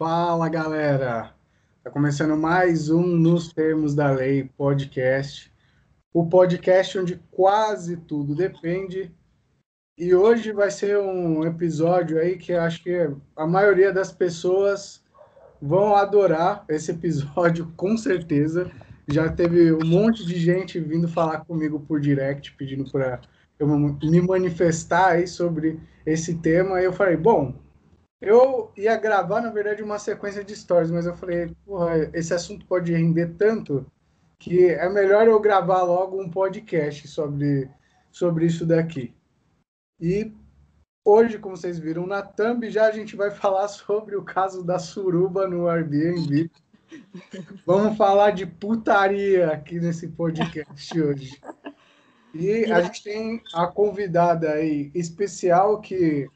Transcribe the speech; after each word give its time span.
Fala 0.00 0.48
galera! 0.48 1.34
Tá 1.84 1.90
começando 1.90 2.34
mais 2.34 2.88
um 2.88 3.02
Nos 3.02 3.52
Termos 3.52 3.94
da 3.94 4.10
Lei 4.10 4.50
podcast. 4.56 5.52
O 6.10 6.26
podcast 6.26 6.98
onde 6.98 7.20
quase 7.30 7.98
tudo 7.98 8.34
depende. 8.34 9.14
E 9.98 10.14
hoje 10.14 10.52
vai 10.52 10.70
ser 10.70 10.98
um 10.98 11.44
episódio 11.44 12.18
aí 12.18 12.38
que 12.38 12.54
acho 12.54 12.82
que 12.82 13.10
a 13.36 13.46
maioria 13.46 13.92
das 13.92 14.10
pessoas 14.10 15.04
vão 15.60 15.94
adorar 15.94 16.64
esse 16.70 16.92
episódio, 16.92 17.70
com 17.76 17.94
certeza. 17.94 18.70
Já 19.06 19.28
teve 19.30 19.70
um 19.70 19.84
monte 19.84 20.24
de 20.24 20.36
gente 20.36 20.80
vindo 20.80 21.08
falar 21.08 21.44
comigo 21.44 21.78
por 21.78 22.00
direct, 22.00 22.56
pedindo 22.56 22.90
para 22.90 23.20
eu 23.58 23.66
me 23.68 24.22
manifestar 24.22 25.08
aí 25.08 25.26
sobre 25.26 25.78
esse 26.06 26.36
tema. 26.36 26.80
E 26.80 26.86
eu 26.86 26.92
falei, 26.94 27.18
bom, 27.18 27.54
eu 28.20 28.70
ia 28.76 28.96
gravar, 28.96 29.40
na 29.40 29.50
verdade, 29.50 29.82
uma 29.82 29.98
sequência 29.98 30.44
de 30.44 30.54
stories, 30.54 30.90
mas 30.90 31.06
eu 31.06 31.16
falei, 31.16 31.54
porra, 31.64 32.10
esse 32.12 32.34
assunto 32.34 32.66
pode 32.66 32.92
render 32.92 33.34
tanto 33.38 33.86
que 34.38 34.66
é 34.66 34.88
melhor 34.88 35.26
eu 35.26 35.40
gravar 35.40 35.82
logo 35.82 36.20
um 36.20 36.28
podcast 36.28 37.06
sobre, 37.08 37.68
sobre 38.10 38.46
isso 38.46 38.66
daqui. 38.66 39.14
E 39.98 40.32
hoje, 41.04 41.38
como 41.38 41.56
vocês 41.56 41.78
viram 41.78 42.06
na 42.06 42.22
thumb, 42.22 42.70
já 42.70 42.86
a 42.86 42.90
gente 42.90 43.16
vai 43.16 43.30
falar 43.32 43.68
sobre 43.68 44.16
o 44.16 44.22
caso 44.22 44.62
da 44.64 44.78
suruba 44.78 45.46
no 45.46 45.68
Airbnb. 45.68 46.50
Vamos 47.64 47.96
falar 47.96 48.32
de 48.32 48.46
putaria 48.46 49.50
aqui 49.52 49.78
nesse 49.78 50.08
podcast 50.08 51.00
hoje. 51.00 51.40
E 52.34 52.64
a 52.72 52.80
gente 52.82 53.02
tem 53.02 53.42
a 53.54 53.66
convidada 53.66 54.52
aí 54.52 54.90
especial 54.94 55.80
que 55.80 56.28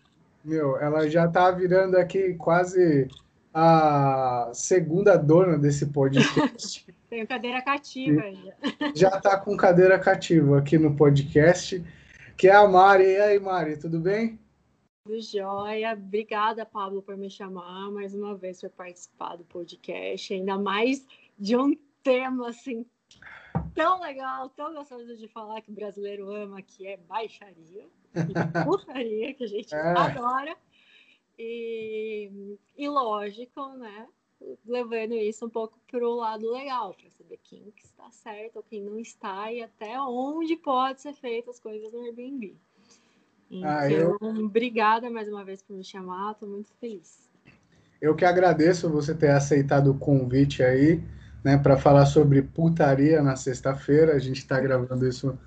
meu, 0.45 0.77
ela 0.79 1.09
já 1.09 1.27
tá 1.27 1.51
virando 1.51 1.97
aqui 1.97 2.35
quase 2.35 3.09
a 3.53 4.51
segunda 4.53 5.17
dona 5.17 5.57
desse 5.57 5.87
podcast. 5.87 6.87
Tenho 7.09 7.27
cadeira 7.27 7.63
cativa 7.63 8.23
já. 8.33 8.93
Já 8.95 9.21
tá 9.21 9.39
com 9.39 9.57
cadeira 9.57 9.99
cativa 9.99 10.59
aqui 10.59 10.77
no 10.77 10.95
podcast, 10.95 11.83
que 12.37 12.49
é 12.49 12.55
a 12.55 12.67
Mari. 12.69 13.05
E 13.05 13.21
aí, 13.21 13.39
Mari, 13.39 13.79
tudo 13.79 14.01
bem? 14.01 14.39
Tudo 15.07 15.21
jóia. 15.21 15.93
Obrigada, 15.93 16.67
Pablo, 16.67 17.01
por 17.01 17.17
me 17.17 17.31
chamar 17.31 17.91
mais 17.91 18.15
uma 18.15 18.35
vez 18.35 18.61
para 18.61 18.71
participar 18.71 19.37
do 19.37 19.45
podcast, 19.45 20.35
ainda 20.35 20.59
mais 20.59 21.07
de 21.39 21.57
um 21.57 21.75
tema 22.03 22.49
assim 22.49 22.85
tão 23.75 24.01
legal, 24.01 24.49
tão 24.51 24.75
gostoso 24.75 25.17
de 25.17 25.29
falar 25.29 25.61
que 25.63 25.71
o 25.71 25.75
brasileiro 25.75 26.31
ama, 26.31 26.61
que 26.61 26.87
é 26.87 26.97
baixaria 26.97 27.87
putaria 28.65 29.35
que 29.35 29.45
a 29.45 29.49
gente 29.49 29.75
é. 29.75 29.99
adora. 29.99 30.57
E, 31.39 32.57
e 32.77 32.89
lógico, 32.89 33.69
né? 33.77 34.07
Levando 34.67 35.15
isso 35.15 35.47
um 35.47 35.51
pouco 35.51 35.79
para 35.91 36.07
o 36.07 36.17
lado 36.17 36.51
legal, 36.51 36.95
para 36.95 37.11
saber 37.11 37.39
quem 37.43 37.73
que 37.77 37.85
está 37.85 38.11
certo 38.11 38.57
ou 38.57 38.63
quem 38.63 38.83
não 38.83 38.99
está 38.99 39.51
e 39.51 39.63
até 39.63 39.99
onde 40.01 40.57
pode 40.57 41.01
ser 41.01 41.15
feitas 41.15 41.57
as 41.57 41.61
coisas 41.61 41.93
no 41.93 42.01
Airbnb. 42.03 42.57
Então, 43.51 43.71
ah, 43.71 43.91
eu... 43.91 44.17
obrigada 44.21 45.09
mais 45.11 45.29
uma 45.29 45.45
vez 45.45 45.63
por 45.63 45.77
me 45.77 45.85
chamar, 45.85 46.33
estou 46.33 46.49
muito 46.49 46.73
feliz. 46.81 47.31
Eu 48.01 48.15
que 48.15 48.25
agradeço 48.25 48.91
você 48.91 49.15
ter 49.15 49.31
aceitado 49.31 49.91
o 49.91 49.99
convite 49.99 50.63
aí, 50.63 51.03
né, 51.43 51.57
para 51.57 51.77
falar 51.77 52.05
sobre 52.07 52.43
putaria 52.43 53.23
na 53.23 53.37
sexta-feira. 53.37 54.15
A 54.15 54.19
gente 54.19 54.39
está 54.39 54.61
gravando 54.61 55.07
isso 55.07 55.39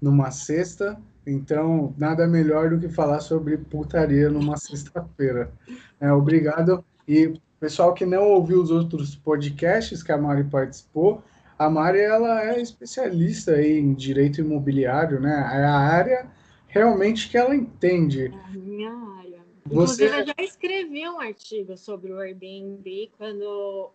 numa 0.00 0.30
sexta. 0.30 0.98
Então, 1.26 1.92
nada 1.98 2.26
melhor 2.26 2.70
do 2.70 2.78
que 2.78 2.88
falar 2.88 3.20
sobre 3.20 3.56
putaria 3.56 4.30
numa 4.30 4.56
sexta-feira. 4.56 5.52
É, 6.00 6.12
obrigado. 6.12 6.84
E 7.08 7.34
pessoal 7.58 7.94
que 7.94 8.06
não 8.06 8.30
ouviu 8.30 8.62
os 8.62 8.70
outros 8.70 9.16
podcasts 9.16 10.02
que 10.02 10.12
a 10.12 10.18
Mari 10.18 10.44
participou, 10.44 11.22
a 11.58 11.68
Mari 11.68 12.00
ela 12.00 12.44
é 12.44 12.60
especialista 12.60 13.60
em 13.60 13.94
direito 13.94 14.40
imobiliário, 14.40 15.18
né? 15.18 15.34
É 15.52 15.64
a 15.64 15.76
área 15.76 16.30
realmente 16.68 17.28
que 17.28 17.36
ela 17.36 17.56
entende. 17.56 18.26
É 18.26 18.48
a 18.48 18.50
minha 18.50 18.92
área. 18.92 19.40
Você... 19.64 20.04
Inclusive, 20.04 20.20
eu 20.20 20.26
já 20.26 20.44
escrevi 20.44 21.08
um 21.08 21.18
artigo 21.18 21.76
sobre 21.76 22.12
o 22.12 22.20
Airbnb 22.20 23.10
quando 23.16 23.42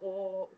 o, 0.01 0.49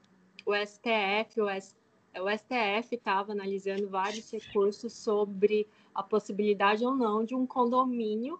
o 0.46 0.56
STF, 0.56 1.42
o, 1.42 1.50
S, 1.50 1.76
o 2.16 2.30
STF 2.30 2.96
estava 2.96 3.32
analisando 3.32 3.88
vários 3.90 4.32
recursos 4.32 4.94
sobre 4.94 5.68
a 5.94 6.04
possibilidade 6.04 6.86
ou 6.86 6.96
não 6.96 7.24
de 7.24 7.36
um 7.36 7.46
condomínio 7.46 8.40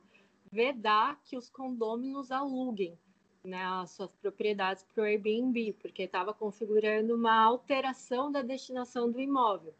vedar 0.52 1.20
que 1.24 1.36
os 1.38 1.50
condôminos 1.50 2.32
aluguem 2.32 2.98
né, 3.44 3.64
as 3.64 3.92
suas 3.92 4.12
propriedades 4.16 4.84
para 4.84 5.04
o 5.04 5.06
Airbnb, 5.06 5.74
porque 5.82 6.04
estava 6.04 6.34
configurando 6.34 7.16
uma 7.16 7.44
alteração 7.44 8.32
da 8.32 8.42
destinação 8.42 9.12
do 9.12 9.20
imóvel. 9.20 9.74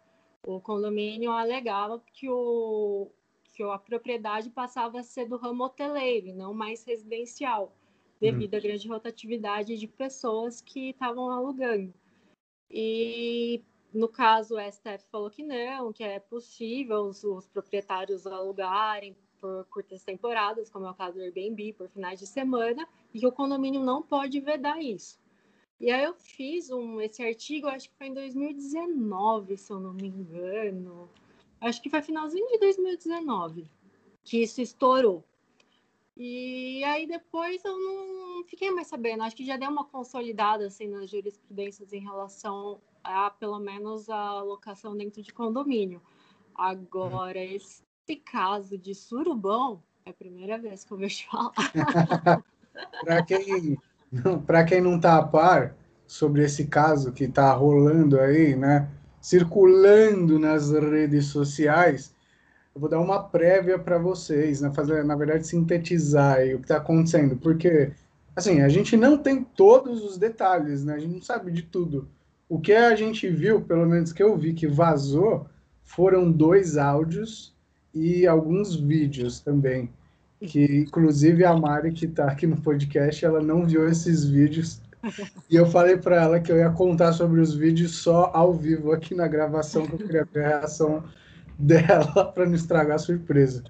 O 0.46 0.60
condomínio 0.60 1.32
alegava 1.32 2.04
que, 2.14 2.30
o, 2.30 3.10
que 3.54 3.64
a 3.64 3.78
propriedade 3.78 4.50
passava 4.50 5.00
a 5.00 5.04
ser 5.04 5.28
do 5.30 5.38
ramo 5.38 5.64
hoteleiro 5.64 6.28
e 6.28 6.34
não 6.34 6.54
mais 6.54 6.84
residencial, 6.84 7.74
devido 8.20 8.56
hum. 8.56 8.58
à 8.58 8.60
grande 8.60 8.88
rotatividade 8.88 9.78
de 9.78 9.88
pessoas 9.88 10.60
que 10.60 10.90
estavam 10.90 11.30
alugando. 11.30 11.94
E 12.70 13.64
no 13.94 14.08
caso, 14.08 14.56
o 14.56 14.72
STF 14.72 15.06
falou 15.12 15.30
que 15.30 15.44
não, 15.44 15.94
que 15.94 16.04
é 16.04 16.20
possível 16.20 17.02
os, 17.02 17.24
os, 17.24 17.48
proprietários 17.48 18.26
alugarem 18.26 19.16
por 19.40 19.66
curtas 19.66 20.04
temporadas, 20.04 20.70
como 20.70 20.86
é 20.86 20.92
o 20.92 20.96
caso 20.96 21.18
do 21.18 21.22
Airbnb, 21.22 21.74
por 21.74 21.88
finais 21.90 22.20
de 22.20 22.26
semana, 22.26 22.88
e 23.14 23.20
que 23.20 23.28
o 23.28 23.32
condomínio 23.32 23.82
não 23.82 24.02
pode 24.02 24.40
vedar 24.40 24.82
isso. 24.82 25.20
E 25.80 25.92
aí 25.92 26.04
eu 26.04 26.14
fiz 26.14 26.70
um, 26.70 27.02
esse 27.02 27.22
artigo, 27.22 27.68
acho 27.68 27.90
que 27.90 27.98
foi 27.98 28.08
em 28.08 28.14
2019, 28.14 29.58
se 29.58 29.72
eu 29.72 29.80
não 29.80 29.94
me 29.94 30.08
engano. 30.08 31.10
Acho 31.60 31.82
que 31.82 31.90
foi 31.90 32.02
finalzinho 32.02 32.48
de 32.48 32.58
2019 32.60 33.68
que 34.24 34.42
isso 34.42 34.62
estourou. 34.62 35.24
E 36.16 36.84
aí 36.84 37.08
depois 37.08 37.64
eu 37.66 37.78
não 37.78 38.44
fiquei 38.46 38.72
mais 38.72 38.88
sabendo. 38.88 39.24
Acho 39.24 39.36
que 39.36 39.46
já 39.46 39.58
deu 39.58 39.70
uma 39.70 39.86
consolidada 39.86 40.68
assim 40.68 40.88
nas 40.88 41.10
jurisprudências 41.10 41.92
em 41.92 42.00
relação 42.00 42.80
a 43.04 43.30
pelo 43.30 43.60
menos 43.60 44.10
a 44.10 44.42
locação 44.42 44.96
dentro 44.96 45.22
de 45.22 45.34
condomínio. 45.34 46.02
Agora, 46.56 47.40
esse 47.40 47.84
caso 48.26 48.78
de 48.78 48.94
surubão 48.94 49.84
é 50.06 50.12
a 50.12 50.14
primeira 50.14 50.58
vez 50.58 50.84
que 50.84 50.92
eu 50.92 50.98
vejo 50.98 51.26
falar. 51.30 52.44
Para 53.04 53.24
quem, 53.24 53.78
para 54.46 54.64
quem 54.64 54.82
não 54.82 54.96
está 54.96 55.18
a 55.18 55.24
par 55.24 55.76
sobre 56.08 56.44
esse 56.44 56.66
caso 56.66 57.12
que 57.12 57.26
está 57.26 57.54
rolando 57.54 58.20
aí, 58.20 58.56
né, 58.56 58.90
circulando 59.22 60.38
nas 60.38 60.72
redes 60.72 61.28
sociais, 61.28 62.14
eu 62.76 62.82
vou 62.82 62.90
dar 62.90 63.00
uma 63.00 63.24
prévia 63.24 63.80
para 63.80 63.98
vocês, 63.98 64.62
né, 64.62 64.72
fazer, 64.72 65.04
na 65.04 65.16
verdade, 65.16 65.48
sintetizar 65.48 66.40
o 66.40 66.58
que 66.58 66.64
está 66.64 66.78
acontecendo, 66.78 67.38
porque 67.38 67.92
assim 68.36 68.62
a 68.62 68.70
gente 68.70 68.98
não 68.98 69.18
tem 69.18 69.44
todos 69.44 70.04
os 70.04 70.18
detalhes, 70.18 70.84
né, 70.84 70.96
a 70.96 71.00
gente 71.00 71.14
não 71.14 71.22
sabe 71.22 71.52
de 71.52 71.64
tudo. 71.64 72.10
O 72.54 72.60
que 72.60 72.72
a 72.72 72.96
gente 72.96 73.28
viu, 73.28 73.62
pelo 73.62 73.84
menos 73.84 74.14
que 74.14 74.22
eu 74.22 74.38
vi 74.38 74.54
que 74.54 74.68
vazou, 74.68 75.48
foram 75.82 76.32
dois 76.32 76.78
áudios 76.78 77.52
e 77.92 78.28
alguns 78.28 78.76
vídeos 78.76 79.40
também. 79.40 79.90
Que 80.40 80.82
inclusive 80.82 81.44
a 81.44 81.58
Mari, 81.58 81.92
que 81.92 82.06
está 82.06 82.26
aqui 82.28 82.46
no 82.46 82.62
podcast, 82.62 83.26
ela 83.26 83.42
não 83.42 83.66
viu 83.66 83.90
esses 83.90 84.24
vídeos. 84.24 84.80
E 85.50 85.56
eu 85.56 85.66
falei 85.66 85.98
para 85.98 86.22
ela 86.22 86.40
que 86.40 86.52
eu 86.52 86.58
ia 86.58 86.70
contar 86.70 87.12
sobre 87.12 87.42
os 87.42 87.56
vídeos 87.56 87.96
só 87.96 88.30
ao 88.34 88.54
vivo 88.54 88.92
aqui 88.92 89.16
na 89.16 89.28
gravação, 89.28 89.88
que 89.88 89.96
eu 89.96 89.98
queria 89.98 90.24
ver 90.24 90.46
a 90.46 90.60
reação 90.60 91.04
dela 91.58 92.26
para 92.34 92.46
não 92.46 92.54
estragar 92.54 92.96
a 92.96 93.00
surpresa. 93.00 93.64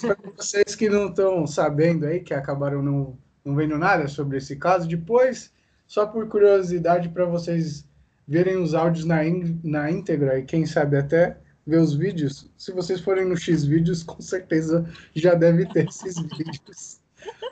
Para 0.00 0.16
vocês 0.36 0.76
que 0.76 0.88
não 0.88 1.08
estão 1.08 1.46
sabendo 1.48 2.06
aí, 2.06 2.20
que 2.20 2.32
acabaram 2.32 2.80
não, 2.80 3.18
não 3.44 3.56
vendo 3.56 3.76
nada 3.76 4.06
sobre 4.06 4.38
esse 4.38 4.54
caso, 4.54 4.88
depois, 4.88 5.52
só 5.86 6.06
por 6.06 6.28
curiosidade 6.28 7.08
para 7.08 7.26
vocês 7.26 7.89
verem 8.30 8.58
os 8.58 8.74
áudios 8.74 9.04
na, 9.04 9.16
na 9.64 9.90
íntegra 9.90 10.38
e 10.38 10.44
quem 10.44 10.64
sabe 10.64 10.96
até 10.96 11.36
ver 11.66 11.78
os 11.78 11.96
vídeos. 11.96 12.48
Se 12.56 12.70
vocês 12.70 13.00
forem 13.00 13.24
no 13.24 13.36
X 13.36 13.64
vídeos, 13.64 14.04
com 14.04 14.22
certeza 14.22 14.88
já 15.12 15.34
deve 15.34 15.66
ter 15.66 15.88
esses 15.88 16.14
vídeos. 16.38 17.00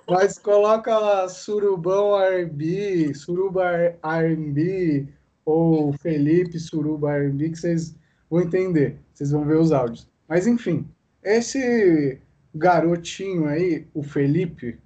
Mas 0.09 0.39
coloca 0.39 0.97
lá 0.97 1.29
Surubão 1.29 2.17
R&B, 2.17 3.13
Suruba 3.13 3.97
R&B 4.03 5.09
ou 5.45 5.93
Felipe 5.95 6.61
Suruba 6.61 7.13
R&B 7.13 7.51
que 7.51 7.59
vocês 7.59 7.97
vão 8.31 8.41
entender. 8.41 8.99
Vocês 9.13 9.33
vão 9.33 9.45
ver 9.45 9.59
os 9.59 9.73
áudios. 9.73 10.09
Mas 10.29 10.47
enfim, 10.47 10.87
esse 11.25 12.21
garotinho 12.55 13.47
aí, 13.47 13.85
o 13.93 14.03
Felipe, 14.03 14.79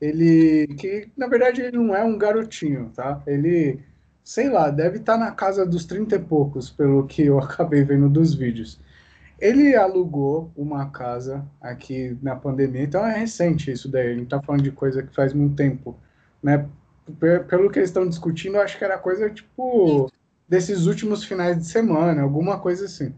ele 0.00 0.66
que 0.76 1.08
na 1.16 1.28
verdade 1.28 1.62
ele 1.62 1.78
não 1.78 1.94
é 1.94 2.02
um 2.02 2.18
garotinho, 2.18 2.90
tá? 2.94 3.22
Ele 3.26 3.80
sei 4.26 4.50
lá, 4.50 4.70
deve 4.70 4.98
estar 4.98 5.12
tá 5.12 5.18
na 5.18 5.30
casa 5.30 5.64
dos 5.64 5.84
30 5.84 6.16
e 6.16 6.18
poucos, 6.18 6.68
pelo 6.68 7.06
que 7.06 7.22
eu 7.22 7.38
acabei 7.38 7.84
vendo 7.84 8.08
dos 8.08 8.34
vídeos. 8.34 8.80
Ele 9.38 9.76
alugou 9.76 10.50
uma 10.56 10.90
casa 10.90 11.46
aqui 11.60 12.18
na 12.20 12.34
pandemia, 12.34 12.82
então 12.82 13.06
é 13.06 13.16
recente 13.16 13.70
isso 13.70 13.88
daí, 13.88 14.08
a 14.08 14.14
gente 14.14 14.24
está 14.24 14.42
falando 14.42 14.62
de 14.62 14.72
coisa 14.72 15.00
que 15.00 15.14
faz 15.14 15.32
muito 15.32 15.54
tempo, 15.54 15.96
né? 16.42 16.68
pelo 17.48 17.70
que 17.70 17.78
eles 17.78 17.90
estão 17.90 18.08
discutindo, 18.08 18.58
acho 18.58 18.76
que 18.76 18.84
era 18.84 18.98
coisa 18.98 19.30
tipo 19.30 20.10
desses 20.48 20.86
últimos 20.86 21.22
finais 21.22 21.56
de 21.56 21.66
semana, 21.66 22.22
alguma 22.22 22.58
coisa 22.58 22.86
assim. 22.86 23.14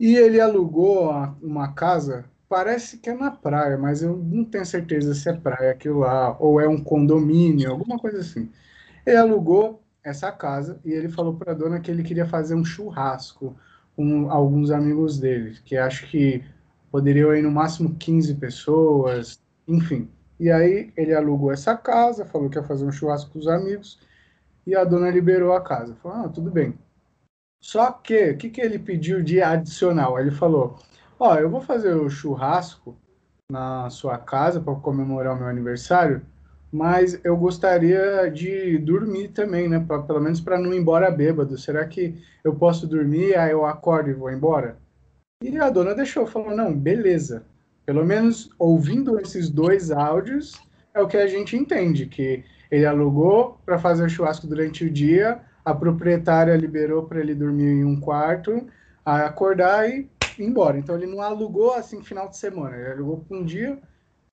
E 0.00 0.16
ele 0.16 0.40
alugou 0.40 1.12
uma 1.42 1.74
casa, 1.74 2.24
parece 2.48 2.96
que 2.96 3.10
é 3.10 3.14
na 3.14 3.30
praia, 3.30 3.76
mas 3.76 4.02
eu 4.02 4.16
não 4.16 4.42
tenho 4.42 4.64
certeza 4.64 5.14
se 5.14 5.28
é 5.28 5.34
praia 5.34 5.72
aquilo 5.72 5.98
lá, 5.98 6.34
ou 6.40 6.58
é 6.58 6.66
um 6.66 6.82
condomínio, 6.82 7.70
alguma 7.70 7.98
coisa 7.98 8.20
assim. 8.20 8.50
Ele 9.04 9.16
alugou 9.16 9.82
essa 10.08 10.32
casa 10.32 10.80
e 10.84 10.92
ele 10.92 11.08
falou 11.08 11.34
para 11.34 11.52
a 11.52 11.54
dona 11.54 11.80
que 11.80 11.90
ele 11.90 12.02
queria 12.02 12.26
fazer 12.26 12.54
um 12.54 12.64
churrasco 12.64 13.56
com 13.96 14.30
alguns 14.30 14.70
amigos 14.70 15.18
dele, 15.18 15.58
que 15.64 15.76
acho 15.76 16.06
que 16.08 16.44
poderiam 16.90 17.34
ir 17.34 17.42
no 17.42 17.50
máximo 17.50 17.94
15 17.96 18.34
pessoas, 18.34 19.40
enfim. 19.66 20.08
E 20.38 20.50
aí 20.50 20.92
ele 20.96 21.14
alugou 21.14 21.52
essa 21.52 21.76
casa, 21.76 22.24
falou 22.24 22.48
que 22.48 22.58
ia 22.58 22.62
fazer 22.62 22.84
um 22.84 22.92
churrasco 22.92 23.32
com 23.32 23.38
os 23.38 23.48
amigos, 23.48 23.98
e 24.66 24.74
a 24.74 24.84
dona 24.84 25.10
liberou 25.10 25.52
a 25.52 25.60
casa. 25.60 25.96
Falou, 25.96 26.26
ah, 26.26 26.28
tudo 26.28 26.50
bem. 26.50 26.78
Só 27.60 27.90
que, 27.90 28.30
o 28.30 28.36
que, 28.36 28.50
que 28.50 28.60
ele 28.60 28.78
pediu 28.78 29.22
de 29.22 29.42
adicional? 29.42 30.18
Ele 30.18 30.30
falou, 30.30 30.78
ó, 31.18 31.36
eu 31.36 31.50
vou 31.50 31.60
fazer 31.60 31.94
o 31.94 32.08
churrasco 32.08 32.96
na 33.50 33.90
sua 33.90 34.16
casa 34.18 34.60
para 34.60 34.74
comemorar 34.76 35.34
o 35.34 35.38
meu 35.38 35.48
aniversário, 35.48 36.24
mas 36.72 37.18
eu 37.24 37.36
gostaria 37.36 38.30
de 38.30 38.78
dormir 38.78 39.28
também, 39.28 39.68
né? 39.68 39.82
Pra, 39.86 40.02
pelo 40.02 40.20
menos 40.20 40.40
para 40.40 40.58
não 40.58 40.72
ir 40.72 40.78
embora 40.78 41.10
bêbado. 41.10 41.56
Será 41.58 41.86
que 41.86 42.14
eu 42.44 42.54
posso 42.54 42.86
dormir, 42.86 43.36
aí 43.36 43.52
eu 43.52 43.64
acordo 43.64 44.10
e 44.10 44.14
vou 44.14 44.30
embora? 44.30 44.76
E 45.42 45.56
a 45.56 45.70
dona 45.70 45.94
deixou, 45.94 46.26
falou, 46.26 46.54
não, 46.54 46.74
beleza. 46.74 47.44
Pelo 47.86 48.04
menos 48.04 48.50
ouvindo 48.58 49.18
esses 49.18 49.48
dois 49.48 49.90
áudios, 49.90 50.60
é 50.92 51.00
o 51.00 51.08
que 51.08 51.16
a 51.16 51.26
gente 51.26 51.56
entende, 51.56 52.06
que 52.06 52.44
ele 52.70 52.84
alugou 52.84 53.58
para 53.64 53.78
fazer 53.78 54.04
o 54.04 54.08
churrasco 54.08 54.46
durante 54.46 54.84
o 54.84 54.90
dia, 54.90 55.40
a 55.64 55.74
proprietária 55.74 56.56
liberou 56.56 57.04
para 57.04 57.20
ele 57.20 57.34
dormir 57.34 57.68
em 57.68 57.84
um 57.84 57.98
quarto, 57.98 58.66
acordar 59.04 59.88
e 59.88 60.08
ir 60.38 60.44
embora. 60.44 60.78
Então 60.78 60.96
ele 60.96 61.06
não 61.06 61.22
alugou 61.22 61.72
assim 61.72 62.02
final 62.02 62.28
de 62.28 62.36
semana, 62.36 62.76
ele 62.76 62.92
alugou 62.92 63.18
por 63.18 63.36
um 63.36 63.44
dia 63.44 63.78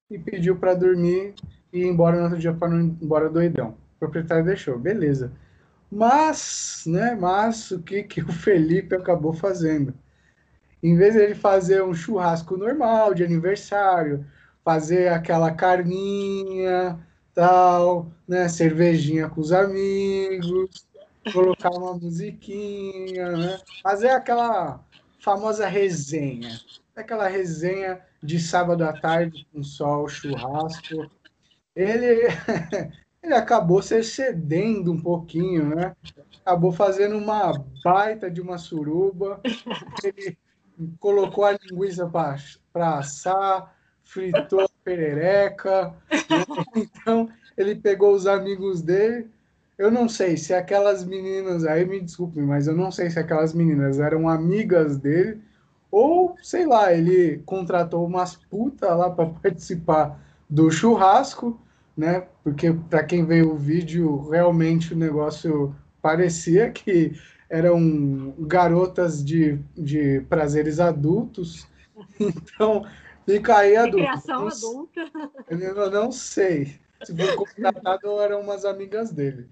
e 0.09 0.17
pediu 0.17 0.55
para 0.57 0.73
dormir 0.73 1.33
e 1.75 1.81
ir 1.81 1.87
embora 1.87 2.15
no 2.15 2.23
outro 2.23 2.39
dia 2.39 2.53
para 2.53 2.69
não 2.69 2.79
ir 2.79 2.95
embora 3.01 3.29
doidão. 3.29 3.75
O 3.97 3.99
proprietário 3.99 4.45
deixou, 4.45 4.79
beleza. 4.79 5.31
Mas, 5.91 6.83
né, 6.87 7.17
mas 7.19 7.69
o 7.71 7.81
que, 7.81 8.03
que 8.03 8.21
o 8.21 8.31
Felipe 8.31 8.95
acabou 8.95 9.33
fazendo? 9.33 9.93
Em 10.81 10.95
vez 10.95 11.13
de 11.13 11.19
ele 11.19 11.35
fazer 11.35 11.83
um 11.83 11.93
churrasco 11.93 12.55
normal 12.55 13.13
de 13.13 13.23
aniversário, 13.23 14.25
fazer 14.63 15.09
aquela 15.09 15.51
carninha, 15.51 16.97
tal, 17.33 18.11
né, 18.27 18.47
cervejinha 18.47 19.27
com 19.27 19.41
os 19.41 19.51
amigos, 19.51 20.87
colocar 21.33 21.71
uma 21.71 21.93
musiquinha, 21.93 23.31
né, 23.31 23.59
fazer 23.83 24.09
aquela 24.09 24.79
famosa 25.19 25.67
resenha, 25.67 26.57
aquela 26.95 27.27
resenha 27.27 27.99
de 28.23 28.39
sábado 28.39 28.83
à 28.83 28.93
tarde 28.93 29.45
com 29.51 29.61
sol, 29.63 30.07
churrasco. 30.07 31.09
Ele 31.75 32.27
ele 33.21 33.33
acabou 33.33 33.81
se 33.81 33.97
excedendo 33.97 34.91
um 34.91 35.01
pouquinho, 35.01 35.75
né? 35.75 35.95
Acabou 36.45 36.71
fazendo 36.71 37.17
uma 37.17 37.53
baita 37.83 38.29
de 38.29 38.39
uma 38.39 38.57
suruba. 38.57 39.41
Ele 40.03 40.37
colocou 40.99 41.43
a 41.43 41.53
linguiça 41.53 42.07
para 42.71 42.97
assar, 42.97 43.75
fritou 44.03 44.61
a 44.61 44.69
perereca. 44.83 45.93
Então, 46.75 47.29
ele 47.57 47.73
pegou 47.73 48.13
os 48.13 48.27
amigos 48.27 48.81
dele. 48.81 49.27
Eu 49.77 49.89
não 49.89 50.09
sei 50.09 50.37
se 50.37 50.53
aquelas 50.53 51.03
meninas, 51.03 51.65
aí 51.65 51.85
me 51.85 52.01
desculpe, 52.01 52.41
mas 52.41 52.67
eu 52.67 52.75
não 52.75 52.91
sei 52.91 53.09
se 53.09 53.17
aquelas 53.17 53.53
meninas 53.53 53.99
eram 53.99 54.27
amigas 54.27 54.97
dele 54.97 55.41
ou, 55.97 56.35
sei 56.43 56.65
lá, 56.65 56.93
ele 56.93 57.41
contratou 57.45 58.05
umas 58.05 58.35
putas 58.35 58.89
lá 58.89 59.09
para 59.09 59.29
participar 59.41 60.19
do 60.49 60.69
churrasco, 60.69 61.57
né? 61.95 62.27
Porque 62.43 62.73
para 62.89 63.03
quem 63.03 63.25
veio 63.25 63.51
o 63.51 63.57
vídeo, 63.57 64.29
realmente 64.29 64.93
o 64.93 64.97
negócio 64.97 65.75
parecia 66.01 66.69
que 66.69 67.13
eram 67.49 68.33
garotas 68.39 69.23
de, 69.23 69.59
de 69.75 70.21
prazeres 70.29 70.79
adultos. 70.79 71.67
Então, 72.19 72.85
fica 73.25 73.55
aí 73.55 73.77
a 73.77 73.85
dúvida. 73.85 74.09
Criação 74.09 74.47
adulta. 74.47 75.11
Eu 75.49 75.89
não 75.89 76.11
sei 76.11 76.77
se 77.05 77.15
foi 77.15 77.35
contratado 77.35 78.09
ou 78.09 78.21
eram 78.21 78.41
umas 78.41 78.65
amigas 78.65 79.11
dele. 79.11 79.47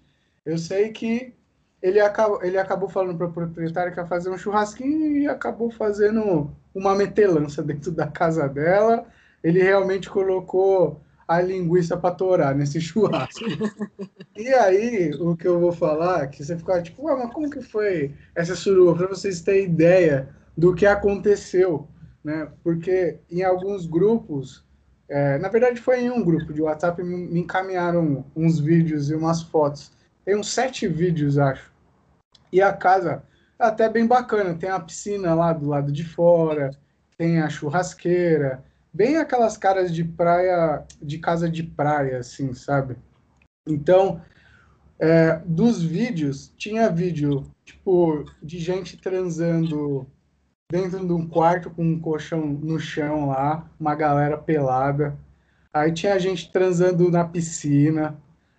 Eu 0.45 0.57
sei 0.57 0.91
que 0.91 1.33
ele 1.81 1.99
acabou, 1.99 2.43
ele 2.43 2.57
acabou 2.57 2.89
falando 2.89 3.17
para 3.17 3.27
a 3.27 3.31
proprietária 3.31 3.91
que 3.91 3.99
ia 3.99 4.05
fazer 4.05 4.29
um 4.29 4.37
churrasquinho 4.37 5.17
e 5.17 5.27
acabou 5.27 5.69
fazendo 5.71 6.53
uma 6.75 6.95
metelança 6.95 7.63
dentro 7.63 7.91
da 7.91 8.07
casa 8.07 8.47
dela. 8.47 9.05
Ele 9.43 9.61
realmente 9.61 10.09
colocou 10.09 11.01
a 11.35 11.41
linguiça 11.41 11.97
para 11.97 12.15
torar 12.15 12.55
nesse 12.55 12.79
churrasco. 12.81 13.45
e 14.35 14.47
aí, 14.49 15.11
o 15.15 15.35
que 15.35 15.47
eu 15.47 15.59
vou 15.59 15.71
falar, 15.71 16.27
que 16.27 16.43
você 16.43 16.57
ficar 16.57 16.81
tipo, 16.81 17.03
mas 17.03 17.31
como 17.31 17.49
que 17.49 17.61
foi 17.61 18.13
essa 18.35 18.55
suruba? 18.55 18.95
Para 18.95 19.07
vocês 19.07 19.41
terem 19.41 19.65
ideia 19.65 20.29
do 20.57 20.73
que 20.73 20.85
aconteceu, 20.85 21.87
né? 22.23 22.49
Porque 22.63 23.19
em 23.29 23.43
alguns 23.43 23.85
grupos, 23.85 24.65
é, 25.09 25.37
na 25.37 25.49
verdade 25.49 25.81
foi 25.81 26.01
em 26.01 26.09
um 26.09 26.23
grupo 26.23 26.53
de 26.53 26.61
WhatsApp, 26.61 27.03
me 27.03 27.39
encaminharam 27.39 28.25
uns 28.35 28.59
vídeos 28.59 29.09
e 29.09 29.15
umas 29.15 29.41
fotos. 29.41 29.91
Tem 30.23 30.35
uns 30.35 30.51
sete 30.51 30.87
vídeos, 30.87 31.37
acho. 31.37 31.71
E 32.51 32.61
a 32.61 32.71
casa 32.71 33.23
é 33.59 33.65
até 33.65 33.89
bem 33.89 34.05
bacana, 34.05 34.53
tem 34.53 34.69
a 34.69 34.79
piscina 34.79 35.33
lá 35.33 35.51
do 35.53 35.67
lado 35.67 35.91
de 35.91 36.03
fora, 36.03 36.71
tem 37.17 37.41
a 37.41 37.49
churrasqueira, 37.49 38.63
bem 38.93 39.17
aquelas 39.17 39.57
caras 39.57 39.93
de 39.93 40.03
praia, 40.03 40.85
de 41.01 41.17
casa 41.17 41.49
de 41.49 41.63
praia, 41.63 42.19
assim, 42.19 42.53
sabe? 42.53 42.95
Então, 43.67 44.21
é, 44.99 45.41
dos 45.45 45.81
vídeos, 45.81 46.53
tinha 46.57 46.89
vídeo, 46.89 47.43
tipo, 47.65 48.23
de 48.41 48.59
gente 48.59 48.97
transando 48.97 50.07
dentro 50.71 51.05
de 51.05 51.13
um 51.13 51.27
quarto 51.27 51.69
com 51.69 51.83
um 51.83 51.99
colchão 51.99 52.45
no 52.45 52.79
chão 52.79 53.27
lá, 53.27 53.69
uma 53.79 53.95
galera 53.95 54.37
pelada. 54.37 55.17
Aí 55.73 55.91
tinha 55.91 56.19
gente 56.19 56.51
transando 56.51 57.09
na 57.09 57.25
piscina, 57.25 58.17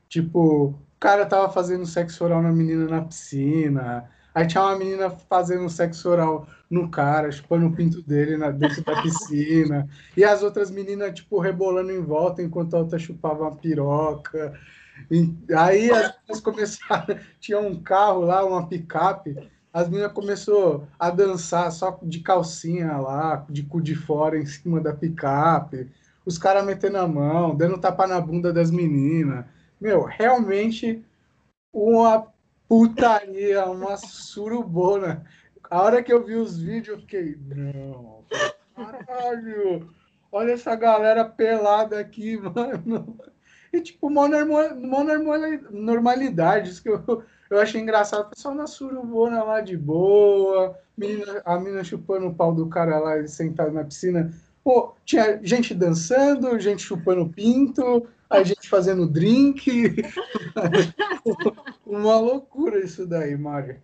tipo, 0.09 0.67
o 0.67 0.75
cara 0.99 1.27
tava 1.27 1.53
fazendo 1.53 1.87
sexo 1.87 2.25
oral 2.25 2.43
na 2.43 2.53
menina 2.53 2.87
na 2.87 3.03
piscina. 3.03 4.11
Aí 4.35 4.47
tinha 4.47 4.64
uma 4.64 4.76
menina 4.76 5.11
fazendo 5.11 5.69
sexo 5.71 6.09
oral 6.11 6.49
no 6.69 6.91
cara, 6.91 7.31
chupando 7.31 7.67
o 7.67 7.73
pinto 7.73 8.03
dele 8.03 8.37
na, 8.37 8.50
dentro 8.50 8.83
da 8.83 9.00
piscina. 9.00 9.88
E 10.17 10.25
as 10.25 10.43
outras 10.43 10.73
meninas, 10.73 11.14
tipo, 11.14 11.38
rebolando 11.38 11.93
em 11.93 12.03
volta 12.03 12.43
enquanto 12.43 12.75
a 12.75 12.81
outra 12.81 12.99
chupava 12.99 13.43
uma 13.43 13.55
piroca. 13.55 14.59
E, 15.09 15.33
aí 15.57 15.88
as 15.91 16.14
meninas 16.17 16.41
começaram. 16.43 17.17
Tinha 17.38 17.61
um 17.61 17.81
carro 17.81 18.23
lá, 18.23 18.45
uma 18.45 18.67
picape. 18.67 19.37
As 19.73 19.88
meninas 19.88 20.12
começou 20.12 20.87
a 20.99 21.11
dançar 21.11 21.71
só 21.71 21.99
de 22.03 22.19
calcinha 22.19 22.97
lá, 22.97 23.47
de 23.49 23.62
cu 23.62 23.81
de 23.81 23.95
fora 23.95 24.37
em 24.37 24.47
cima 24.47 24.81
da 24.81 24.93
picape. 24.93 25.88
Os 26.26 26.38
caras 26.38 26.64
metendo 26.64 26.99
a 26.99 27.07
mão, 27.07 27.55
dando 27.55 27.79
tapa 27.79 28.07
na 28.07 28.21
bunda 28.21 28.53
das 28.53 28.71
meninas. 28.71 29.45
Meu, 29.81 30.05
realmente 30.05 31.05
uma 31.73 32.34
putaria, 32.75 33.64
uma 33.66 33.97
surubona. 33.97 35.25
A 35.71 35.81
hora 35.81 36.02
que 36.02 36.12
eu 36.12 36.25
vi 36.25 36.35
os 36.35 36.59
vídeos, 36.59 36.88
eu 36.88 36.99
fiquei, 36.99 37.38
não, 37.47 38.25
caralho, 38.75 39.88
olha 40.33 40.52
essa 40.52 40.75
galera 40.75 41.25
pelada 41.25 42.00
aqui, 42.00 42.37
mano. 42.43 43.16
E, 43.73 43.81
tipo, 43.81 44.09
uma 44.09 44.28
normalidade, 45.71 46.71
isso 46.71 46.83
que 46.83 46.88
eu, 46.88 47.23
eu 47.49 47.61
achei 47.61 47.81
engraçado. 47.81 48.26
O 48.26 48.31
pessoal 48.31 48.57
na 48.57 48.66
surubona 48.66 49.45
lá 49.45 49.61
de 49.61 49.76
boa, 49.76 50.76
menina, 50.97 51.43
a 51.45 51.57
menina 51.57 51.85
chupando 51.85 52.26
o 52.26 52.35
pau 52.35 52.52
do 52.52 52.66
cara 52.66 52.99
lá 52.99 53.25
sentado 53.28 53.71
na 53.71 53.85
piscina. 53.85 54.33
Pô, 54.64 54.95
tinha 55.04 55.38
gente 55.45 55.73
dançando, 55.75 56.59
gente 56.59 56.83
chupando 56.83 57.28
pinto, 57.28 58.09
a 58.37 58.45
gente 58.45 58.69
fazendo 58.69 59.07
drink. 59.07 59.95
Uma 61.87 62.19
loucura 62.19 62.85
isso 62.85 63.07
daí, 63.07 63.37
Mário. 63.37 63.81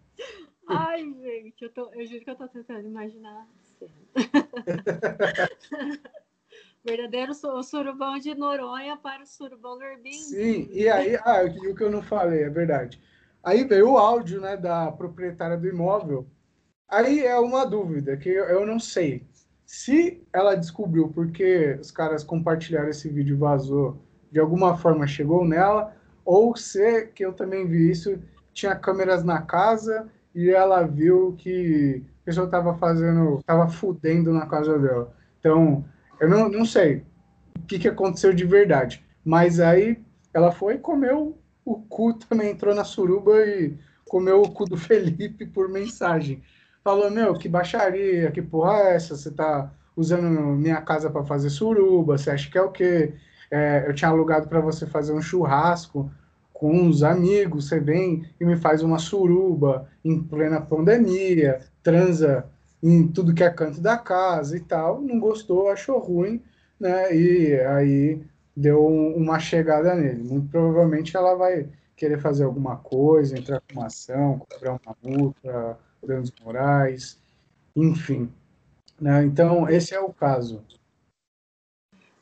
Ai, 0.68 1.02
gente, 1.02 1.62
eu, 1.62 1.72
tô, 1.72 1.90
eu 1.94 2.06
juro 2.06 2.24
que 2.24 2.30
eu 2.30 2.36
tô 2.36 2.48
tentando 2.48 2.86
imaginar. 2.86 3.46
Verdadeiro 6.84 7.32
surubão 7.62 8.18
de 8.18 8.34
Noronha 8.34 8.96
para 8.96 9.22
o 9.22 9.26
surubão 9.26 9.78
do. 9.78 10.12
Sim, 10.12 10.68
e 10.72 10.88
aí, 10.88 11.16
ah, 11.16 11.42
o 11.44 11.74
que 11.74 11.82
eu 11.82 11.90
não 11.90 12.02
falei, 12.02 12.44
é 12.44 12.48
verdade. 12.48 13.00
Aí 13.42 13.64
veio 13.64 13.92
o 13.92 13.98
áudio 13.98 14.40
né, 14.40 14.56
da 14.56 14.90
proprietária 14.92 15.56
do 15.56 15.68
imóvel. 15.68 16.26
Aí 16.88 17.24
é 17.24 17.38
uma 17.38 17.66
dúvida 17.66 18.16
que 18.16 18.28
eu, 18.28 18.66
não 18.66 18.78
sei. 18.78 19.26
Se 19.64 20.22
ela 20.32 20.56
descobriu 20.56 21.08
porque 21.08 21.78
os 21.80 21.90
caras 21.90 22.24
compartilharam 22.24 22.88
esse 22.88 23.08
vídeo 23.08 23.38
vazou, 23.38 24.02
de 24.30 24.38
alguma 24.38 24.76
forma 24.76 25.06
chegou 25.06 25.44
nela, 25.44 25.94
ou 26.24 26.56
se, 26.56 27.06
que 27.08 27.24
eu 27.24 27.32
também 27.32 27.66
vi 27.66 27.90
isso, 27.90 28.18
tinha 28.52 28.74
câmeras 28.74 29.24
na 29.24 29.42
casa 29.42 30.08
e 30.34 30.50
ela 30.50 30.82
viu 30.82 31.34
que 31.36 32.04
a 32.22 32.24
pessoa 32.24 32.44
estava 32.44 32.74
fazendo, 32.74 33.38
estava 33.38 33.68
fudendo 33.68 34.32
na 34.32 34.46
casa 34.46 34.78
dela. 34.78 35.12
Então, 35.38 35.84
eu 36.20 36.28
não, 36.28 36.48
não 36.48 36.64
sei 36.64 37.04
o 37.58 37.62
que, 37.66 37.78
que 37.78 37.88
aconteceu 37.88 38.32
de 38.32 38.44
verdade. 38.44 39.04
Mas 39.24 39.60
aí 39.60 40.00
ela 40.32 40.52
foi 40.52 40.74
e 40.74 40.78
comeu 40.78 41.38
o 41.64 41.80
cu, 41.82 42.14
também 42.14 42.50
entrou 42.50 42.74
na 42.74 42.84
suruba 42.84 43.44
e 43.44 43.76
comeu 44.08 44.42
o 44.42 44.50
cu 44.50 44.64
do 44.64 44.76
Felipe 44.78 45.46
por 45.46 45.68
mensagem. 45.68 46.42
Falou, 46.82 47.10
meu, 47.10 47.34
que 47.34 47.48
baixaria, 47.48 48.30
que 48.30 48.40
porra 48.40 48.78
é 48.78 48.94
essa? 48.94 49.16
Você 49.16 49.30
tá 49.30 49.72
usando 49.96 50.28
minha 50.56 50.80
casa 50.80 51.10
para 51.10 51.24
fazer 51.24 51.50
suruba, 51.50 52.16
você 52.16 52.30
acha 52.30 52.50
que 52.50 52.56
é 52.56 52.62
o 52.62 52.70
quê? 52.70 53.14
É, 53.50 53.84
eu 53.86 53.94
tinha 53.94 54.10
alugado 54.10 54.48
para 54.48 54.60
você 54.60 54.86
fazer 54.86 55.12
um 55.12 55.20
churrasco 55.22 56.10
com 56.52 56.72
uns 56.72 57.02
amigos, 57.02 57.68
você 57.68 57.80
vem 57.80 58.24
e 58.38 58.44
me 58.44 58.56
faz 58.56 58.82
uma 58.82 58.98
suruba 58.98 59.88
em 60.04 60.22
plena 60.22 60.60
pandemia, 60.60 61.60
transa 61.82 62.46
em 62.82 63.08
tudo 63.08 63.34
que 63.34 63.42
é 63.42 63.50
canto 63.50 63.80
da 63.80 63.96
casa 63.96 64.56
e 64.56 64.60
tal, 64.60 65.00
não 65.00 65.18
gostou, 65.18 65.70
achou 65.70 65.98
ruim, 65.98 66.42
né? 66.78 67.14
E 67.14 67.58
aí 67.60 68.22
deu 68.56 68.86
uma 68.86 69.38
chegada 69.38 69.94
nele. 69.94 70.22
Muito 70.22 70.48
provavelmente 70.48 71.16
ela 71.16 71.34
vai 71.34 71.68
querer 71.96 72.18
fazer 72.18 72.44
alguma 72.44 72.76
coisa, 72.76 73.38
entrar 73.38 73.60
com 73.60 73.78
uma 73.78 73.86
ação, 73.86 74.38
cobrar 74.38 74.72
uma 74.72 74.96
multa, 75.02 75.78
danos 76.06 76.32
morais, 76.42 77.18
enfim. 77.76 78.30
Né? 79.00 79.24
Então, 79.24 79.68
esse 79.68 79.94
é 79.94 80.00
o 80.00 80.12
caso. 80.12 80.62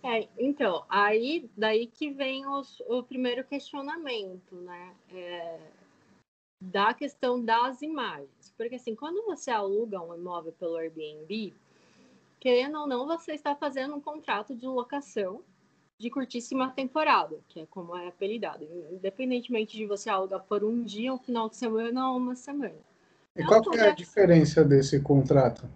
É, 0.03 0.29
então, 0.39 0.85
aí 0.89 1.51
daí 1.57 1.87
que 1.87 2.11
vem 2.11 2.47
os, 2.47 2.81
o 2.81 3.03
primeiro 3.03 3.45
questionamento, 3.45 4.55
né? 4.55 4.95
É, 5.13 5.59
da 6.61 6.93
questão 6.93 7.43
das 7.43 7.83
imagens. 7.83 8.53
Porque 8.57 8.77
assim, 8.77 8.95
quando 8.95 9.25
você 9.25 9.51
aluga 9.51 10.01
um 10.01 10.15
imóvel 10.15 10.53
pelo 10.53 10.77
Airbnb, 10.77 11.55
querendo 12.41 12.79
ou 12.79 12.87
não, 12.87 13.07
você 13.07 13.33
está 13.33 13.55
fazendo 13.55 13.95
um 13.95 14.01
contrato 14.01 14.55
de 14.55 14.67
locação 14.67 15.43
de 15.99 16.11
curtíssima 16.11 16.71
temporada, 16.71 17.37
que 17.49 17.61
é 17.61 17.67
como 17.67 17.97
é 17.97 18.07
apelidado, 18.07 18.65
independentemente 18.93 19.77
de 19.77 19.85
você 19.85 20.09
alugar 20.09 20.45
por 20.45 20.63
um 20.63 20.83
dia, 20.83 21.13
um 21.13 21.19
final 21.19 21.49
de 21.49 21.57
semana 21.57 22.11
ou 22.11 22.17
uma 22.17 22.37
semana. 22.37 22.77
E 23.35 23.45
qual 23.45 23.63
é 23.75 23.89
a 23.89 23.95
diferença 23.95 24.65
desse 24.65 25.01
contrato? 25.01 25.69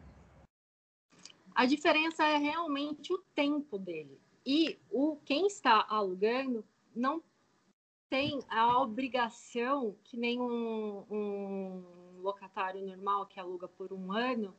A 1.55 1.67
diferença 1.67 2.25
é 2.25 2.37
realmente 2.37 3.13
o 3.13 3.19
tempo 3.35 3.79
dele. 3.79 4.19
E 4.45 4.79
o 4.91 5.17
quem 5.25 5.47
está 5.47 5.87
alugando 5.89 6.65
não 6.95 7.23
tem 8.11 8.41
a 8.49 8.81
obrigação, 8.81 9.95
que 10.05 10.17
nem 10.17 10.41
um, 10.41 11.05
um 11.11 11.83
locatário 12.21 12.85
normal 12.85 13.27
que 13.27 13.41
aluga 13.41 13.67
por 13.69 13.93
um 13.93 14.13
ano, 14.13 14.55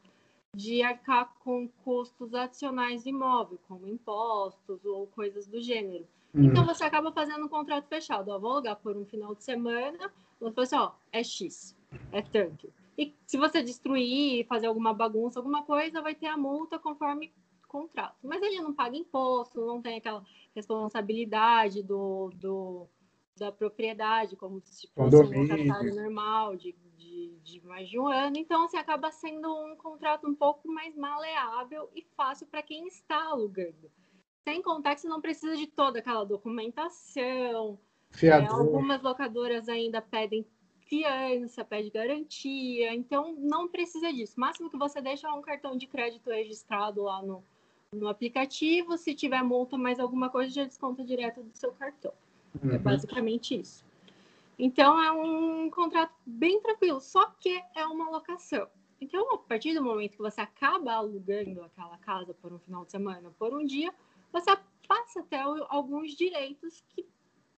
de 0.56 0.84
arcar 0.84 1.34
com 1.40 1.68
custos 1.84 2.34
adicionais 2.34 3.04
do 3.04 3.10
imóvel, 3.10 3.60
como 3.68 3.88
impostos 3.88 4.86
ou 4.86 5.08
coisas 5.08 5.48
do 5.48 5.60
gênero. 5.62 6.08
Uhum. 6.34 6.46
Então 6.46 6.66
você 6.66 6.84
acaba 6.84 7.12
fazendo 7.12 7.46
um 7.46 7.50
contrato 7.50 7.88
fechado. 7.88 8.30
Ó, 8.30 8.40
vou 8.40 8.52
alugar 8.52 8.76
por 8.78 8.96
um 8.96 9.06
final 9.06 9.36
de 9.36 9.44
semana, 9.44 10.12
você 10.40 10.52
fala 10.52 10.64
assim, 10.64 10.76
ó, 10.76 10.92
é 11.12 11.24
X, 11.24 11.76
é 12.12 12.22
tanto. 12.22 12.72
E 12.98 13.16
se 13.26 13.38
você 13.38 13.62
destruir, 13.64 14.46
fazer 14.46 14.68
alguma 14.68 14.94
bagunça, 14.94 15.40
alguma 15.40 15.64
coisa, 15.64 16.02
vai 16.02 16.14
ter 16.14 16.28
a 16.28 16.38
multa 16.38 16.78
conforme 16.78 17.34
contrato. 17.68 18.16
Mas 18.22 18.42
ele 18.42 18.62
não 18.62 18.74
paga 18.74 18.96
imposto, 18.96 19.66
não 19.66 19.82
tem 19.82 19.98
aquela 19.98 20.24
responsabilidade 20.56 21.82
do, 21.82 22.30
do 22.36 22.88
da 23.36 23.52
propriedade, 23.52 24.36
como 24.36 24.62
se 24.64 24.88
fosse 24.90 25.16
um 25.16 25.42
locatário 25.42 25.96
normal 25.96 26.56
de, 26.56 26.76
de, 26.96 27.36
de, 27.44 27.62
mais 27.66 27.90
de 27.90 28.00
um 28.00 28.08
ano. 28.08 28.38
Então, 28.38 28.66
assim, 28.66 28.78
acaba 28.78 29.12
sendo 29.12 29.52
um 29.52 29.76
contrato 29.76 30.30
um 30.30 30.36
pouco 30.36 30.68
mais 30.68 30.96
maleável 30.96 31.90
e 31.96 32.06
fácil 32.16 32.46
para 32.46 32.62
quem 32.62 32.88
está 32.88 33.24
alugando. 33.24 33.92
Sem 34.44 34.62
contar 34.62 34.94
que 34.94 35.02
você 35.02 35.08
não 35.08 35.22
precisa 35.22 35.56
de 35.56 35.66
toda 35.66 36.00
aquela 36.00 36.24
documentação. 36.24 37.80
É, 38.22 38.46
algumas 38.46 39.02
locadoras 39.02 39.68
ainda 39.68 40.00
pedem 40.00 40.46
fiança, 40.86 41.63
pede 41.63 41.90
garantia, 41.90 42.94
então 42.94 43.36
não 43.38 43.68
precisa 43.68 44.12
disso. 44.12 44.34
O 44.38 44.42
máximo 44.42 44.70
que 44.70 44.78
você 44.78 45.02
deixa 45.02 45.28
é 45.28 45.32
um 45.32 45.42
cartão 45.42 45.75
de 45.75 45.88
crédito 45.88 46.30
registrado 46.30 47.04
lá 47.04 47.22
no, 47.22 47.44
no 47.94 48.08
aplicativo. 48.08 48.98
Se 48.98 49.13
tiver 49.13 49.44
multa 49.44 49.78
mais 49.78 50.00
alguma 50.00 50.30
coisa, 50.30 50.54
já 50.54 50.63
desconta 50.63 51.04
direto 51.04 51.42
do 51.42 51.56
seu 51.56 51.72
cartão. 51.72 52.13
É 52.62 52.66
uhum. 52.66 52.74
É 52.74 52.78
basicamente 52.78 53.60
isso. 53.60 53.84
Então 54.58 55.02
é 55.02 55.12
um 55.12 55.70
contrato 55.70 56.13
bem 56.25 56.62
tranquilo, 56.62 57.02
só 57.02 57.25
que 57.40 57.62
é 57.75 57.86
uma 57.86 58.10
locação. 58.10 58.68
Então, 59.02 59.34
a 59.34 59.38
partir 59.38 59.74
do 59.74 59.84
momento 59.84 60.12
que 60.12 60.22
você 60.22 60.40
acaba 60.40 60.94
alugando 60.94 61.62
aquela 61.62 61.98
casa 61.98 62.34
por 62.36 62.54
um 62.54 62.60
final 62.60 62.86
de 62.86 62.92
semana, 62.92 63.34
por 63.38 63.54
um 63.54 63.66
dia, 63.66 63.94
você 64.32 64.56
passa 64.88 65.20
até 65.20 65.42
alguns 65.68 66.16
direitos 66.16 66.82
que, 66.90 67.06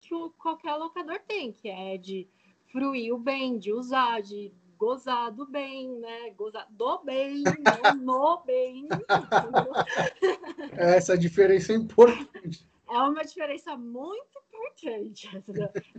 que 0.00 0.14
qualquer 0.38 0.74
locador 0.76 1.20
tem, 1.26 1.52
que 1.52 1.68
é 1.68 1.98
de 1.98 2.26
fruir 2.74 3.14
o 3.14 3.18
bem, 3.18 3.56
de 3.56 3.72
usar, 3.72 4.20
de 4.20 4.52
gozar 4.76 5.30
do 5.30 5.46
bem, 5.46 5.96
né? 6.00 6.30
Gozar 6.36 6.66
do 6.68 6.98
bem, 7.04 7.44
não 8.02 8.34
no 8.34 8.42
bem. 8.44 8.88
Essa 10.76 11.16
diferença 11.16 11.72
é 11.72 11.76
importante. 11.76 12.66
É 12.90 12.98
uma 12.98 13.22
diferença 13.22 13.76
muito 13.76 14.26
importante. 14.48 15.30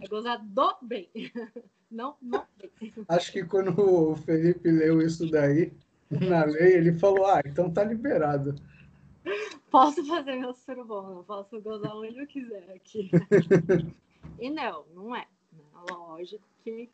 É 0.01 0.07
gozar 0.09 0.45
do 0.45 0.75
bem, 0.81 1.09
não 1.89 2.17
no 2.21 2.43
bem. 2.57 2.93
Acho 3.07 3.31
que 3.31 3.45
quando 3.45 3.73
o 3.79 4.17
Felipe 4.17 4.69
leu 4.69 5.01
isso 5.01 5.31
daí 5.31 5.71
na 6.09 6.43
lei, 6.43 6.73
ele 6.73 6.91
falou: 6.91 7.25
Ah, 7.25 7.41
então 7.45 7.71
tá 7.71 7.85
liberado. 7.85 8.53
Posso 9.71 10.05
fazer 10.05 10.35
meu 10.35 10.53
surubom, 10.53 11.23
posso 11.23 11.59
gozar 11.61 11.95
onde 11.95 12.19
eu 12.19 12.27
quiser 12.27 12.69
aqui. 12.75 13.09
e 14.39 14.49
não, 14.49 14.85
não 14.93 15.15
é. 15.15 15.25
Lógico 15.89 16.47
que 16.63 16.89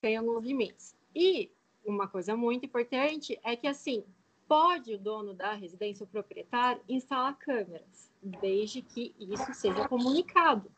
tem 0.00 0.16
alguns 0.16 0.44
limites. 0.44 0.96
E 1.14 1.50
uma 1.84 2.06
coisa 2.06 2.36
muito 2.36 2.66
importante 2.66 3.38
é 3.42 3.56
que, 3.56 3.66
assim, 3.66 4.04
pode 4.46 4.94
o 4.94 4.98
dono 4.98 5.34
da 5.34 5.52
residência, 5.52 6.04
o 6.04 6.06
proprietário, 6.06 6.82
instalar 6.88 7.36
câmeras, 7.38 8.10
desde 8.22 8.82
que 8.82 9.14
isso 9.18 9.52
seja 9.54 9.88
comunicado. 9.88 10.70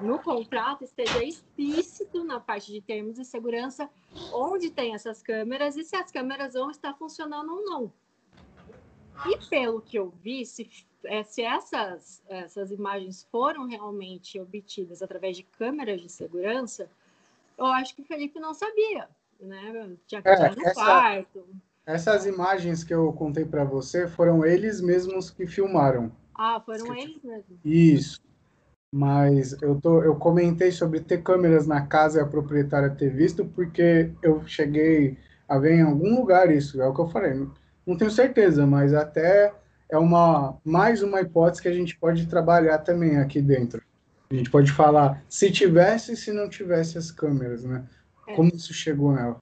No 0.00 0.18
contrato 0.18 0.82
esteja 0.82 1.22
explícito 1.22 2.24
na 2.24 2.40
parte 2.40 2.72
de 2.72 2.80
termos 2.80 3.14
de 3.14 3.24
segurança 3.24 3.88
onde 4.32 4.70
tem 4.70 4.94
essas 4.94 5.22
câmeras 5.22 5.76
e 5.76 5.84
se 5.84 5.94
as 5.94 6.10
câmeras 6.10 6.54
vão 6.54 6.70
estar 6.70 6.94
funcionando 6.94 7.52
ou 7.52 7.64
não. 7.64 7.92
E 9.26 9.48
pelo 9.48 9.80
que 9.80 9.96
eu 9.96 10.10
vi, 10.10 10.44
se, 10.44 10.68
é, 11.04 11.22
se 11.22 11.42
essas, 11.42 12.22
essas 12.28 12.70
imagens 12.70 13.26
foram 13.30 13.66
realmente 13.66 14.40
obtidas 14.40 15.02
através 15.02 15.36
de 15.36 15.42
câmeras 15.42 16.00
de 16.00 16.08
segurança, 16.08 16.88
eu 17.58 17.66
acho 17.66 17.94
que 17.94 18.02
o 18.02 18.04
Felipe 18.04 18.40
não 18.40 18.54
sabia, 18.54 19.08
né? 19.40 19.96
Tinha 20.06 20.22
que 20.22 20.28
é, 20.28 20.54
no 20.54 20.66
essa, 20.66 20.74
quarto. 20.74 21.46
Essas 21.84 22.26
imagens 22.26 22.84
que 22.84 22.94
eu 22.94 23.12
contei 23.12 23.44
para 23.44 23.64
você 23.64 24.08
foram 24.08 24.44
eles 24.44 24.80
mesmos 24.80 25.30
que 25.30 25.46
filmaram. 25.46 26.12
Ah, 26.34 26.60
foram 26.60 26.94
eles 26.96 27.22
mesmos. 27.22 27.58
Isso. 27.64 28.20
Mas 28.94 29.60
eu, 29.62 29.80
tô, 29.80 30.02
eu 30.02 30.16
comentei 30.16 30.70
sobre 30.70 31.00
ter 31.00 31.22
câmeras 31.22 31.66
na 31.66 31.86
casa 31.86 32.18
e 32.18 32.22
a 32.22 32.26
proprietária 32.26 32.90
ter 32.90 33.08
visto, 33.08 33.44
porque 33.44 34.12
eu 34.22 34.46
cheguei 34.46 35.16
a 35.48 35.58
ver 35.58 35.76
em 35.76 35.82
algum 35.82 36.14
lugar 36.14 36.50
isso, 36.50 36.80
é 36.80 36.86
o 36.86 36.94
que 36.94 37.00
eu 37.00 37.08
falei. 37.08 37.46
Não 37.86 37.96
tenho 37.96 38.10
certeza, 38.10 38.66
mas 38.66 38.92
até 38.92 39.52
é 39.92 39.98
uma 39.98 40.58
mais 40.64 41.02
uma 41.02 41.20
hipótese 41.20 41.60
que 41.60 41.68
a 41.68 41.72
gente 41.72 41.98
pode 41.98 42.26
trabalhar 42.26 42.78
também 42.78 43.18
aqui 43.18 43.42
dentro. 43.42 43.82
A 44.30 44.34
gente 44.34 44.50
pode 44.50 44.72
falar 44.72 45.22
se 45.28 45.52
tivesse 45.52 46.14
e 46.14 46.16
se 46.16 46.32
não 46.32 46.48
tivesse 46.48 46.96
as 46.96 47.10
câmeras, 47.10 47.62
né? 47.62 47.86
É. 48.26 48.34
Como 48.34 48.48
isso 48.54 48.72
chegou 48.72 49.12
nela? 49.12 49.38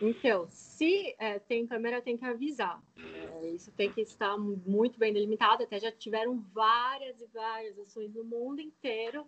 Então, 0.00 0.46
se 0.48 1.14
é, 1.18 1.38
tem 1.38 1.66
câmera, 1.66 2.00
tem 2.00 2.16
que 2.16 2.24
avisar. 2.24 2.82
É, 2.96 3.50
isso 3.50 3.70
tem 3.72 3.92
que 3.92 4.00
estar 4.00 4.38
muito 4.38 4.98
bem 4.98 5.12
delimitado. 5.12 5.62
Até 5.62 5.78
já 5.78 5.92
tiveram 5.92 6.42
várias 6.54 7.20
e 7.20 7.26
várias 7.26 7.78
ações 7.78 8.14
no 8.14 8.24
mundo 8.24 8.62
inteiro 8.62 9.26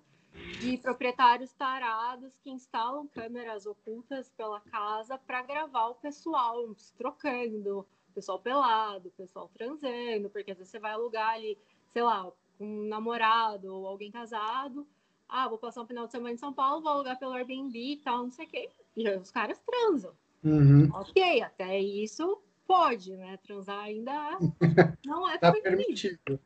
de 0.61 0.79
proprietários 0.79 1.53
tarados 1.53 2.39
que 2.43 2.51
instalam 2.51 3.07
câmeras 3.07 3.67
ocultas 3.67 4.31
pela 4.31 4.61
casa 4.61 5.19
para 5.19 5.43
gravar 5.43 5.89
o 5.89 5.95
pessoal 5.95 6.75
se 6.75 6.93
trocando, 6.95 7.87
pessoal 8.15 8.39
pelado, 8.39 9.13
pessoal 9.17 9.51
transando, 9.53 10.31
porque 10.31 10.53
às 10.53 10.59
vezes 10.59 10.71
você 10.71 10.79
vai 10.79 10.93
alugar 10.93 11.35
ali, 11.35 11.59
sei 11.93 12.03
lá, 12.03 12.31
um 12.61 12.87
namorado 12.87 13.75
ou 13.75 13.87
alguém 13.87 14.11
casado. 14.11 14.87
Ah, 15.29 15.49
vou 15.49 15.59
passar 15.59 15.83
um 15.83 15.87
final 15.87 16.07
de 16.07 16.13
semana 16.13 16.35
em 16.35 16.39
São 16.39 16.53
Paulo, 16.53 16.83
vou 16.83 16.93
alugar 16.93 17.19
pelo 17.19 17.33
Airbnb 17.33 17.77
e 17.77 17.97
tal, 17.97 18.25
não 18.25 18.31
sei 18.31 18.47
o 18.47 18.49
quê. 18.49 18.71
E 18.97 19.09
os 19.11 19.31
caras 19.31 19.61
transam. 19.61 20.13
Uhum. 20.45 20.89
Ok, 20.93 21.43
até 21.43 21.79
isso 21.81 22.41
pode, 22.67 23.17
né? 23.17 23.39
Transar 23.39 23.85
ainda 23.85 24.39
não 25.05 25.29
é 25.29 25.39
tá 25.39 25.53
permitido. 25.53 26.39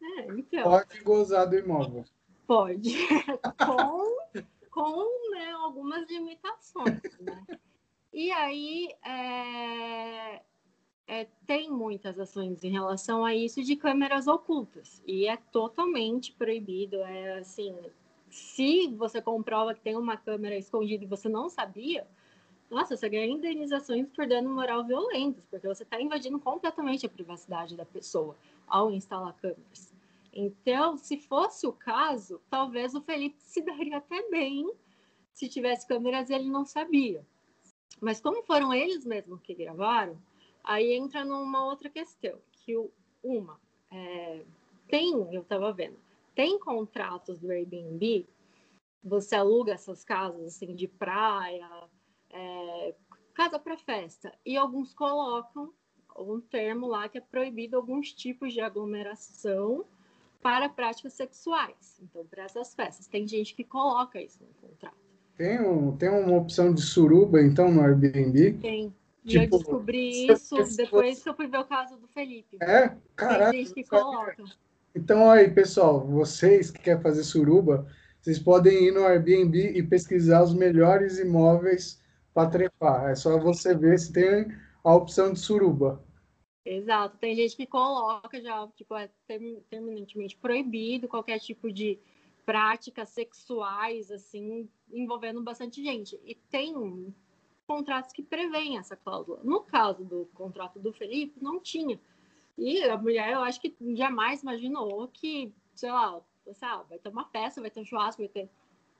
É, 0.00 0.26
então. 0.26 0.62
Pode 0.64 1.00
gozar 1.02 1.48
do 1.48 1.58
imóvel. 1.58 2.04
Pode. 2.46 2.94
com, 3.58 4.16
com 4.70 5.30
né, 5.32 5.50
algumas 5.52 6.08
limitações. 6.08 7.00
Né? 7.20 7.44
E 8.12 8.30
aí 8.30 8.88
é, 9.04 10.42
é, 11.06 11.26
tem 11.46 11.70
muitas 11.70 12.18
ações 12.18 12.64
em 12.64 12.70
relação 12.70 13.24
a 13.24 13.34
isso 13.34 13.62
de 13.62 13.76
câmeras 13.76 14.26
ocultas. 14.26 15.02
E 15.06 15.26
é 15.26 15.36
totalmente 15.36 16.32
proibido. 16.32 16.96
É 16.96 17.38
assim, 17.38 17.76
se 18.30 18.88
você 18.88 19.20
comprova 19.20 19.74
que 19.74 19.80
tem 19.80 19.96
uma 19.96 20.16
câmera 20.16 20.56
escondida 20.56 21.04
e 21.04 21.08
você 21.08 21.28
não 21.28 21.48
sabia, 21.48 22.06
nossa, 22.70 22.96
você 22.96 23.08
ganha 23.08 23.26
indenizações 23.26 24.08
por 24.08 24.26
dano 24.26 24.50
moral 24.50 24.84
violentos, 24.84 25.44
porque 25.50 25.68
você 25.68 25.82
está 25.82 26.00
invadindo 26.00 26.40
completamente 26.40 27.06
a 27.06 27.10
privacidade 27.10 27.76
da 27.76 27.84
pessoa 27.84 28.36
ao 28.66 28.90
instalar 28.90 29.34
câmeras. 29.34 29.94
Então, 30.32 30.96
se 30.96 31.16
fosse 31.18 31.66
o 31.66 31.72
caso, 31.72 32.40
talvez 32.50 32.94
o 32.94 33.02
Felipe 33.02 33.36
se 33.38 33.62
daria 33.62 33.98
até 33.98 34.28
bem 34.30 34.68
se 35.32 35.48
tivesse 35.48 35.86
câmeras 35.86 36.30
ele 36.30 36.48
não 36.48 36.64
sabia. 36.64 37.24
Mas 38.00 38.20
como 38.20 38.42
foram 38.42 38.72
eles 38.72 39.04
mesmos 39.04 39.40
que 39.40 39.54
gravaram, 39.54 40.16
aí 40.64 40.94
entra 40.94 41.24
numa 41.24 41.64
outra 41.64 41.90
questão, 41.90 42.38
que 42.52 42.74
uma, 43.22 43.60
é, 43.90 44.42
tem, 44.88 45.12
eu 45.32 45.42
estava 45.42 45.72
vendo, 45.72 45.96
tem 46.34 46.58
contratos 46.58 47.38
do 47.38 47.50
Airbnb, 47.50 48.26
você 49.02 49.36
aluga 49.36 49.72
essas 49.72 50.02
casas 50.02 50.46
assim 50.46 50.74
de 50.74 50.88
praia, 50.88 51.68
é, 52.30 52.94
casa 53.34 53.58
para 53.58 53.76
festa, 53.76 54.32
e 54.44 54.56
alguns 54.56 54.94
colocam 54.94 55.72
um 56.16 56.40
termo 56.40 56.86
lá 56.86 57.08
que 57.08 57.18
é 57.18 57.20
proibido 57.20 57.76
alguns 57.76 58.12
tipos 58.12 58.52
de 58.52 58.60
aglomeração 58.60 59.84
para 60.40 60.68
práticas 60.68 61.14
sexuais. 61.14 61.98
Então, 62.02 62.24
para 62.26 62.44
essas 62.44 62.74
festas, 62.74 63.06
tem 63.06 63.26
gente 63.26 63.54
que 63.54 63.64
coloca 63.64 64.20
isso 64.20 64.38
no 64.42 64.68
contrato. 64.68 64.96
Tem, 65.36 65.60
um, 65.60 65.96
tem 65.96 66.08
uma 66.08 66.36
opção 66.36 66.72
de 66.72 66.82
suruba, 66.82 67.42
então, 67.42 67.72
no 67.72 67.80
Airbnb? 67.80 68.52
Tem. 68.60 68.94
E 69.24 69.28
tipo, 69.28 69.56
eu 69.56 69.58
descobri 69.58 70.26
isso 70.26 70.56
depois 70.76 71.22
que 71.22 71.28
eu 71.28 71.34
fui 71.34 71.46
ver 71.46 71.58
o 71.58 71.64
caso 71.64 71.96
do 71.96 72.06
Felipe. 72.08 72.58
É? 72.60 72.94
Caralho. 73.16 73.52
Tem 73.52 73.64
gente 73.64 73.74
que 73.74 73.84
coloca. 73.84 74.44
Então, 74.94 75.30
aí, 75.30 75.50
pessoal, 75.50 76.06
vocês 76.06 76.70
que 76.70 76.80
querem 76.80 77.02
fazer 77.02 77.24
suruba, 77.24 77.86
vocês 78.20 78.38
podem 78.38 78.86
ir 78.86 78.92
no 78.92 79.04
Airbnb 79.04 79.58
e 79.58 79.82
pesquisar 79.82 80.42
os 80.42 80.54
melhores 80.54 81.18
imóveis 81.18 82.00
para 82.32 82.50
trepar. 82.50 83.10
É 83.10 83.14
só 83.14 83.38
você 83.38 83.74
ver 83.74 83.98
se 83.98 84.12
tem 84.12 84.46
a 84.84 84.94
opção 84.94 85.32
de 85.32 85.40
suruba. 85.40 86.04
Exato. 86.64 87.16
Tem 87.18 87.34
gente 87.34 87.56
que 87.56 87.66
coloca 87.66 88.40
já, 88.40 88.66
tipo, 88.76 88.94
é 88.94 89.10
terminantemente 89.70 90.36
proibido 90.36 91.08
qualquer 91.08 91.38
tipo 91.38 91.72
de 91.72 91.98
práticas 92.44 93.08
sexuais, 93.08 94.10
assim, 94.10 94.68
envolvendo 94.92 95.42
bastante 95.42 95.82
gente. 95.82 96.18
E 96.24 96.34
tem 96.34 97.14
contratos 97.66 98.12
que 98.12 98.22
prevêem 98.22 98.78
essa 98.78 98.96
cláusula. 98.96 99.40
No 99.42 99.60
caso 99.60 100.04
do 100.04 100.28
contrato 100.34 100.78
do 100.78 100.92
Felipe, 100.92 101.42
não 101.42 101.60
tinha. 101.60 101.98
E 102.56 102.82
a 102.84 102.96
mulher, 102.96 103.32
eu 103.32 103.40
acho 103.40 103.60
que 103.60 103.74
jamais 103.94 104.42
imaginou 104.42 105.08
que, 105.08 105.52
sei 105.74 105.90
lá, 105.90 106.20
você, 106.46 106.64
ah, 106.64 106.84
vai 106.88 106.98
ter 106.98 107.08
uma 107.08 107.24
festa, 107.24 107.60
vai 107.60 107.70
ter 107.70 107.80
um 107.80 107.84
churrasco, 107.84 108.22
vai 108.22 108.28
ter 108.28 108.48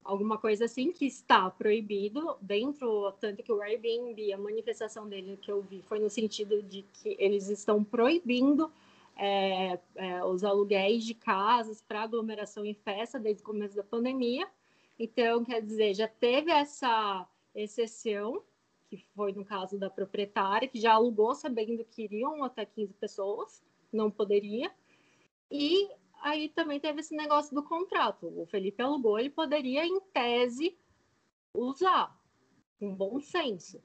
alguma 0.03 0.37
coisa 0.37 0.67
assim 0.67 0.93
que 0.93 1.07
está 1.07 1.49
proibido 1.51 2.37
dentro, 2.41 3.13
tanto 3.21 3.43
que 3.43 3.53
o 3.53 3.63
Airbnb, 3.63 4.33
a 4.33 4.39
manifestação 4.39 5.09
dele 5.09 5.39
que 5.41 5.51
eu 5.51 5.63
vi 5.63 5.83
foi 5.83 5.99
no 5.99 6.11
sentido 6.11 6.63
de 6.63 6.83
que 6.83 7.17
eles 7.19 7.49
estão 7.49 7.83
proibindo 7.83 8.71
é, 9.17 9.79
é, 9.95 10.25
os 10.25 10.45
aluguéis 10.45 11.05
de 11.05 11.15
casas 11.15 11.81
para 11.81 12.03
aglomeração 12.03 12.65
e 12.67 12.75
festa 12.75 13.19
desde 13.19 13.43
o 13.43 13.47
começo 13.47 13.77
da 13.77 13.83
pandemia. 13.83 14.47
Então, 14.99 15.45
quer 15.45 15.63
dizer, 15.63 15.95
já 15.95 16.09
teve 16.09 16.51
essa 16.51 17.27
exceção, 17.55 18.43
que 18.97 19.07
foi 19.15 19.33
no 19.33 19.45
caso 19.45 19.79
da 19.79 19.91
proprietária, 19.91 20.69
que 20.69 20.81
já 20.81 20.95
alugou 20.95 21.35
sabendo 21.35 21.85
que 21.85 22.03
iriam 22.03 22.43
até 22.45 22.65
15 22.65 22.95
pessoas, 22.95 23.63
não 23.93 24.11
poderia. 24.11 24.73
E 25.51 25.89
aí 26.23 26.49
também 26.49 26.81
teve 26.81 27.01
esse 27.01 27.15
negócio 27.15 27.55
do 27.55 27.63
contrato. 27.63 28.27
O 28.41 28.47
Felipe 28.47 28.83
alugou, 28.83 29.19
ele 29.19 29.31
poderia, 29.31 29.85
em 29.85 30.01
tese, 30.13 30.77
usar, 31.55 32.19
com 32.79 32.95
bom 32.95 33.21
senso. 33.21 33.83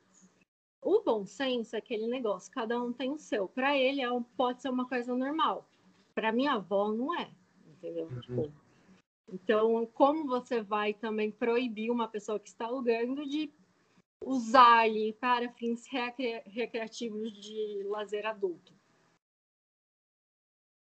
O 0.81 1.01
bom 1.01 1.25
senso 1.25 1.75
é 1.75 1.79
aquele 1.79 2.07
negócio, 2.07 2.51
cada 2.51 2.81
um 2.81 2.93
tem 2.93 3.11
o 3.11 3.17
seu. 3.17 3.47
Para 3.47 3.77
ele 3.77 4.01
é, 4.01 4.07
pode 4.37 4.61
ser 4.61 4.69
uma 4.69 4.87
coisa 4.87 5.15
normal. 5.15 5.67
Para 6.15 6.31
minha 6.31 6.53
avó 6.53 6.91
não 6.91 7.13
é, 7.19 7.29
entendeu? 7.67 8.07
Uhum. 8.07 8.21
Tipo, 8.21 8.53
então, 9.31 9.85
como 9.93 10.25
você 10.25 10.61
vai 10.61 10.93
também 10.93 11.31
proibir 11.31 11.91
uma 11.91 12.07
pessoa 12.07 12.39
que 12.39 12.49
está 12.49 12.65
alugando 12.65 13.27
de 13.27 13.51
usar 14.21 14.79
ali 14.79 15.13
para 15.13 15.51
fins 15.53 15.85
recre 15.87 16.41
recreativos 16.45 17.31
de 17.33 17.83
lazer 17.85 18.25
adulto? 18.25 18.73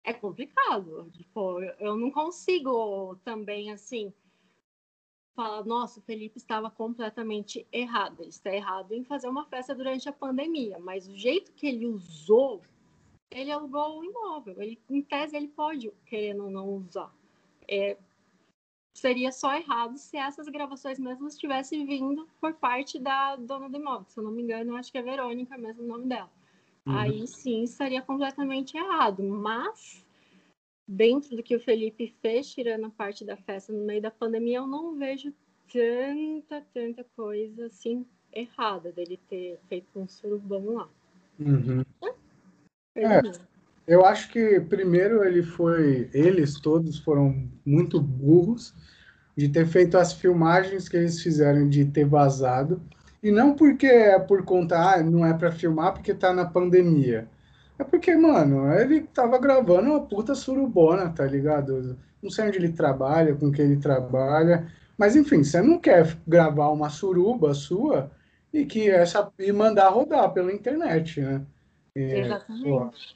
É 0.03 0.13
complicado. 0.13 1.09
Tipo, 1.11 1.61
eu 1.79 1.95
não 1.95 2.11
consigo 2.11 3.15
também 3.23 3.71
assim 3.71 4.13
fala, 5.35 5.63
nossa, 5.63 5.99
o 5.99 6.03
Felipe 6.03 6.37
estava 6.37 6.69
completamente 6.69 7.67
errado. 7.71 8.21
Ele 8.21 8.29
está 8.29 8.53
errado 8.53 8.93
em 8.93 9.03
fazer 9.03 9.27
uma 9.27 9.45
festa 9.45 9.75
durante 9.75 10.07
a 10.07 10.13
pandemia, 10.13 10.79
mas 10.79 11.07
o 11.07 11.15
jeito 11.15 11.51
que 11.53 11.67
ele 11.67 11.87
usou, 11.87 12.61
ele 13.31 13.51
alugou 13.51 13.99
o 13.99 14.05
imóvel. 14.05 14.61
Ele, 14.61 14.79
em 14.89 15.01
tese, 15.01 15.35
ele 15.35 15.47
pode, 15.47 15.91
querendo 16.05 16.45
ou 16.45 16.51
não 16.51 16.69
usar. 16.69 17.13
É, 17.67 17.97
seria 18.93 19.31
só 19.31 19.55
errado 19.55 19.97
se 19.97 20.17
essas 20.17 20.47
gravações 20.47 20.99
mesmo 20.99 21.27
estivessem 21.27 21.85
vindo 21.85 22.27
por 22.39 22.53
parte 22.53 22.99
da 22.99 23.35
dona 23.35 23.69
do 23.69 23.77
imóvel. 23.77 24.05
Se 24.07 24.19
eu 24.19 24.23
não 24.23 24.31
me 24.31 24.43
engano, 24.43 24.71
eu 24.71 24.75
acho 24.77 24.91
que 24.91 24.97
é 24.97 25.01
Verônica 25.01 25.57
mesmo 25.57 25.83
o 25.83 25.87
nome 25.87 26.05
dela. 26.05 26.31
Uhum. 26.85 26.97
Aí 26.97 27.27
sim 27.27 27.63
estaria 27.63 28.01
completamente 28.01 28.77
errado. 28.77 29.23
Mas 29.23 30.05
dentro 30.87 31.35
do 31.35 31.43
que 31.43 31.55
o 31.55 31.59
Felipe 31.59 32.13
fez, 32.21 32.53
tirando 32.53 32.85
a 32.85 32.89
parte 32.89 33.25
da 33.25 33.35
festa 33.35 33.73
no 33.73 33.83
meio 33.83 34.01
da 34.01 34.11
pandemia, 34.11 34.57
eu 34.57 34.67
não 34.67 34.95
vejo 34.95 35.33
tanta, 35.71 36.65
tanta 36.73 37.03
coisa 37.15 37.65
assim 37.65 38.05
errada 38.31 38.91
dele 38.91 39.19
ter 39.29 39.59
feito 39.67 39.87
um 39.99 40.07
surubão 40.07 40.75
lá. 40.75 40.89
Uhum. 41.39 41.83
É, 42.95 43.21
eu 43.87 44.05
acho 44.05 44.29
que 44.29 44.59
primeiro 44.61 45.23
ele 45.23 45.43
foi, 45.43 46.09
eles 46.13 46.59
todos 46.59 46.99
foram 46.99 47.49
muito 47.65 48.01
burros 48.01 48.73
de 49.35 49.49
ter 49.49 49.65
feito 49.67 49.97
as 49.97 50.13
filmagens 50.13 50.87
que 50.87 50.97
eles 50.97 51.21
fizeram 51.21 51.67
de 51.67 51.85
ter 51.85 52.05
vazado 52.05 52.81
e 53.21 53.31
não 53.31 53.55
porque 53.55 53.87
é 53.87 54.19
por 54.19 54.43
conta, 54.43 54.77
ah, 54.77 55.01
não 55.03 55.25
é 55.25 55.33
para 55.33 55.51
filmar 55.51 55.93
porque 55.93 56.13
tá 56.13 56.33
na 56.33 56.45
pandemia. 56.45 57.29
É 57.79 57.83
porque, 57.83 58.15
mano, 58.15 58.71
ele 58.73 59.01
tava 59.01 59.39
gravando 59.39 59.89
uma 59.91 60.01
puta 60.05 60.35
surubona, 60.35 61.09
tá 61.09 61.25
ligado? 61.25 61.97
Não 62.21 62.29
sei 62.29 62.47
onde 62.47 62.57
ele 62.57 62.71
trabalha, 62.73 63.35
com 63.35 63.51
quem 63.51 63.65
ele 63.65 63.77
trabalha. 63.77 64.67
Mas 64.97 65.15
enfim, 65.15 65.43
você 65.43 65.61
não 65.61 65.79
quer 65.79 66.17
gravar 66.27 66.69
uma 66.69 66.89
suruba 66.89 67.53
sua 67.53 68.11
e 68.53 68.65
que 68.65 68.89
essa 68.89 69.31
e 69.39 69.51
mandar 69.51 69.89
rodar 69.89 70.31
pela 70.33 70.53
internet, 70.53 71.21
né? 71.21 71.45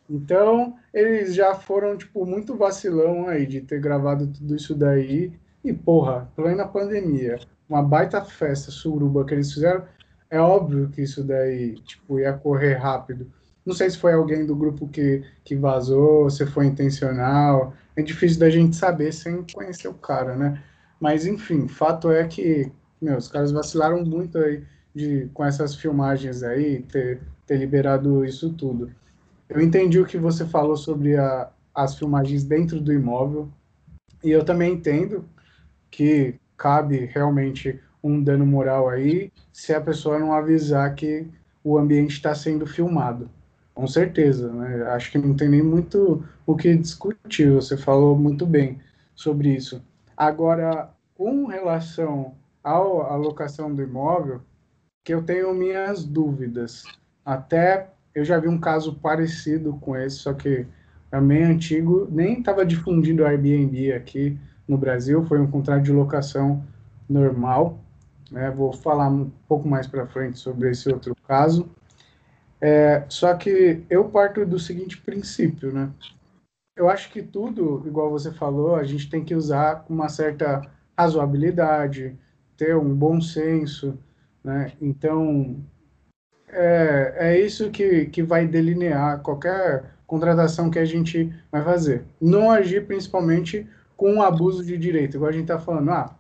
Então, 0.10 0.76
eles 0.94 1.34
já 1.34 1.56
foram, 1.56 1.98
tipo, 1.98 2.26
muito 2.26 2.56
vacilão 2.56 3.28
aí 3.28 3.46
de 3.46 3.62
ter 3.62 3.80
gravado 3.80 4.28
tudo 4.28 4.56
isso 4.56 4.76
daí. 4.76 5.34
E, 5.64 5.74
porra, 5.74 6.30
plena 6.36 6.68
pandemia, 6.68 7.40
uma 7.68 7.82
baita 7.82 8.24
festa 8.24 8.70
suruba 8.72 9.26
que 9.26 9.34
eles 9.34 9.52
fizeram, 9.52 9.84
é 10.30 10.40
óbvio 10.40 10.90
que 10.90 11.02
isso 11.02 11.24
daí, 11.24 11.76
tipo, 11.80 12.20
ia 12.20 12.34
correr 12.34 12.76
rápido. 12.76 13.32
Não 13.66 13.74
sei 13.74 13.90
se 13.90 13.98
foi 13.98 14.14
alguém 14.14 14.46
do 14.46 14.56
grupo 14.56 14.88
que, 14.88 15.24
que 15.44 15.56
vazou, 15.56 16.30
se 16.30 16.46
foi 16.46 16.68
intencional. 16.68 17.74
É 17.96 18.02
difícil 18.02 18.40
da 18.40 18.50
gente 18.50 18.76
saber 18.76 19.12
sem 19.12 19.44
conhecer 19.54 19.88
o 19.88 19.94
cara, 19.94 20.36
né? 20.36 20.64
Mas, 21.00 21.26
enfim, 21.26 21.68
fato 21.68 22.12
é 22.12 22.26
que, 22.28 22.72
meu, 23.02 23.18
os 23.18 23.28
caras 23.28 23.52
vacilaram 23.52 24.06
muito 24.06 24.38
aí 24.38 24.64
de, 24.98 25.30
com 25.34 25.46
essas 25.46 25.76
filmagens 25.76 26.42
aí, 26.42 26.82
ter, 26.82 27.22
ter 27.46 27.58
liberado 27.58 28.26
isso 28.26 28.52
tudo. 28.54 28.92
Eu 29.48 29.62
entendi 29.62 30.00
o 30.00 30.06
que 30.06 30.18
você 30.18 30.46
falou 30.46 30.76
sobre 30.76 31.16
a, 31.16 31.50
as 31.74 31.98
filmagens 31.98 32.44
dentro 32.44 32.82
do 32.82 32.92
imóvel, 32.92 33.48
e 34.24 34.32
eu 34.32 34.44
também 34.44 34.74
entendo 34.74 35.24
que 35.92 36.36
cabe 36.58 37.06
realmente 37.06 37.80
um 38.04 38.22
dano 38.22 38.46
moral 38.46 38.90
aí 38.90 39.32
se 39.54 39.74
a 39.74 39.80
pessoa 39.80 40.18
não 40.18 40.34
avisar 40.34 40.96
que 40.96 41.28
o 41.64 41.78
ambiente 41.78 42.12
está 42.12 42.34
sendo 42.34 42.66
filmado. 42.66 43.30
Com 43.76 43.86
certeza, 43.86 44.52
né? 44.52 44.84
Acho 44.88 45.12
que 45.12 45.20
não 45.20 45.36
tem 45.36 45.50
nem 45.50 45.62
muito 45.62 46.26
o 46.48 46.56
que 46.56 46.76
discutir. 46.76 47.52
Você 47.52 47.78
falou 47.78 48.18
muito 48.18 48.44
bem 48.44 48.80
sobre 49.16 49.54
isso. 49.54 49.84
Agora, 50.16 50.90
com 51.16 51.46
relação 51.46 52.34
à 52.64 52.72
alocação 52.72 53.74
do 53.74 53.84
imóvel, 53.84 54.42
que 55.08 55.14
eu 55.14 55.24
tenho 55.24 55.54
minhas 55.54 56.04
dúvidas. 56.04 56.84
Até 57.24 57.92
eu 58.14 58.26
já 58.26 58.38
vi 58.38 58.50
um 58.50 58.60
caso 58.60 58.94
parecido 58.96 59.78
com 59.80 59.96
esse, 59.96 60.18
só 60.18 60.34
que 60.34 60.68
é 61.10 61.22
bem 61.22 61.46
antigo, 61.46 62.10
nem 62.12 62.40
estava 62.40 62.66
difundindo 62.66 63.24
o 63.24 63.26
Airbnb 63.26 63.94
aqui 63.94 64.38
no 64.68 64.78
Brasil, 64.78 65.24
foi 65.24 65.40
um 65.40 65.50
contrato 65.50 65.84
de 65.84 65.94
locação 65.94 66.62
normal. 67.08 67.80
Né? 68.30 68.52
Vou 68.52 68.74
falar 68.74 69.08
um 69.08 69.32
pouco 69.48 69.66
mais 69.66 69.88
para 69.88 70.06
frente 70.06 70.40
sobre 70.40 70.72
esse 70.72 70.90
outro 70.90 71.16
caso. 71.26 71.70
É, 72.60 73.06
só 73.08 73.34
que 73.34 73.86
eu 73.90 74.10
parto 74.10 74.46
do 74.46 74.60
seguinte 74.60 74.98
princípio, 74.98 75.72
né? 75.72 75.90
Eu 76.76 76.90
acho 76.90 77.10
que 77.10 77.22
tudo, 77.22 77.82
igual 77.88 78.12
você 78.12 78.34
falou, 78.34 78.76
a 78.76 78.84
gente 78.84 79.10
tem 79.10 79.24
que 79.24 79.34
usar 79.34 79.86
com 79.86 79.94
uma 79.94 80.10
certa 80.10 80.70
razoabilidade, 80.98 82.14
ter 82.58 82.76
um 82.76 82.94
bom 82.94 83.22
senso, 83.22 83.98
né? 84.44 84.72
Então, 84.82 85.58
é, 86.48 87.16
é 87.18 87.40
isso 87.42 87.70
que, 87.70 88.06
que 88.06 88.24
vai 88.24 88.48
delinear 88.48 89.22
qualquer 89.22 89.98
contratação 90.06 90.70
que 90.70 90.80
a 90.80 90.86
gente 90.86 91.34
vai 91.52 91.64
fazer. 91.64 92.06
Não 92.20 92.50
agir 92.50 92.88
principalmente 92.88 93.68
com 93.96 94.14
um 94.14 94.22
abuso 94.22 94.64
de 94.64 94.78
direito, 94.78 95.18
igual 95.18 95.30
a 95.30 95.34
gente 95.34 95.44
está 95.44 95.60
falando, 95.60 95.92
ah, 95.92 96.16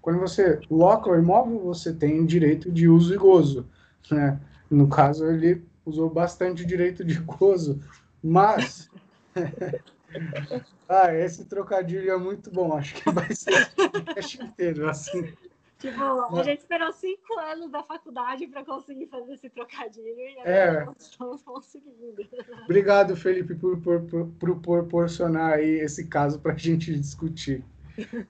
quando 0.00 0.20
você 0.20 0.60
loca 0.70 1.10
o 1.10 1.18
imóvel, 1.18 1.58
você 1.58 1.92
tem 1.92 2.24
direito 2.24 2.70
de 2.70 2.88
uso 2.88 3.12
e 3.12 3.16
gozo, 3.16 3.68
né? 4.10 4.40
No 4.70 4.88
caso, 4.88 5.26
ele 5.26 5.64
usou 5.84 6.08
bastante 6.08 6.64
direito 6.64 7.04
de 7.04 7.18
gozo, 7.18 7.80
mas 8.22 8.88
ah, 10.88 11.12
esse 11.12 11.44
trocadilho 11.44 12.10
é 12.10 12.16
muito 12.16 12.50
bom, 12.50 12.76
acho 12.76 12.94
que 12.94 13.10
vai 13.10 13.34
ser 13.34 13.68
o 13.76 14.44
inteiro, 14.44 14.88
assim. 14.88 15.32
Tipo, 15.78 16.02
a 16.34 16.42
gente 16.42 16.60
esperou 16.60 16.90
cinco 16.90 17.38
anos 17.38 17.70
da 17.70 17.82
faculdade 17.82 18.46
para 18.46 18.64
conseguir 18.64 19.06
fazer 19.08 19.34
esse 19.34 19.50
trocadilho 19.50 20.06
e 20.08 20.38
é. 20.44 20.86
estamos 20.98 21.42
conseguindo. 21.42 22.16
Obrigado, 22.64 23.14
Felipe, 23.14 23.54
por, 23.54 23.78
por, 23.80 24.00
por, 24.00 24.26
por 24.26 24.56
proporcionar 24.60 25.54
aí 25.54 25.80
esse 25.80 26.06
caso 26.06 26.38
para 26.38 26.52
a 26.52 26.56
gente 26.56 26.94
discutir. 26.98 27.62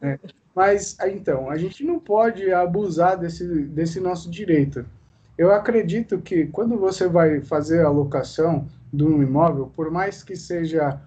É. 0.01 0.19
Mas, 0.55 0.97
então, 1.01 1.51
a 1.51 1.57
gente 1.57 1.85
não 1.85 2.01
pode 2.01 2.53
abusar 2.53 3.19
desse, 3.19 3.47
desse 3.67 4.01
nosso 4.01 4.31
direito. 4.31 4.85
Eu 5.37 5.53
acredito 5.53 6.19
que 6.19 6.47
quando 6.47 6.79
você 6.79 7.07
vai 7.07 7.43
fazer 7.43 7.85
a 7.85 7.91
locação 7.91 8.67
de 8.93 9.05
um 9.05 9.23
imóvel, 9.23 9.71
por 9.77 9.91
mais 9.91 10.23
que 10.23 10.35
seja 10.35 11.01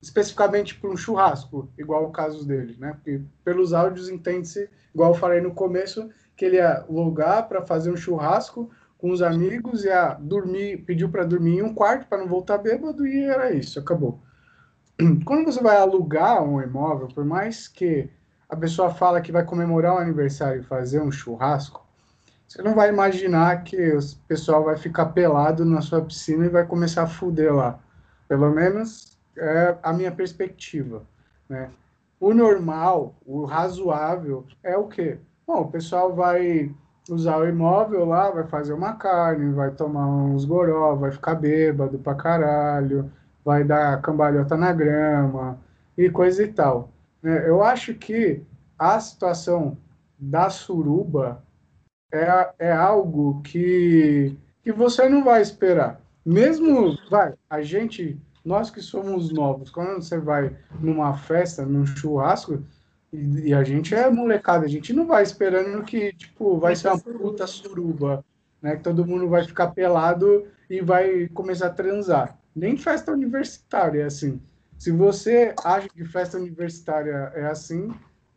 especificamente 0.00 0.74
para 0.74 0.90
um 0.90 0.96
churrasco, 0.96 1.68
igual 1.78 2.04
o 2.04 2.12
caso 2.12 2.46
dele, 2.46 2.76
né? 2.78 2.92
Porque 2.92 3.20
pelos 3.44 3.72
áudios 3.72 4.08
entende-se, 4.08 4.68
igual 4.94 5.12
eu 5.12 5.18
falei 5.18 5.40
no 5.40 5.54
começo, 5.54 6.08
que 6.36 6.44
ele 6.44 6.56
ia 6.56 6.84
alugar 6.88 7.48
para 7.48 7.62
fazer 7.62 7.90
um 7.90 7.96
churrasco 7.96 8.70
com 8.98 9.10
os 9.10 9.22
amigos, 9.22 9.84
ia 9.84 10.14
dormir, 10.14 10.78
pediu 10.78 11.08
para 11.08 11.24
dormir 11.24 11.58
em 11.58 11.62
um 11.62 11.74
quarto 11.74 12.06
para 12.08 12.18
não 12.18 12.26
voltar 12.26 12.58
bêbado 12.58 13.06
e 13.06 13.24
era 13.24 13.52
isso, 13.52 13.78
acabou. 13.78 14.20
Quando 15.24 15.46
você 15.46 15.62
vai 15.62 15.76
alugar 15.76 16.42
um 16.42 16.60
imóvel, 16.62 17.08
por 17.08 17.24
mais 17.24 17.68
que 17.68 18.08
a 18.48 18.56
pessoa 18.56 18.90
fala 18.90 19.20
que 19.20 19.32
vai 19.32 19.44
comemorar 19.44 19.94
o 19.94 19.98
aniversário 19.98 20.60
e 20.60 20.64
fazer 20.64 21.00
um 21.00 21.10
churrasco, 21.10 21.84
você 22.46 22.62
não 22.62 22.74
vai 22.74 22.88
imaginar 22.88 23.64
que 23.64 23.92
o 23.92 24.00
pessoal 24.28 24.64
vai 24.64 24.76
ficar 24.76 25.06
pelado 25.06 25.64
na 25.64 25.80
sua 25.80 26.00
piscina 26.00 26.46
e 26.46 26.48
vai 26.48 26.64
começar 26.64 27.02
a 27.02 27.08
fuder 27.08 27.52
lá. 27.52 27.80
Pelo 28.28 28.50
menos 28.50 29.15
é 29.36 29.76
a 29.82 29.92
minha 29.92 30.12
perspectiva, 30.12 31.02
né? 31.48 31.70
O 32.18 32.32
normal, 32.32 33.14
o 33.26 33.44
razoável 33.44 34.44
é 34.62 34.76
o 34.76 34.86
quê? 34.86 35.18
Bom, 35.46 35.60
o 35.62 35.70
pessoal 35.70 36.14
vai 36.14 36.74
usar 37.10 37.38
o 37.38 37.48
imóvel 37.48 38.04
lá, 38.04 38.30
vai 38.30 38.46
fazer 38.46 38.72
uma 38.72 38.94
carne, 38.94 39.52
vai 39.52 39.70
tomar 39.70 40.06
uns 40.06 40.44
goró, 40.44 40.94
vai 40.96 41.12
ficar 41.12 41.34
bêbado 41.34 41.98
pra 41.98 42.14
caralho, 42.14 43.10
vai 43.44 43.62
dar 43.62 44.00
cambalhota 44.00 44.56
na 44.56 44.72
grama 44.72 45.58
e 45.96 46.10
coisa 46.10 46.42
e 46.42 46.52
tal. 46.52 46.90
Né? 47.22 47.48
Eu 47.48 47.62
acho 47.62 47.94
que 47.94 48.42
a 48.78 48.98
situação 48.98 49.76
da 50.18 50.50
suruba 50.50 51.42
é, 52.12 52.52
é 52.58 52.72
algo 52.72 53.40
que, 53.42 54.36
que 54.62 54.72
você 54.72 55.08
não 55.08 55.22
vai 55.22 55.42
esperar. 55.42 56.00
Mesmo, 56.24 56.96
vai, 57.10 57.34
a 57.48 57.62
gente 57.62 58.18
nós 58.46 58.70
que 58.70 58.80
somos 58.80 59.32
novos, 59.32 59.70
quando 59.70 60.00
você 60.00 60.18
vai 60.18 60.56
numa 60.80 61.16
festa, 61.16 61.66
num 61.66 61.84
churrasco, 61.84 62.62
e, 63.12 63.48
e, 63.48 63.54
a 63.54 63.64
gente 63.64 63.92
é 63.92 64.08
molecada, 64.08 64.64
a 64.64 64.68
gente 64.68 64.92
não 64.92 65.04
vai 65.04 65.24
esperando 65.24 65.82
que, 65.82 66.12
tipo, 66.12 66.56
vai 66.58 66.76
ser 66.76 66.88
uma 66.88 66.98
puta 66.98 67.44
suruba, 67.46 68.24
né? 68.62 68.76
Que 68.76 68.84
todo 68.84 69.06
mundo 69.06 69.28
vai 69.28 69.44
ficar 69.44 69.68
pelado 69.68 70.46
e 70.70 70.80
vai 70.80 71.26
começar 71.28 71.66
a 71.66 71.70
transar. 71.70 72.38
Nem 72.54 72.76
festa 72.76 73.10
universitária 73.10 74.02
é 74.02 74.06
assim. 74.06 74.40
Se 74.78 74.92
você 74.92 75.52
acha 75.64 75.88
que 75.88 76.04
festa 76.04 76.38
universitária 76.38 77.32
é 77.34 77.46
assim, 77.46 77.92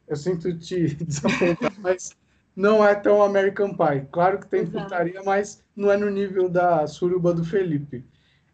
eu 0.07 0.15
sinto 0.15 0.57
te 0.57 0.95
desapontar, 1.05 1.73
mas 1.79 2.15
não 2.55 2.85
é 2.85 2.95
tão 2.95 3.21
American 3.21 3.75
Pie. 3.75 4.07
Claro 4.11 4.39
que 4.39 4.47
tem 4.47 4.61
Exato. 4.61 4.85
putaria, 4.85 5.21
mas 5.23 5.63
não 5.75 5.91
é 5.91 5.97
no 5.97 6.09
nível 6.09 6.49
da 6.49 6.87
suruba 6.87 7.31
do 7.31 7.43
Felipe. 7.43 8.03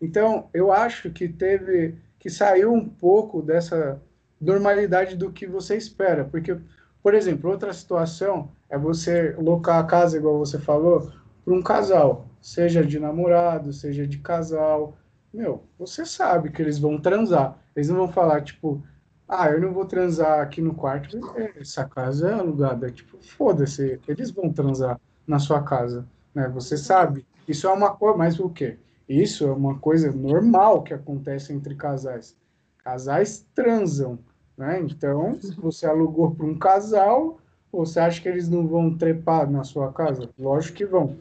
Então, 0.02 0.50
eu 0.54 0.72
acho 0.72 1.10
que 1.10 1.28
teve 1.28 1.96
que 2.20 2.30
saiu 2.30 2.74
um 2.74 2.88
pouco 2.88 3.42
dessa 3.42 4.02
normalidade 4.42 5.16
do 5.16 5.32
que 5.32 5.46
você 5.46 5.78
espera, 5.78 6.26
porque, 6.26 6.58
por 7.02 7.14
exemplo, 7.14 7.52
outra 7.52 7.72
situação 7.72 8.50
é 8.70 8.78
você 8.78 9.36
locar 9.38 9.80
a 9.80 9.84
casa, 9.84 10.18
igual 10.18 10.40
você 10.40 10.58
falou, 10.58 11.12
para 11.44 11.54
um 11.54 11.62
casal, 11.62 12.26
seja 12.42 12.84
de 12.84 13.00
namorado, 13.00 13.72
seja 13.72 14.08
de 14.08 14.18
casal. 14.18 14.98
Meu, 15.32 15.64
você 15.78 16.06
sabe 16.06 16.50
que 16.50 16.62
eles 16.62 16.80
vão 16.80 17.00
transar. 17.00 17.58
Eles 17.76 17.90
não 17.90 17.98
vão 17.98 18.08
falar, 18.08 18.42
tipo, 18.42 18.82
ah, 19.28 19.50
eu 19.50 19.62
não 19.62 19.74
vou 19.74 19.86
transar 19.86 20.40
aqui 20.40 20.62
no 20.62 20.74
quarto, 20.74 21.20
essa 21.60 21.86
casa 21.86 22.30
é 22.30 22.34
alugada. 22.34 22.90
Tipo, 22.92 23.18
foda-se, 23.22 24.00
eles 24.08 24.32
vão 24.32 24.52
transar 24.52 25.00
na 25.28 25.40
sua 25.40 25.62
casa, 25.62 26.08
né? 26.34 26.48
Você 26.50 26.78
sabe. 26.78 27.26
Isso 27.48 27.68
é 27.68 27.72
uma 27.72 27.96
coisa, 27.96 28.18
mas 28.18 28.40
o 28.40 28.50
quê? 28.50 28.78
Isso 29.08 29.46
é 29.46 29.52
uma 29.52 29.78
coisa 29.78 30.12
normal 30.12 30.84
que 30.84 30.94
acontece 30.94 31.54
entre 31.54 31.76
casais. 31.76 32.36
Casais 32.84 33.46
transam, 33.54 34.20
né? 34.58 34.80
Então, 34.80 35.40
se 35.40 35.56
você 35.56 35.86
alugou 35.86 36.32
para 36.32 36.46
um 36.46 36.58
casal, 36.58 37.40
você 37.72 38.00
acha 38.00 38.22
que 38.22 38.28
eles 38.28 38.50
não 38.50 38.68
vão 38.68 38.96
trepar 38.96 39.50
na 39.50 39.64
sua 39.64 39.92
casa? 39.92 40.30
Lógico 40.40 40.78
que 40.78 40.86
vão. 40.86 41.16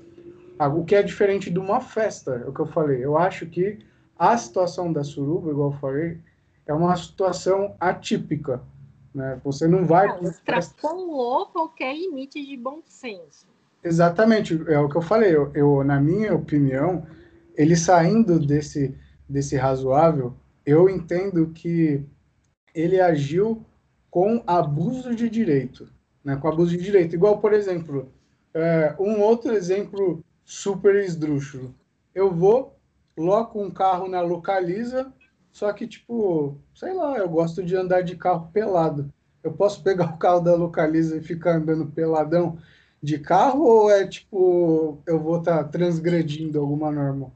Ah, 0.59 0.69
o 0.69 0.85
que 0.85 0.95
é 0.95 1.03
diferente 1.03 1.51
de 1.51 1.59
uma 1.59 1.81
festa, 1.81 2.43
é 2.45 2.49
o 2.49 2.53
que 2.53 2.61
eu 2.61 2.67
falei. 2.67 3.05
Eu 3.05 3.19
acho 3.19 3.47
que 3.47 3.79
a 4.19 4.37
situação 4.39 4.93
da 4.93 5.03
suruba, 5.03 5.51
igual 5.51 5.73
eu 5.73 5.79
falei, 5.79 6.21
é 6.67 6.73
uma 6.73 6.97
situação 6.97 7.75
atípica. 7.81 8.63
Né? 9.15 9.41
Você 9.45 9.67
não 9.67 9.85
vai. 9.85 10.07
Não, 10.09 10.29
extrapolou 10.29 11.47
qualquer 11.47 11.95
limite 11.97 12.45
de 12.45 12.57
bom 12.57 12.81
senso. 12.87 13.47
Exatamente, 13.83 14.59
é 14.69 14.79
o 14.79 14.89
que 14.89 14.97
eu 14.97 15.03
falei. 15.03 15.35
Eu, 15.35 15.51
eu 15.55 15.85
na 15.85 16.01
minha 16.01 16.35
opinião, 16.35 17.07
ele 17.55 17.77
saindo 17.77 18.39
desse, 18.39 18.95
desse 19.29 19.57
razoável, 19.57 20.35
eu 20.67 20.89
entendo 20.89 21.49
que 21.49 22.05
ele 22.75 23.01
agiu 23.01 23.65
com 24.11 24.43
abuso 24.47 25.15
de 25.15 25.29
direito, 25.29 25.89
né? 26.25 26.37
com 26.37 26.49
abuso 26.49 26.77
de 26.77 26.83
direito. 26.83 27.15
Igual, 27.15 27.39
por 27.39 27.53
exemplo, 27.53 28.13
é, 28.53 28.95
um 28.99 29.21
outro 29.21 29.53
exemplo 29.53 30.25
super 30.45 30.95
esdrúxulo. 30.97 31.75
Eu 32.15 32.33
vou, 32.33 32.77
loco 33.17 33.61
um 33.61 33.71
carro 33.71 34.09
na 34.09 34.21
localiza, 34.21 35.13
só 35.53 35.73
que, 35.73 35.87
tipo, 35.87 36.59
sei 36.75 36.93
lá, 36.93 37.19
eu 37.19 37.29
gosto 37.29 37.63
de 37.63 37.77
andar 37.77 38.03
de 38.03 38.17
carro 38.17 38.51
pelado. 38.53 39.13
Eu 39.43 39.53
posso 39.53 39.83
pegar 39.83 40.07
o 40.15 40.19
carro 40.19 40.41
da 40.41 40.55
localiza 40.55 41.17
e 41.17 41.23
ficar 41.23 41.57
andando 41.57 41.87
peladão 41.87 42.59
de 43.03 43.19
carro 43.19 43.65
ou 43.65 43.91
é 43.91 44.07
tipo, 44.07 45.03
eu 45.07 45.21
vou 45.21 45.39
estar 45.39 45.59
tá 45.59 45.65
transgredindo 45.65 46.59
alguma 46.59 46.91
norma? 46.91 47.31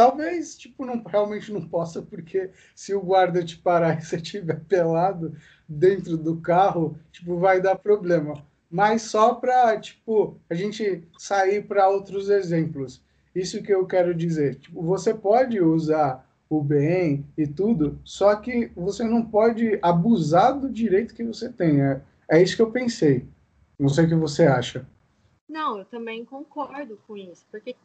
Talvez, 0.00 0.56
tipo, 0.56 0.86
não, 0.86 1.02
realmente 1.02 1.52
não 1.52 1.60
possa, 1.60 2.00
porque 2.00 2.48
se 2.74 2.94
o 2.94 3.02
guarda 3.02 3.44
te 3.44 3.58
parar 3.58 3.98
e 4.00 4.02
você 4.02 4.16
estiver 4.16 4.58
pelado 4.60 5.36
dentro 5.68 6.16
do 6.16 6.40
carro, 6.40 6.98
tipo, 7.12 7.36
vai 7.36 7.60
dar 7.60 7.76
problema. 7.76 8.42
Mas 8.70 9.02
só 9.02 9.34
para, 9.34 9.78
tipo, 9.78 10.40
a 10.48 10.54
gente 10.54 11.06
sair 11.18 11.66
para 11.66 11.90
outros 11.90 12.30
exemplos. 12.30 13.04
Isso 13.34 13.62
que 13.62 13.74
eu 13.74 13.86
quero 13.86 14.14
dizer. 14.14 14.54
Tipo, 14.54 14.80
você 14.80 15.12
pode 15.12 15.60
usar 15.60 16.26
o 16.48 16.62
bem 16.62 17.26
e 17.36 17.46
tudo, 17.46 18.00
só 18.02 18.34
que 18.36 18.72
você 18.74 19.04
não 19.04 19.22
pode 19.22 19.78
abusar 19.82 20.58
do 20.58 20.70
direito 20.70 21.14
que 21.14 21.24
você 21.24 21.52
tem. 21.52 21.82
É, 21.82 22.00
é 22.26 22.42
isso 22.42 22.56
que 22.56 22.62
eu 22.62 22.70
pensei. 22.70 23.28
Não 23.78 23.90
sei 23.90 24.06
o 24.06 24.08
que 24.08 24.14
você 24.14 24.44
acha. 24.46 24.88
Não, 25.46 25.78
eu 25.78 25.84
também 25.84 26.24
concordo 26.24 26.98
com 27.06 27.18
isso, 27.18 27.44
porque 27.50 27.76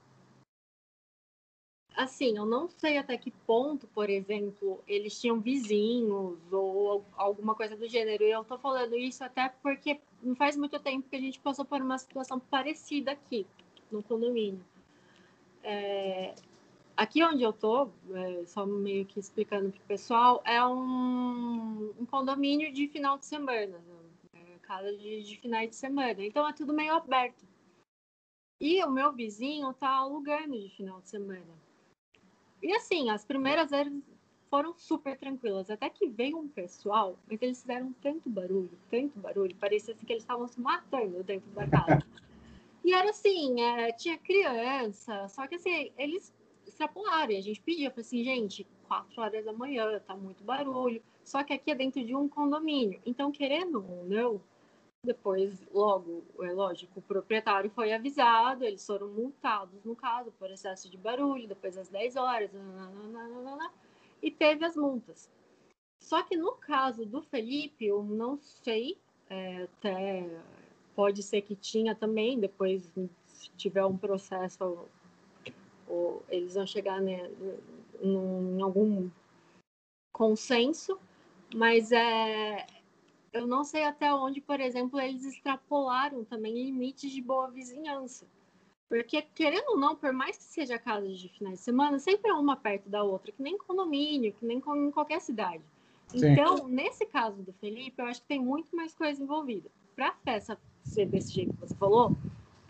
assim, 1.95 2.37
eu 2.37 2.45
não 2.45 2.69
sei 2.69 2.97
até 2.97 3.17
que 3.17 3.31
ponto, 3.31 3.87
por 3.87 4.09
exemplo, 4.09 4.83
eles 4.87 5.19
tinham 5.19 5.39
vizinhos 5.39 6.39
ou 6.51 7.05
alguma 7.15 7.55
coisa 7.55 7.75
do 7.75 7.87
gênero. 7.87 8.23
E 8.23 8.31
eu 8.31 8.43
tô 8.43 8.57
falando 8.57 8.95
isso 8.95 9.23
até 9.23 9.49
porque 9.61 9.99
não 10.21 10.35
faz 10.35 10.55
muito 10.55 10.79
tempo 10.79 11.09
que 11.09 11.15
a 11.15 11.19
gente 11.19 11.39
passou 11.39 11.65
por 11.65 11.81
uma 11.81 11.97
situação 11.97 12.39
parecida 12.39 13.11
aqui, 13.11 13.45
no 13.91 14.03
condomínio. 14.03 14.63
É, 15.63 16.35
aqui 16.95 17.23
onde 17.23 17.43
eu 17.43 17.53
tô, 17.53 17.89
é, 18.13 18.45
só 18.45 18.65
meio 18.65 19.05
que 19.05 19.19
explicando 19.19 19.71
pro 19.71 19.81
pessoal, 19.81 20.41
é 20.45 20.63
um, 20.65 21.93
um 21.99 22.05
condomínio 22.05 22.71
de 22.71 22.87
final 22.87 23.17
de 23.17 23.25
semana. 23.25 23.77
Né? 23.77 23.95
casa 24.65 24.95
de, 24.97 25.23
de 25.23 25.37
finais 25.37 25.69
de 25.69 25.75
semana. 25.75 26.25
Então 26.25 26.47
é 26.47 26.53
tudo 26.53 26.73
meio 26.73 26.93
aberto. 26.93 27.45
E 28.59 28.83
o 28.83 28.91
meu 28.91 29.11
vizinho 29.13 29.73
tá 29.73 29.89
alugando 29.89 30.59
de 30.59 30.69
final 30.69 31.01
de 31.01 31.09
semana. 31.09 31.64
E 32.65 32.73
assim, 32.73 33.11
as 33.11 33.23
primeiras 33.23 33.69
vezes 33.69 33.93
foram 34.49 34.73
super 34.75 35.15
tranquilas. 35.15 35.69
Até 35.69 35.87
que 35.87 36.07
veio 36.07 36.39
um 36.39 36.47
pessoal, 36.47 37.15
mas 37.29 37.39
eles 37.39 37.61
fizeram 37.61 37.93
tanto 38.01 38.27
barulho, 38.27 38.71
tanto 38.89 39.19
barulho, 39.19 39.55
parecia 39.57 39.93
assim 39.93 40.03
que 40.03 40.11
eles 40.11 40.23
estavam 40.23 40.47
se 40.47 40.59
matando 40.59 41.21
dentro 41.23 41.47
da 41.51 41.67
casa. 41.67 42.03
e 42.83 42.91
era 42.91 43.11
assim, 43.11 43.61
é, 43.61 43.91
tinha 43.91 44.17
criança, 44.17 45.27
só 45.27 45.45
que 45.45 45.55
assim, 45.55 45.91
eles 45.95 46.33
extrapolaram. 46.65 47.33
E 47.33 47.37
a 47.37 47.41
gente 47.41 47.61
pedia, 47.61 47.91
falei 47.91 48.01
assim, 48.01 48.23
gente, 48.23 48.67
quatro 48.87 49.21
horas 49.21 49.45
da 49.45 49.53
manhã, 49.53 49.99
tá 49.99 50.15
muito 50.15 50.43
barulho. 50.43 51.03
Só 51.23 51.43
que 51.43 51.53
aqui 51.53 51.69
é 51.69 51.75
dentro 51.75 52.03
de 52.03 52.15
um 52.15 52.27
condomínio. 52.27 52.99
Então, 53.05 53.31
querendo 53.31 53.85
ou 53.87 54.05
não, 54.05 54.41
depois, 55.05 55.65
logo, 55.73 56.23
é 56.41 56.51
lógico, 56.51 56.99
o 56.99 57.01
proprietário 57.01 57.69
foi 57.69 57.93
avisado, 57.93 58.65
eles 58.65 58.85
foram 58.85 59.07
multados, 59.07 59.83
no 59.83 59.95
caso, 59.95 60.31
por 60.39 60.49
excesso 60.49 60.89
de 60.89 60.97
barulho, 60.97 61.47
depois 61.47 61.77
às 61.77 61.87
10 61.87 62.15
horas, 62.15 62.51
nananana, 62.51 63.71
e 64.21 64.31
teve 64.31 64.65
as 64.65 64.75
multas. 64.75 65.29
Só 66.01 66.23
que 66.23 66.35
no 66.35 66.53
caso 66.53 67.05
do 67.05 67.21
Felipe, 67.21 67.85
eu 67.85 68.03
não 68.03 68.37
sei, 68.37 68.97
é, 69.29 69.63
até 69.63 70.29
pode 70.95 71.23
ser 71.23 71.41
que 71.41 71.55
tinha 71.55 71.95
também, 71.95 72.39
depois 72.39 72.93
se 73.25 73.49
tiver 73.51 73.85
um 73.85 73.97
processo, 73.97 74.87
ou, 75.87 76.23
eles 76.29 76.55
vão 76.55 76.65
chegar 76.65 77.01
né, 77.01 77.29
em 78.01 78.61
algum 78.61 79.09
consenso, 80.11 80.99
mas 81.53 81.91
é, 81.91 82.65
eu 83.35 83.45
não 83.45 83.63
sei 83.65 83.83
até 83.83 84.13
onde, 84.13 84.39
por 84.39 84.59
exemplo, 84.61 84.99
eles 84.99 85.25
extrapolaram 85.25 86.23
também 86.23 86.53
limites 86.53 87.11
de 87.11 87.21
boa 87.21 87.49
vizinhança. 87.51 88.25
Porque, 88.87 89.21
querendo 89.21 89.71
ou 89.71 89.77
não, 89.77 89.95
por 89.95 90.13
mais 90.13 90.37
que 90.37 90.43
seja 90.43 90.79
casa 90.79 91.07
de 91.07 91.27
finais 91.29 91.59
de 91.59 91.65
semana, 91.65 91.99
sempre 91.99 92.31
é 92.31 92.33
uma 92.33 92.55
perto 92.55 92.87
da 92.87 93.03
outra, 93.03 93.31
que 93.31 93.41
nem 93.41 93.57
condomínio, 93.57 94.33
que 94.33 94.45
nem 94.45 94.57
em 94.57 94.91
qualquer 94.91 95.19
cidade. 95.19 95.61
Sim. 96.07 96.29
Então, 96.29 96.67
nesse 96.67 97.05
caso 97.05 97.43
do 97.43 97.51
Felipe, 97.53 98.01
eu 98.01 98.05
acho 98.05 98.21
que 98.21 98.27
tem 98.27 98.39
muito 98.39 98.73
mais 98.73 98.95
coisa 98.95 99.21
envolvida. 99.21 99.69
Para 99.95 100.09
a 100.09 100.15
festa 100.23 100.57
ser 100.83 101.07
desse 101.07 101.33
jeito 101.33 101.53
que 101.55 101.59
você 101.59 101.75
falou, 101.75 102.15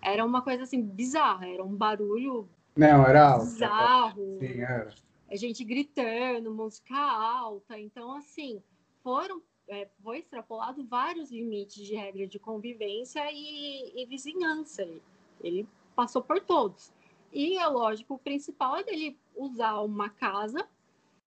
era 0.01 0.25
uma 0.25 0.41
coisa 0.41 0.63
assim 0.63 0.81
bizarra, 0.81 1.47
era 1.47 1.63
um 1.63 1.75
barulho 1.75 2.49
não, 2.75 3.05
era 3.05 3.37
bizarro. 3.37 4.37
Sim, 4.39 4.61
era. 4.61 4.93
A 5.29 5.35
gente 5.35 5.63
gritando, 5.63 6.53
música 6.53 6.95
alta. 6.95 7.79
Então, 7.79 8.13
assim, 8.13 8.61
foram 9.01 9.41
é, 9.67 9.87
foi 10.03 10.19
extrapolado 10.19 10.83
vários 10.85 11.31
limites 11.31 11.85
de 11.85 11.95
regra 11.95 12.27
de 12.27 12.39
convivência 12.39 13.21
e, 13.31 14.01
e 14.01 14.05
vizinhança. 14.05 14.83
Ele, 14.83 15.01
ele 15.43 15.67
passou 15.95 16.21
por 16.21 16.39
todos. 16.39 16.91
E 17.31 17.57
é 17.57 17.67
lógico, 17.67 18.15
o 18.15 18.19
principal 18.19 18.77
é 18.77 18.83
dele 18.83 19.17
usar 19.35 19.81
uma 19.81 20.09
casa 20.09 20.67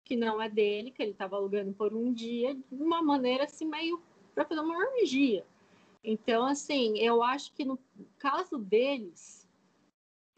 que 0.04 0.16
não 0.16 0.40
é 0.40 0.48
dele, 0.48 0.90
que 0.90 1.02
ele 1.02 1.10
estava 1.10 1.36
alugando 1.36 1.72
por 1.74 1.94
um 1.94 2.12
dia, 2.12 2.54
de 2.54 2.82
uma 2.82 3.02
maneira 3.02 3.44
assim, 3.44 3.66
meio 3.66 4.00
para 4.34 4.44
fazer 4.44 4.60
uma 4.60 4.78
orgia. 4.78 5.44
Então, 6.02 6.46
assim, 6.46 6.98
eu 6.98 7.22
acho 7.22 7.52
que 7.52 7.64
no 7.64 7.78
caso 8.18 8.56
deles, 8.56 9.37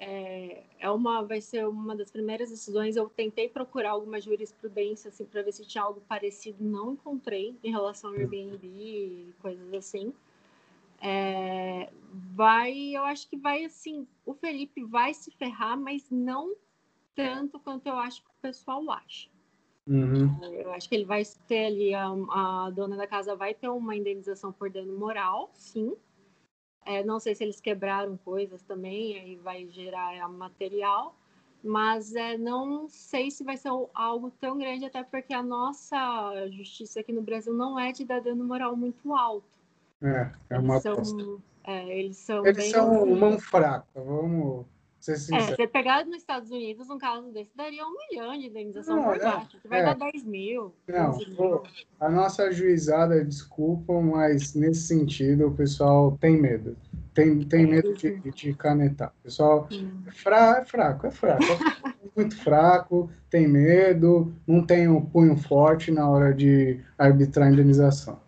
é, 0.03 0.63
é 0.79 0.91
uma, 0.91 1.23
vai 1.23 1.43
ser 1.43 1.69
uma 1.69 1.95
das 1.95 2.11
primeiras 2.11 2.49
decisões. 2.49 2.97
Eu 2.97 3.11
tentei 3.11 3.51
procurar 3.51 3.91
alguma 3.91 4.19
jurisprudência 4.19 5.11
assim, 5.11 5.27
para 5.27 5.43
ver 5.43 5.53
se 5.53 5.67
tinha 5.67 5.85
algo 5.85 6.01
parecido, 6.09 6.65
não 6.65 6.95
encontrei 6.95 7.55
em 7.63 7.71
relação 7.71 8.11
ao 8.11 8.17
Airbnb 8.17 8.67
e 8.67 9.35
coisas 9.43 9.75
assim. 9.75 10.15
É, 11.03 11.91
vai, 12.35 12.73
eu 12.97 13.05
acho 13.05 13.29
que 13.29 13.37
vai 13.37 13.65
assim, 13.65 14.07
o 14.25 14.33
Felipe 14.33 14.83
vai 14.85 15.13
se 15.13 15.31
ferrar, 15.31 15.79
mas 15.79 16.11
não 16.11 16.57
tanto 17.15 17.61
quanto 17.61 17.87
eu 17.87 17.97
acho 17.97 18.23
que 18.23 18.31
o 18.31 18.41
pessoal 18.41 18.91
acha. 18.91 19.29
Uhum. 19.87 20.43
Eu 20.45 20.73
acho 20.73 20.89
que 20.89 20.95
ele 20.95 21.05
vai 21.05 21.23
ter 21.47 21.67
ali, 21.67 21.95
a, 21.95 22.07
a 22.07 22.71
dona 22.71 22.97
da 22.97 23.07
casa 23.07 23.37
vai 23.37 23.53
ter 23.53 23.69
uma 23.69 23.95
indenização 23.95 24.51
por 24.51 24.71
dano 24.71 24.99
moral, 24.99 25.51
sim, 25.53 25.95
é, 26.91 27.05
não 27.05 27.21
sei 27.21 27.37
se 27.37 27.45
eles 27.45 27.61
quebraram 27.61 28.19
coisas 28.25 28.61
também, 28.63 29.17
aí 29.17 29.37
vai 29.37 29.69
gerar 29.69 30.29
material, 30.29 31.15
mas 31.63 32.17
é, 32.17 32.37
não 32.37 32.89
sei 32.89 33.31
se 33.31 33.45
vai 33.45 33.57
ser 33.57 33.71
algo 33.95 34.33
tão 34.41 34.59
grande, 34.59 34.85
até 34.85 35.05
porque 35.05 35.33
a 35.33 35.43
nossa 35.43 36.49
justiça 36.51 36.99
aqui 36.99 37.13
no 37.13 37.23
Brasil 37.23 37.53
não 37.53 37.79
é 37.79 37.93
de 37.93 38.05
dar 38.05 38.21
dano 38.21 38.45
moral 38.45 38.75
muito 38.75 39.15
alto. 39.15 39.47
É, 40.03 40.33
é 40.51 40.59
uma 40.59 40.75
eles 40.75 40.83
são, 40.83 41.43
é, 41.63 41.99
eles 41.99 42.17
são, 42.17 42.47
eles 42.47 42.71
são 42.71 43.07
mão 43.07 43.39
fraca, 43.39 43.87
vamos 43.95 44.67
ser 45.01 45.17
sinceros. 45.17 45.49
É, 45.49 45.57
você 45.57 45.67
pegar 45.67 46.05
nos 46.05 46.17
Estados 46.17 46.51
Unidos, 46.51 46.91
um 46.91 46.99
caso 46.99 47.33
desse, 47.33 47.51
daria 47.57 47.85
um 47.85 47.97
milhão 48.09 48.39
de 48.39 48.47
indenização 48.47 48.97
não, 48.97 49.05
por 49.05 49.17
é. 49.17 49.19
Você 49.19 49.69
vai 49.69 49.81
é. 49.81 49.85
dar 49.85 49.95
10 49.95 50.25
mil. 50.25 50.75
Não, 50.87 51.17
mil. 51.19 51.63
a 51.99 52.09
nossa 52.09 52.53
juizada, 52.53 53.25
desculpa, 53.25 54.01
mas 54.01 54.55
nesse 54.55 54.83
sentido 54.83 55.49
o 55.49 55.55
pessoal 55.55 56.17
tem 56.21 56.41
medo. 56.41 56.77
Tem, 57.15 57.41
tem 57.41 57.65
é 57.65 57.67
medo 57.67 57.95
de, 57.95 58.21
de 58.31 58.55
canetar. 58.55 59.13
O 59.21 59.23
pessoal 59.25 59.69
é, 59.71 60.09
é 60.09 60.13
fraco, 60.65 61.07
é 61.07 61.11
fraco. 61.11 61.45
É 61.45 61.91
muito 62.15 62.37
fraco, 62.37 63.11
tem 63.29 63.49
medo, 63.49 64.33
não 64.47 64.65
tem 64.65 64.89
um 64.89 65.05
punho 65.05 65.37
forte 65.37 65.91
na 65.91 66.09
hora 66.09 66.33
de 66.33 66.81
arbitrar 66.99 67.51
indenização. 67.51 68.21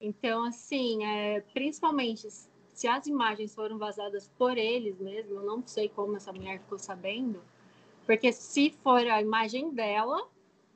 Então, 0.00 0.44
assim, 0.44 1.04
é, 1.04 1.40
principalmente 1.52 2.26
se 2.80 2.88
as 2.88 3.06
imagens 3.06 3.54
foram 3.54 3.76
vazadas 3.76 4.26
por 4.38 4.56
eles 4.56 4.98
mesmo, 4.98 5.34
eu 5.34 5.42
não 5.42 5.62
sei 5.66 5.86
como 5.90 6.16
essa 6.16 6.32
mulher 6.32 6.60
ficou 6.60 6.78
sabendo, 6.78 7.42
porque 8.06 8.32
se 8.32 8.70
for 8.70 9.06
a 9.06 9.20
imagem 9.20 9.70
dela, 9.74 10.26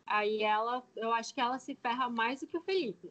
aí 0.06 0.42
ela, 0.42 0.82
eu 0.94 1.14
acho 1.14 1.32
que 1.32 1.40
ela 1.40 1.58
se 1.58 1.74
ferra 1.74 2.10
mais 2.10 2.40
do 2.40 2.46
que 2.46 2.58
o 2.58 2.60
Felipe. 2.60 3.10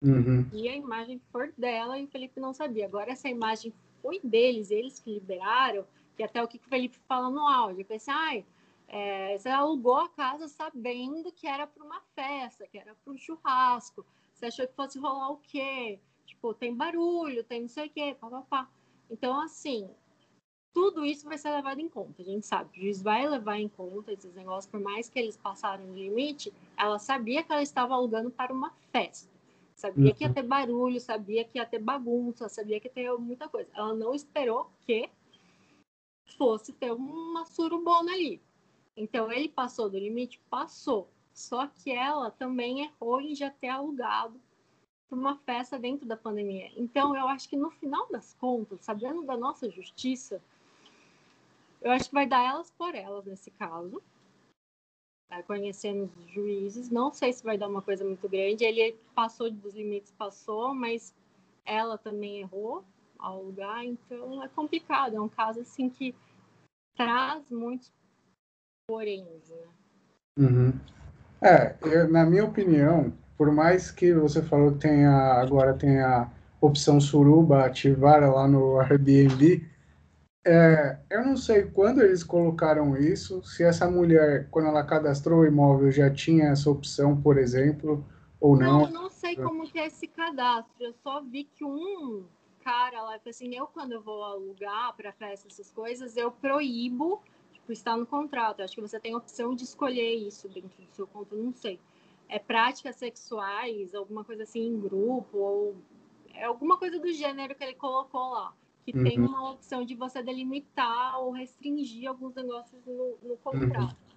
Uhum. 0.00 0.48
E 0.52 0.68
a 0.68 0.76
imagem 0.76 1.20
for 1.32 1.52
dela 1.58 1.98
e 1.98 2.04
o 2.04 2.06
Felipe 2.06 2.38
não 2.38 2.54
sabia. 2.54 2.86
Agora 2.86 3.10
essa 3.10 3.28
imagem 3.28 3.74
foi 4.00 4.20
deles, 4.22 4.70
eles 4.70 5.00
que 5.00 5.14
liberaram, 5.14 5.84
que 6.16 6.22
até 6.22 6.40
o 6.40 6.46
que 6.46 6.58
o 6.58 6.68
Felipe 6.68 6.96
fala 7.08 7.28
no 7.28 7.44
áudio, 7.44 7.80
eu 7.80 7.86
pensei, 7.86 8.14
ai, 8.14 8.46
é, 8.86 9.36
você 9.36 9.48
alugou 9.48 9.96
a 9.96 10.08
casa 10.08 10.46
sabendo 10.46 11.32
que 11.32 11.48
era 11.48 11.66
para 11.66 11.82
uma 11.82 12.00
festa, 12.14 12.68
que 12.68 12.78
era 12.78 12.94
para 12.94 13.12
um 13.12 13.18
churrasco. 13.18 14.06
Você 14.32 14.46
achou 14.46 14.68
que 14.68 14.76
fosse 14.76 14.96
rolar 14.96 15.32
o 15.32 15.38
quê? 15.38 15.98
Tipo, 16.28 16.52
tem 16.52 16.74
barulho, 16.74 17.42
tem 17.42 17.62
não 17.62 17.68
sei 17.68 17.86
o 17.86 17.90
quê, 17.90 18.14
papapá. 18.20 18.70
Então, 19.10 19.40
assim, 19.40 19.88
tudo 20.74 21.04
isso 21.04 21.26
vai 21.26 21.38
ser 21.38 21.50
levado 21.50 21.80
em 21.80 21.88
conta. 21.88 22.20
A 22.20 22.24
gente 22.24 22.46
sabe, 22.46 22.70
o 22.70 22.82
juiz 22.82 23.00
vai 23.00 23.26
levar 23.26 23.58
em 23.58 23.68
conta 23.68 24.12
esses 24.12 24.34
negócios, 24.34 24.70
por 24.70 24.78
mais 24.78 25.08
que 25.08 25.18
eles 25.18 25.38
passaram 25.38 25.84
o 25.86 25.94
limite, 25.94 26.52
ela 26.76 26.98
sabia 26.98 27.42
que 27.42 27.50
ela 27.50 27.62
estava 27.62 27.94
alugando 27.94 28.30
para 28.30 28.52
uma 28.52 28.70
festa. 28.92 29.28
Sabia 29.74 30.10
uhum. 30.10 30.14
que 30.14 30.24
ia 30.24 30.28
uhum. 30.28 30.34
ter 30.34 30.42
barulho, 30.42 31.00
sabia 31.00 31.44
que 31.44 31.58
ia 31.58 31.64
ter 31.64 31.78
bagunça, 31.78 32.48
sabia 32.48 32.78
que 32.78 32.88
ia 32.88 32.92
ter 32.92 33.12
muita 33.16 33.48
coisa. 33.48 33.70
Ela 33.72 33.94
não 33.94 34.14
esperou 34.14 34.70
que 34.84 35.08
fosse 36.36 36.72
ter 36.74 36.92
uma 36.92 37.46
surubona 37.46 38.12
ali. 38.12 38.42
Então, 38.94 39.32
ele 39.32 39.48
passou 39.48 39.88
do 39.88 39.98
limite? 39.98 40.40
Passou. 40.50 41.08
Só 41.32 41.68
que 41.68 41.90
ela 41.90 42.30
também 42.30 42.82
errou 42.82 43.20
em 43.20 43.34
já 43.34 43.48
ter 43.48 43.68
alugado 43.68 44.38
para 45.08 45.18
uma 45.18 45.36
festa 45.38 45.78
dentro 45.78 46.06
da 46.06 46.16
pandemia. 46.16 46.70
Então, 46.76 47.16
eu 47.16 47.26
acho 47.28 47.48
que 47.48 47.56
no 47.56 47.70
final 47.70 48.06
das 48.10 48.34
contas, 48.34 48.80
sabendo 48.82 49.22
da 49.22 49.36
nossa 49.36 49.70
justiça, 49.70 50.40
eu 51.80 51.90
acho 51.92 52.08
que 52.08 52.14
vai 52.14 52.26
dar 52.26 52.44
elas 52.44 52.70
por 52.70 52.94
elas 52.94 53.24
nesse 53.24 53.50
caso. 53.52 54.02
É, 55.30 55.42
conhecendo 55.42 56.10
os 56.18 56.30
juízes, 56.30 56.90
não 56.90 57.12
sei 57.12 57.32
se 57.32 57.44
vai 57.44 57.58
dar 57.58 57.68
uma 57.68 57.82
coisa 57.82 58.04
muito 58.04 58.28
grande. 58.28 58.64
Ele 58.64 58.96
passou 59.14 59.50
dos 59.50 59.74
limites, 59.74 60.12
passou, 60.12 60.74
mas 60.74 61.14
ela 61.64 61.98
também 61.98 62.40
errou 62.40 62.84
ao 63.18 63.42
lugar, 63.42 63.84
então 63.84 64.42
é 64.42 64.48
complicado. 64.48 65.16
É 65.16 65.20
um 65.20 65.28
caso 65.28 65.60
assim 65.60 65.90
que 65.90 66.14
traz 66.96 67.50
muitos 67.50 67.92
poréns, 68.86 69.48
né? 69.50 69.68
Uhum. 70.38 70.72
É, 71.42 71.76
eu, 71.82 72.08
na 72.08 72.24
minha 72.24 72.44
opinião, 72.44 73.12
por 73.38 73.52
mais 73.52 73.92
que 73.92 74.12
você 74.12 74.42
falou 74.42 74.72
que 74.72 74.80
tenha, 74.80 75.12
agora 75.40 75.72
tem 75.72 76.00
a 76.00 76.28
opção 76.60 77.00
suruba 77.00 77.64
ativada 77.64 78.28
lá 78.28 78.48
no 78.48 78.80
Airbnb, 78.82 79.64
é, 80.44 80.98
eu 81.08 81.24
não 81.24 81.36
sei 81.36 81.62
quando 81.64 82.02
eles 82.02 82.24
colocaram 82.24 82.96
isso, 82.96 83.40
se 83.44 83.62
essa 83.62 83.88
mulher, 83.88 84.48
quando 84.50 84.66
ela 84.66 84.82
cadastrou 84.82 85.40
o 85.40 85.46
imóvel, 85.46 85.92
já 85.92 86.10
tinha 86.10 86.48
essa 86.48 86.68
opção, 86.68 87.20
por 87.20 87.38
exemplo, 87.38 88.04
ou 88.40 88.56
não. 88.56 88.80
Não, 88.80 88.86
eu 88.86 88.90
não 88.90 89.10
sei 89.10 89.36
como 89.36 89.70
que 89.70 89.78
é 89.78 89.86
esse 89.86 90.08
cadastro, 90.08 90.74
eu 90.80 90.92
só 90.92 91.22
vi 91.22 91.44
que 91.44 91.64
um 91.64 92.24
cara 92.64 93.02
lá, 93.02 93.20
assim, 93.28 93.54
eu 93.54 93.66
quando 93.68 93.92
eu 93.92 94.02
vou 94.02 94.24
alugar 94.24 94.96
para 94.96 95.12
festa, 95.12 95.46
essas 95.48 95.70
coisas, 95.70 96.16
eu 96.16 96.30
proíbo, 96.32 97.22
tipo, 97.52 97.70
está 97.70 97.96
no 97.96 98.06
contrato, 98.06 98.60
eu 98.60 98.64
acho 98.64 98.74
que 98.74 98.80
você 98.80 98.98
tem 98.98 99.12
a 99.12 99.18
opção 99.18 99.54
de 99.54 99.62
escolher 99.62 100.14
isso 100.14 100.48
dentro 100.48 100.82
do 100.82 100.94
seu 100.94 101.06
contrato, 101.06 101.40
não 101.40 101.52
sei 101.52 101.78
é, 102.28 102.38
práticas 102.38 102.96
sexuais, 102.96 103.94
alguma 103.94 104.24
coisa 104.24 104.42
assim 104.42 104.66
em 104.66 104.80
grupo, 104.80 105.38
ou 105.38 105.76
é 106.34 106.44
alguma 106.44 106.76
coisa 106.76 106.98
do 106.98 107.12
gênero 107.12 107.54
que 107.54 107.64
ele 107.64 107.74
colocou 107.74 108.30
lá. 108.30 108.52
Que 108.84 108.96
uhum. 108.96 109.04
tem 109.04 109.18
uma 109.18 109.52
opção 109.52 109.84
de 109.84 109.94
você 109.94 110.22
delimitar 110.22 111.20
ou 111.20 111.30
restringir 111.30 112.08
alguns 112.08 112.34
negócios 112.34 112.80
no, 112.86 113.18
no 113.22 113.36
contrato. 113.36 113.92
Uhum. 113.92 114.08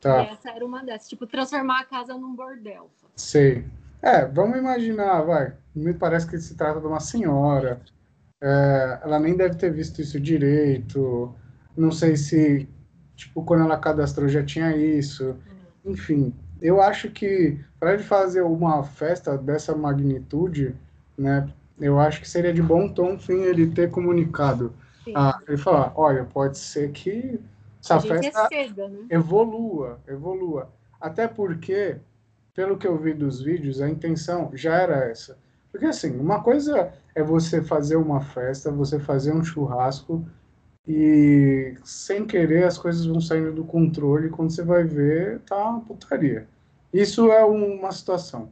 Tá. 0.00 0.22
Essa 0.22 0.50
era 0.50 0.64
uma 0.64 0.82
dessas, 0.82 1.08
tipo, 1.08 1.26
transformar 1.26 1.80
a 1.80 1.84
casa 1.84 2.16
num 2.16 2.34
bordel. 2.34 2.90
Sei. 3.16 3.64
É, 4.00 4.24
vamos 4.24 4.58
imaginar, 4.58 5.20
vai. 5.22 5.54
Me 5.74 5.92
parece 5.92 6.28
que 6.28 6.38
se 6.38 6.56
trata 6.56 6.80
de 6.80 6.86
uma 6.86 7.00
senhora. 7.00 7.80
É, 8.40 9.00
ela 9.02 9.18
nem 9.18 9.36
deve 9.36 9.56
ter 9.56 9.70
visto 9.72 10.00
isso 10.00 10.18
direito. 10.18 11.34
Não 11.76 11.92
sei 11.92 12.16
se, 12.16 12.68
tipo, 13.14 13.44
quando 13.44 13.64
ela 13.64 13.78
cadastrou 13.78 14.28
já 14.28 14.42
tinha 14.44 14.74
isso. 14.74 15.32
Hum. 15.84 15.92
Enfim, 15.92 16.34
eu 16.60 16.80
acho 16.80 17.10
que 17.10 17.58
para 17.78 17.94
ele 17.94 18.02
fazer 18.02 18.42
uma 18.42 18.82
festa 18.82 19.36
dessa 19.36 19.74
magnitude, 19.74 20.74
né, 21.16 21.48
eu 21.80 21.98
acho 21.98 22.20
que 22.20 22.28
seria 22.28 22.52
de 22.52 22.62
bom 22.62 22.88
tom, 22.88 23.18
fim, 23.18 23.42
ele 23.42 23.68
ter 23.68 23.90
comunicado. 23.90 24.72
Ah, 25.14 25.40
ele 25.48 25.56
falar, 25.56 25.92
olha, 25.96 26.24
pode 26.24 26.58
ser 26.58 26.90
que 26.92 27.40
essa 27.82 27.98
festa 27.98 28.48
né? 28.88 29.06
evolua, 29.08 29.98
evolua. 30.06 30.70
Até 31.00 31.26
porque, 31.26 31.96
pelo 32.54 32.76
que 32.76 32.86
eu 32.86 32.98
vi 32.98 33.14
dos 33.14 33.40
vídeos, 33.40 33.80
a 33.80 33.88
intenção 33.88 34.50
já 34.52 34.74
era 34.74 35.10
essa. 35.10 35.38
Porque 35.72 35.86
assim, 35.86 36.18
uma 36.18 36.42
coisa 36.42 36.92
é 37.14 37.22
você 37.22 37.62
fazer 37.62 37.96
uma 37.96 38.20
festa, 38.20 38.70
você 38.70 38.98
fazer 38.98 39.32
um 39.32 39.42
churrasco 39.42 40.24
e 40.86 41.74
sem 41.84 42.26
querer 42.26 42.64
as 42.64 42.78
coisas 42.78 43.04
vão 43.06 43.20
saindo 43.20 43.52
do 43.52 43.64
controle 43.64 44.30
quando 44.30 44.50
você 44.50 44.62
vai 44.62 44.84
ver, 44.84 45.40
tá 45.40 45.56
uma 45.68 45.80
putaria. 45.80 46.48
Isso 46.92 47.30
é 47.30 47.44
uma 47.44 47.92
situação. 47.92 48.50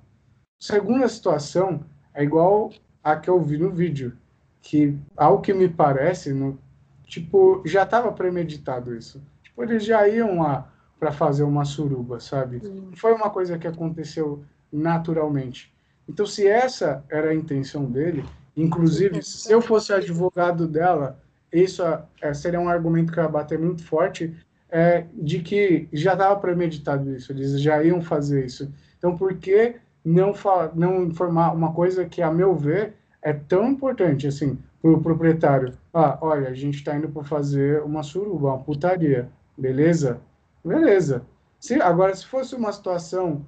Segunda 0.59 1.09
situação 1.09 1.85
é 2.15 2.23
igual 2.23 2.71
a 3.03 3.17
que 3.17 3.31
eu 3.31 3.41
vi 3.41 3.59
no 3.59 3.71
vídeo, 3.71 4.17
que 4.61 4.97
ao 5.17 5.41
que 5.41 5.53
me 5.55 5.69
parece, 5.69 6.33
no, 6.33 6.59
tipo, 7.05 7.63
já 7.65 7.83
estava 7.83 8.13
premeditado 8.13 8.95
isso. 8.95 9.23
Tipo, 9.43 9.63
eles 9.63 9.85
já 9.85 10.07
iam 10.09 10.41
lá 10.41 10.71
para 10.99 11.13
fazer 11.13 11.45
uma 11.45 11.65
suruba, 11.65 12.21
sabe? 12.21 12.61
Não 12.63 12.97
foi 12.97 13.15
uma 13.15 13.31
coisa 13.31 13.59
que 13.59 13.67
aconteceu 13.67 14.45
naturalmente. 14.71 15.73
Então, 16.09 16.27
se 16.27 16.47
essa 16.47 17.05
era 17.09 17.31
a 17.31 17.35
intenção 17.35 17.85
dele, 17.85 18.25
inclusive, 18.57 19.23
se 19.23 19.51
eu 19.53 19.61
fosse 19.61 19.93
advogado 19.93 20.67
dela, 20.67 21.21
isso 21.53 21.83
é, 22.21 22.35
seria 22.35 22.61
um 22.61 22.69
argumento 22.69 23.13
que 23.13 23.19
eu 23.19 23.25
ia 23.25 23.29
bater 23.29 23.59
muito 23.59 23.83
forte, 23.85 24.35
é, 24.71 25.07
de 25.15 25.41
que 25.41 25.89
já 25.93 26.13
estava 26.13 26.37
premeditado 26.37 27.11
isso, 27.15 27.33
eles 27.33 27.61
já 27.61 27.83
iam 27.83 28.03
fazer 28.03 28.45
isso. 28.45 28.73
Então, 28.99 29.17
por 29.17 29.35
que 29.35 29.77
não, 30.05 30.33
não 30.75 31.05
informar 31.05 31.55
uma 31.55 31.73
coisa 31.73 32.05
que, 32.05 32.21
a 32.21 32.31
meu 32.31 32.55
ver, 32.55 32.95
é 33.23 33.33
tão 33.33 33.69
importante 33.69 34.27
assim 34.27 34.59
para 34.81 34.91
o 34.91 35.01
proprietário? 35.03 35.73
Ah, 35.93 36.19
olha, 36.21 36.49
a 36.49 36.55
gente 36.55 36.77
está 36.77 36.97
indo 36.97 37.09
para 37.09 37.25
fazer 37.25 37.83
uma 37.83 38.03
suruba, 38.03 38.49
uma 38.49 38.63
putaria, 38.63 39.29
beleza? 39.57 40.21
Beleza. 40.65 41.23
Se, 41.59 41.81
agora, 41.81 42.15
se 42.15 42.27
fosse 42.27 42.55
uma 42.55 42.73
situação 42.73 43.45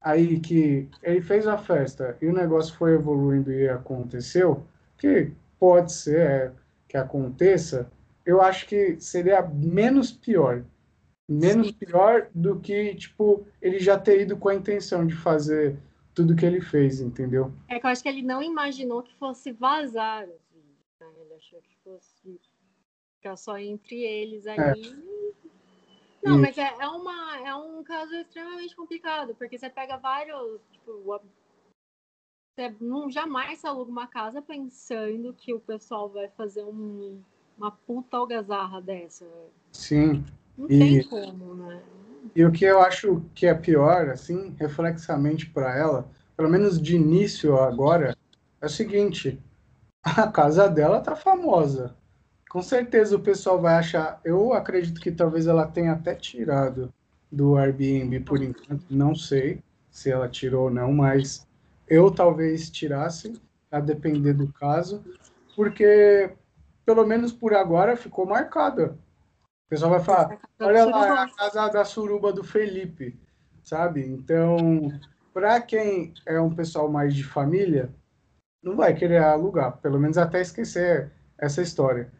aí 0.00 0.40
que 0.40 0.88
ele 1.02 1.20
fez 1.20 1.46
a 1.46 1.56
festa 1.56 2.16
e 2.20 2.26
o 2.26 2.32
negócio 2.32 2.74
foi 2.74 2.94
evoluindo 2.94 3.52
e 3.52 3.68
aconteceu, 3.68 4.64
que 4.98 5.32
pode 5.58 5.92
ser 5.92 6.20
é, 6.20 6.52
que 6.94 6.98
aconteça, 6.98 7.90
eu 8.24 8.40
acho 8.40 8.68
que 8.68 9.00
seria 9.00 9.42
menos 9.42 10.12
pior. 10.12 10.64
Menos 11.28 11.68
Sim. 11.68 11.72
pior 11.72 12.30
do 12.32 12.60
que, 12.60 12.94
tipo, 12.94 13.44
ele 13.60 13.80
já 13.80 13.98
ter 13.98 14.20
ido 14.20 14.36
com 14.36 14.48
a 14.48 14.54
intenção 14.54 15.04
de 15.04 15.14
fazer 15.14 15.76
tudo 16.14 16.36
que 16.36 16.46
ele 16.46 16.60
fez, 16.60 17.00
entendeu? 17.00 17.52
É 17.68 17.80
que 17.80 17.86
eu 17.86 17.90
acho 17.90 18.00
que 18.00 18.08
ele 18.08 18.22
não 18.22 18.40
imaginou 18.40 19.02
que 19.02 19.12
fosse 19.16 19.50
vazar 19.50 20.22
os 20.22 20.40
vídeos, 20.52 20.94
né? 21.00 21.06
Ele 21.20 21.34
achou 21.34 21.60
que 21.62 21.76
fosse 21.82 22.40
ficar 23.16 23.36
só 23.36 23.58
entre 23.58 24.00
eles 24.00 24.46
é. 24.46 24.52
aí. 24.52 24.94
É. 26.22 26.28
Não, 26.28 26.38
mas 26.38 26.56
é, 26.56 26.74
é, 26.78 26.88
uma, 26.88 27.38
é 27.44 27.54
um 27.56 27.82
caso 27.82 28.14
extremamente 28.14 28.76
complicado, 28.76 29.34
porque 29.34 29.58
você 29.58 29.68
pega 29.68 29.96
vários, 29.96 30.60
tipo, 30.70 30.92
você 32.54 32.74
não 32.80 33.10
jamais 33.10 33.64
aluga 33.64 33.90
uma 33.90 34.06
casa 34.06 34.40
pensando 34.40 35.34
que 35.34 35.52
o 35.52 35.60
pessoal 35.60 36.08
vai 36.08 36.28
fazer 36.28 36.62
um 36.62 37.20
uma 37.56 37.70
puta 37.70 38.16
algazarra 38.16 38.80
dessa. 38.80 39.26
Sim. 39.72 40.24
Não 40.56 40.66
e, 40.66 40.78
tem 40.78 41.02
como, 41.04 41.54
né? 41.54 41.82
E 42.34 42.44
o 42.44 42.50
que 42.50 42.64
eu 42.64 42.80
acho 42.80 43.22
que 43.34 43.46
é 43.46 43.54
pior, 43.54 44.08
assim, 44.08 44.54
reflexamente 44.58 45.48
para 45.50 45.76
ela, 45.76 46.08
pelo 46.36 46.48
menos 46.48 46.80
de 46.80 46.96
início 46.96 47.56
agora, 47.56 48.16
é 48.60 48.66
o 48.66 48.68
seguinte: 48.68 49.40
a 50.02 50.26
casa 50.28 50.68
dela 50.68 51.00
tá 51.00 51.14
famosa. 51.14 51.94
Com 52.48 52.62
certeza 52.62 53.16
o 53.16 53.20
pessoal 53.20 53.60
vai 53.60 53.74
achar. 53.74 54.20
Eu 54.24 54.52
acredito 54.52 55.00
que 55.00 55.10
talvez 55.10 55.46
ela 55.46 55.66
tenha 55.66 55.92
até 55.92 56.14
tirado 56.14 56.92
do 57.30 57.56
Airbnb 57.56 58.20
por 58.20 58.42
enquanto. 58.42 58.84
Não 58.90 59.14
sei 59.14 59.60
se 59.90 60.10
ela 60.10 60.28
tirou 60.28 60.64
ou 60.64 60.70
não, 60.70 60.92
mas 60.92 61.46
eu 61.88 62.10
talvez 62.10 62.70
tirasse, 62.70 63.40
a 63.70 63.80
depender 63.80 64.34
do 64.34 64.52
caso, 64.52 65.04
porque 65.56 66.30
pelo 66.84 67.06
menos 67.06 67.32
por 67.32 67.54
agora, 67.54 67.96
ficou 67.96 68.26
marcada. 68.26 68.98
O 69.66 69.70
pessoal 69.70 69.90
vai 69.90 70.00
falar, 70.00 70.38
olha 70.60 70.84
lá, 70.84 71.06
é 71.06 71.10
a 71.24 71.28
casa 71.28 71.68
da 71.68 71.84
suruba 71.84 72.32
do 72.32 72.44
Felipe, 72.44 73.18
sabe? 73.62 74.06
Então, 74.06 74.92
para 75.32 75.60
quem 75.60 76.12
é 76.26 76.38
um 76.40 76.54
pessoal 76.54 76.90
mais 76.90 77.14
de 77.14 77.24
família, 77.24 77.90
não 78.62 78.76
vai 78.76 78.94
querer 78.94 79.22
alugar, 79.22 79.78
pelo 79.78 79.98
menos 79.98 80.18
até 80.18 80.40
esquecer 80.40 81.10
essa 81.38 81.62
história. 81.62 82.12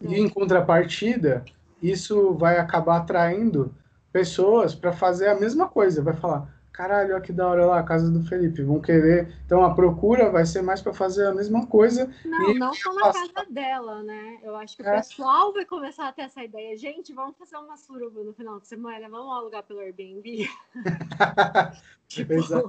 E 0.00 0.18
em 0.18 0.28
contrapartida, 0.28 1.44
isso 1.80 2.34
vai 2.34 2.58
acabar 2.58 2.98
atraindo 2.98 3.74
pessoas 4.12 4.74
para 4.74 4.92
fazer 4.92 5.28
a 5.28 5.38
mesma 5.38 5.68
coisa. 5.68 6.02
Vai 6.02 6.14
falar, 6.14 6.57
caralho, 6.78 7.14
olha 7.14 7.20
que 7.20 7.32
da 7.32 7.48
hora 7.48 7.66
lá, 7.66 7.80
a 7.80 7.82
casa 7.82 8.08
do 8.08 8.22
Felipe, 8.22 8.62
vão 8.62 8.80
querer. 8.80 9.34
Então 9.44 9.64
a 9.64 9.74
procura 9.74 10.30
vai 10.30 10.46
ser 10.46 10.62
mais 10.62 10.80
para 10.80 10.94
fazer 10.94 11.26
a 11.26 11.34
mesma 11.34 11.66
coisa. 11.66 12.08
Não, 12.24 12.54
não 12.54 12.72
só 12.72 12.94
na 12.94 13.12
casa 13.12 13.50
dela, 13.50 14.00
né? 14.04 14.38
Eu 14.44 14.54
acho 14.54 14.76
que 14.76 14.86
é. 14.86 14.92
o 14.92 14.96
pessoal 14.96 15.52
vai 15.52 15.64
começar 15.64 16.06
a 16.06 16.12
ter 16.12 16.22
essa 16.22 16.44
ideia. 16.44 16.76
Gente, 16.76 17.12
vamos 17.12 17.36
fazer 17.36 17.56
uma 17.56 17.76
suruba 17.76 18.22
no 18.22 18.32
final 18.32 18.60
de 18.60 18.68
semana, 18.68 19.08
vamos 19.08 19.36
alugar 19.36 19.64
pelo 19.64 19.80
Airbnb. 19.80 20.48
tipo, 22.06 22.32
Exa 22.34 22.62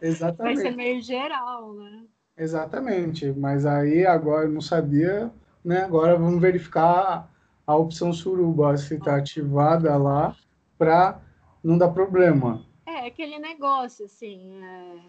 exatamente. 0.00 0.54
Vai 0.54 0.70
ser 0.70 0.76
meio 0.76 1.02
geral, 1.02 1.74
né? 1.74 2.04
Exatamente, 2.38 3.32
mas 3.32 3.66
aí 3.66 4.06
agora 4.06 4.46
eu 4.46 4.52
não 4.52 4.60
sabia, 4.60 5.28
né? 5.64 5.82
Agora 5.82 6.16
vamos 6.16 6.40
verificar 6.40 7.28
a 7.66 7.76
opção 7.76 8.12
suruba 8.12 8.76
se 8.76 8.94
está 8.94 9.16
ativada 9.16 9.96
lá 9.96 10.36
para 10.78 11.20
não 11.64 11.76
dar 11.76 11.88
problema. 11.88 12.69
É, 13.00 13.06
aquele 13.06 13.38
negócio, 13.38 14.04
assim, 14.04 14.62
é, 14.62 15.00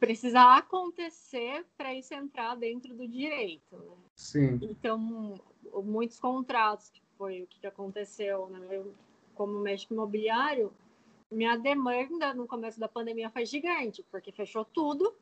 precisa 0.00 0.56
acontecer 0.56 1.64
para 1.76 1.94
isso 1.94 2.12
entrar 2.12 2.56
dentro 2.56 2.92
do 2.94 3.06
direito. 3.06 3.76
Né? 3.76 3.96
Sim. 4.16 4.58
Então, 4.60 5.40
muitos 5.84 6.18
contratos, 6.18 6.90
que 6.90 7.00
foi 7.16 7.42
o 7.42 7.46
que 7.46 7.64
aconteceu, 7.64 8.48
né? 8.48 8.66
Eu, 8.72 8.92
como 9.36 9.60
médico 9.60 9.94
imobiliário, 9.94 10.72
minha 11.30 11.56
demanda 11.56 12.34
no 12.34 12.44
começo 12.44 12.80
da 12.80 12.88
pandemia 12.88 13.30
foi 13.30 13.46
gigante, 13.46 14.04
porque 14.10 14.32
fechou 14.32 14.64
tudo. 14.64 15.14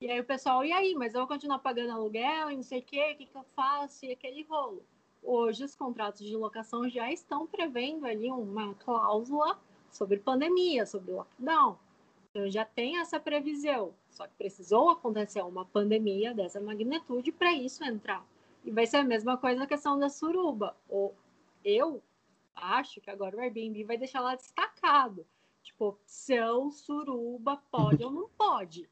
E 0.00 0.10
aí 0.10 0.18
o 0.18 0.24
pessoal, 0.24 0.64
e 0.64 0.72
aí, 0.72 0.94
mas 0.96 1.14
eu 1.14 1.20
vou 1.20 1.28
continuar 1.28 1.60
pagando 1.60 1.92
aluguel 1.92 2.50
e 2.50 2.56
não 2.56 2.64
sei 2.64 2.80
o 2.80 2.82
quê, 2.82 3.12
o 3.12 3.16
que, 3.16 3.26
que 3.26 3.36
eu 3.36 3.44
faço? 3.54 4.06
E 4.06 4.10
aquele 4.10 4.42
rolo. 4.42 4.82
Hoje, 5.22 5.62
os 5.62 5.76
contratos 5.76 6.26
de 6.26 6.34
locação 6.34 6.88
já 6.88 7.12
estão 7.12 7.46
prevendo 7.46 8.06
ali 8.06 8.28
uma 8.28 8.74
cláusula 8.74 9.60
sobre 9.90 10.18
pandemia, 10.18 10.86
sobre 10.86 11.12
lockdown. 11.12 11.76
Então 12.30 12.48
já 12.48 12.64
tem 12.64 12.98
essa 12.98 13.18
previsão. 13.18 13.92
Só 14.10 14.26
que 14.26 14.34
precisou 14.34 14.90
acontecer 14.90 15.42
uma 15.42 15.64
pandemia 15.64 16.32
dessa 16.32 16.60
magnitude 16.60 17.32
para 17.32 17.52
isso 17.52 17.84
entrar. 17.84 18.24
E 18.64 18.70
vai 18.70 18.86
ser 18.86 18.98
a 18.98 19.04
mesma 19.04 19.36
coisa 19.36 19.60
na 19.60 19.66
questão 19.66 19.98
da 19.98 20.08
suruba. 20.08 20.76
Ou 20.88 21.14
eu 21.64 22.02
acho 22.54 23.00
que 23.00 23.10
agora 23.10 23.36
o 23.36 23.40
Airbnb 23.40 23.84
vai 23.84 23.96
deixar 23.96 24.20
lá 24.20 24.34
destacado. 24.34 25.26
Tipo, 25.62 25.86
opção 25.86 26.70
suruba 26.70 27.62
pode 27.70 28.04
ou 28.04 28.10
não 28.10 28.28
pode. 28.36 28.88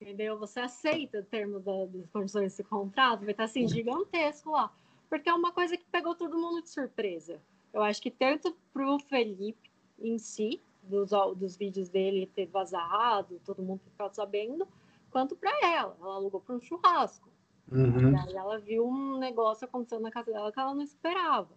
Entendeu? 0.00 0.38
Você 0.38 0.60
aceita 0.60 1.18
o 1.18 1.24
termo 1.24 1.58
das 1.58 2.08
condições 2.10 2.44
desse 2.44 2.62
contrato, 2.62 3.20
vai 3.20 3.32
estar 3.32 3.44
assim 3.44 3.66
gigantesco 3.66 4.50
lá. 4.50 4.72
Porque 5.08 5.28
é 5.28 5.34
uma 5.34 5.50
coisa 5.50 5.76
que 5.76 5.84
pegou 5.86 6.14
todo 6.14 6.38
mundo 6.38 6.62
de 6.62 6.70
surpresa. 6.70 7.40
Eu 7.72 7.82
acho 7.82 8.00
que 8.00 8.10
tanto 8.10 8.56
para 8.72 8.88
o 8.88 8.98
Felipe 8.98 9.67
em 9.98 10.18
si, 10.18 10.60
dos, 10.82 11.10
dos 11.36 11.56
vídeos 11.56 11.88
dele 11.88 12.30
ter 12.34 12.46
vazado, 12.46 13.40
todo 13.44 13.62
mundo 13.62 13.80
ficado 13.84 14.14
sabendo, 14.14 14.66
quanto 15.10 15.36
para 15.36 15.50
ela. 15.66 15.96
Ela 16.00 16.14
alugou 16.14 16.40
para 16.40 16.54
um 16.54 16.60
churrasco. 16.60 17.28
Uhum. 17.70 18.18
Aí 18.18 18.34
ela 18.34 18.58
viu 18.58 18.86
um 18.86 19.18
negócio 19.18 19.66
acontecendo 19.66 20.02
na 20.02 20.10
casa 20.10 20.32
dela 20.32 20.50
que 20.50 20.58
ela 20.58 20.74
não 20.74 20.82
esperava. 20.82 21.48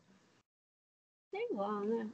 Sei 1.29 1.47
lá, 1.53 1.79
né? 1.79 2.09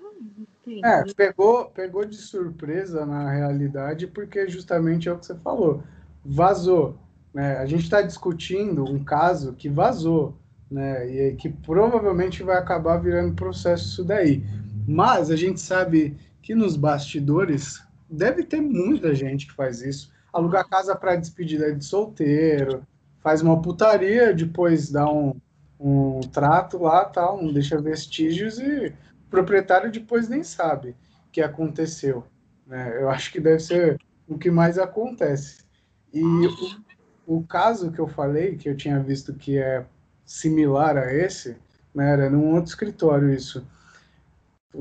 Ah, 0.83 0.99
é, 0.99 1.13
pegou, 1.13 1.71
pegou 1.71 2.05
de 2.05 2.17
surpresa 2.17 3.03
na 3.03 3.31
realidade, 3.31 4.05
porque 4.05 4.47
justamente 4.47 5.09
é 5.09 5.13
o 5.13 5.17
que 5.17 5.25
você 5.25 5.35
falou. 5.35 5.81
Vazou. 6.23 6.99
né, 7.33 7.57
a 7.57 7.65
gente 7.65 7.83
está 7.83 8.01
discutindo 8.03 8.83
um 8.83 9.03
caso 9.03 9.53
que 9.53 9.69
vazou, 9.69 10.37
né, 10.69 11.07
e 11.09 11.35
que 11.35 11.49
provavelmente 11.49 12.43
vai 12.43 12.57
acabar 12.57 12.97
virando 12.97 13.33
processo 13.33 13.85
isso 13.85 14.03
daí. 14.03 14.43
Mas 14.87 15.29
a 15.29 15.35
gente 15.35 15.59
sabe 15.59 16.15
que 16.41 16.55
nos 16.55 16.77
bastidores 16.77 17.83
deve 18.09 18.43
ter 18.43 18.61
muita 18.61 19.13
gente 19.13 19.45
que 19.45 19.53
faz 19.53 19.81
isso. 19.81 20.13
Alugar 20.31 20.69
casa 20.69 20.95
para 20.95 21.17
despedida 21.17 21.75
de 21.75 21.83
solteiro, 21.83 22.87
faz 23.19 23.41
uma 23.41 23.61
putaria, 23.61 24.33
depois 24.33 24.89
dá 24.89 25.11
um, 25.11 25.35
um 25.77 26.21
trato 26.21 26.81
lá, 26.81 27.03
tal, 27.03 27.43
não 27.43 27.51
deixa 27.51 27.81
vestígios 27.81 28.59
e 28.59 28.87
o 28.87 29.29
proprietário 29.29 29.91
depois 29.91 30.29
nem 30.29 30.41
sabe 30.41 30.91
o 31.27 31.31
que 31.33 31.41
aconteceu. 31.41 32.23
Né? 32.65 33.01
Eu 33.01 33.09
acho 33.09 33.29
que 33.31 33.41
deve 33.41 33.59
ser 33.59 33.99
o 34.25 34.37
que 34.37 34.49
mais 34.49 34.79
acontece. 34.79 35.65
E 36.13 36.23
o, 36.23 37.37
o 37.39 37.43
caso 37.43 37.91
que 37.91 37.99
eu 37.99 38.07
falei, 38.07 38.55
que 38.55 38.69
eu 38.69 38.77
tinha 38.77 38.99
visto 39.01 39.33
que 39.33 39.57
é 39.57 39.85
similar 40.25 40.97
a 40.97 41.13
esse, 41.13 41.57
né, 41.93 42.13
era 42.13 42.29
num 42.29 42.53
outro 42.53 42.69
escritório 42.69 43.33
isso. 43.33 43.67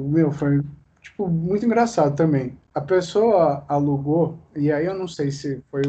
Meu 0.03 0.31
foi 0.31 0.63
tipo 1.01 1.29
muito 1.29 1.65
engraçado 1.65 2.15
também. 2.15 2.59
A 2.75 2.81
pessoa 2.81 3.65
alugou 3.69 4.39
e 4.55 4.71
aí 4.71 4.87
eu 4.87 4.95
não 4.95 5.09
sei 5.09 5.31
se 5.31 5.63
foi 5.71 5.83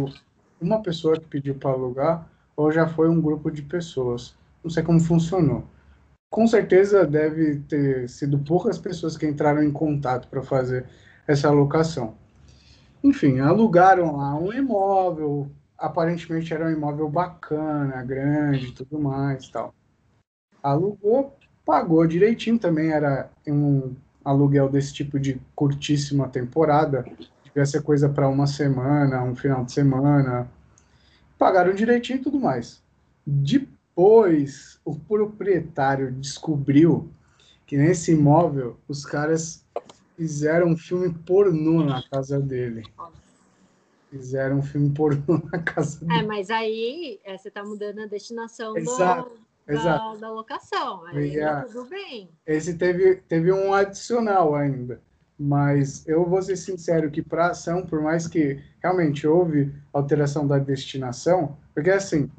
uma 0.61 0.81
pessoa 0.81 1.19
que 1.19 1.25
pediu 1.25 1.55
para 1.55 1.71
alugar 1.71 2.27
ou 2.55 2.71
já 2.71 2.87
foi 2.87 3.09
um 3.09 3.21
grupo 3.21 3.51
de 3.51 3.61
pessoas. 3.61 4.35
Não 4.63 4.71
sei 4.71 4.83
como 4.83 4.99
funcionou. 4.99 5.63
Com 6.29 6.47
certeza 6.47 7.05
deve 7.05 7.59
ter 7.69 8.09
sido 8.09 8.39
poucas 8.39 8.77
pessoas 8.77 9.17
que 9.17 9.27
entraram 9.27 9.63
em 9.63 9.71
contato 9.71 10.27
para 10.27 10.41
fazer 10.41 10.85
essa 11.27 11.47
alocação. 11.47 12.15
Enfim, 13.03 13.39
alugaram 13.39 14.17
lá 14.17 14.35
um 14.35 14.51
imóvel, 14.51 15.49
aparentemente 15.77 16.53
era 16.53 16.65
um 16.65 16.71
imóvel 16.71 17.07
bacana, 17.09 18.03
grande, 18.03 18.73
tudo 18.73 18.99
mais, 18.99 19.47
tal. 19.49 19.73
Alugou, 20.61 21.36
pagou 21.67 22.07
direitinho, 22.07 22.57
também 22.57 22.91
era 22.91 23.29
um 23.45 23.93
aluguel 24.23 24.69
desse 24.69 24.93
tipo 24.93 25.19
de 25.19 25.37
curtíssima 25.53 26.29
temporada, 26.29 27.05
devia 27.43 27.65
ser 27.65 27.83
coisa 27.83 28.07
para 28.07 28.29
uma 28.29 28.47
semana, 28.47 29.21
um 29.21 29.35
final 29.35 29.65
de 29.65 29.73
semana. 29.73 30.49
Pagaram 31.37 31.75
direitinho 31.75 32.19
e 32.19 32.21
tudo 32.21 32.39
mais. 32.39 32.81
Depois, 33.25 34.79
o 34.85 34.95
proprietário 34.95 36.09
descobriu 36.13 37.11
que 37.65 37.75
nesse 37.75 38.13
imóvel 38.13 38.77
os 38.87 39.05
caras 39.05 39.61
fizeram 40.15 40.67
um 40.67 40.77
filme 40.77 41.13
pornô 41.13 41.83
na 41.83 42.01
casa 42.09 42.39
dele. 42.39 42.83
Fizeram 44.09 44.59
um 44.59 44.63
filme 44.63 44.89
pornô 44.91 45.41
na 45.51 45.59
casa 45.59 45.97
é, 46.05 46.07
dele. 46.07 46.19
É, 46.19 46.23
mas 46.25 46.49
aí 46.49 47.19
é, 47.25 47.37
você 47.37 47.49
está 47.49 47.61
mudando 47.61 47.99
a 47.99 48.05
destinação 48.05 48.77
Exato. 48.77 49.29
Do 49.29 49.46
da, 49.67 50.15
da 50.15 50.31
locação. 50.31 51.05
Aí 51.07 51.37
tá 51.39 51.63
tudo 51.63 51.89
bem. 51.89 52.29
Esse 52.45 52.75
teve, 52.75 53.17
teve 53.27 53.51
um 53.51 53.73
adicional 53.73 54.55
ainda. 54.55 55.01
Mas 55.37 56.07
eu 56.07 56.25
vou 56.25 56.41
ser 56.41 56.55
sincero 56.55 57.11
que 57.11 57.21
para 57.21 57.51
ação, 57.51 57.85
por 57.85 58.01
mais 58.01 58.27
que 58.27 58.59
realmente 58.81 59.27
houve 59.27 59.71
alteração 59.93 60.47
da 60.47 60.57
destinação, 60.57 61.55
porque 61.75 61.91
assim, 61.91 62.31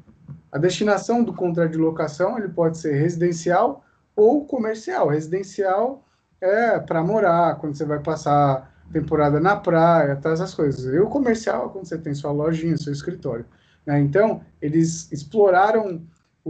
a 0.51 0.57
destinação 0.57 1.23
do 1.23 1.33
contrato 1.33 1.71
de 1.71 1.77
locação 1.77 2.37
ele 2.37 2.49
pode 2.49 2.77
ser 2.77 2.95
residencial 2.95 3.85
ou 4.15 4.45
comercial. 4.45 5.07
Residencial 5.07 6.03
é 6.41 6.77
para 6.79 7.01
morar, 7.03 7.57
quando 7.59 7.75
você 7.75 7.85
vai 7.85 7.99
passar 7.99 8.69
temporada 8.91 9.39
na 9.39 9.55
praia, 9.55 10.15
tá, 10.15 10.31
essas 10.31 10.53
coisas. 10.53 10.93
E 10.93 10.99
o 10.99 11.07
comercial 11.07 11.67
é 11.67 11.69
quando 11.69 11.85
você 11.85 11.97
tem 11.97 12.13
sua 12.13 12.31
lojinha, 12.31 12.75
seu 12.75 12.91
escritório. 12.91 13.45
Né? 13.85 13.99
Então, 14.01 14.41
eles 14.61 15.11
exploraram 15.11 16.01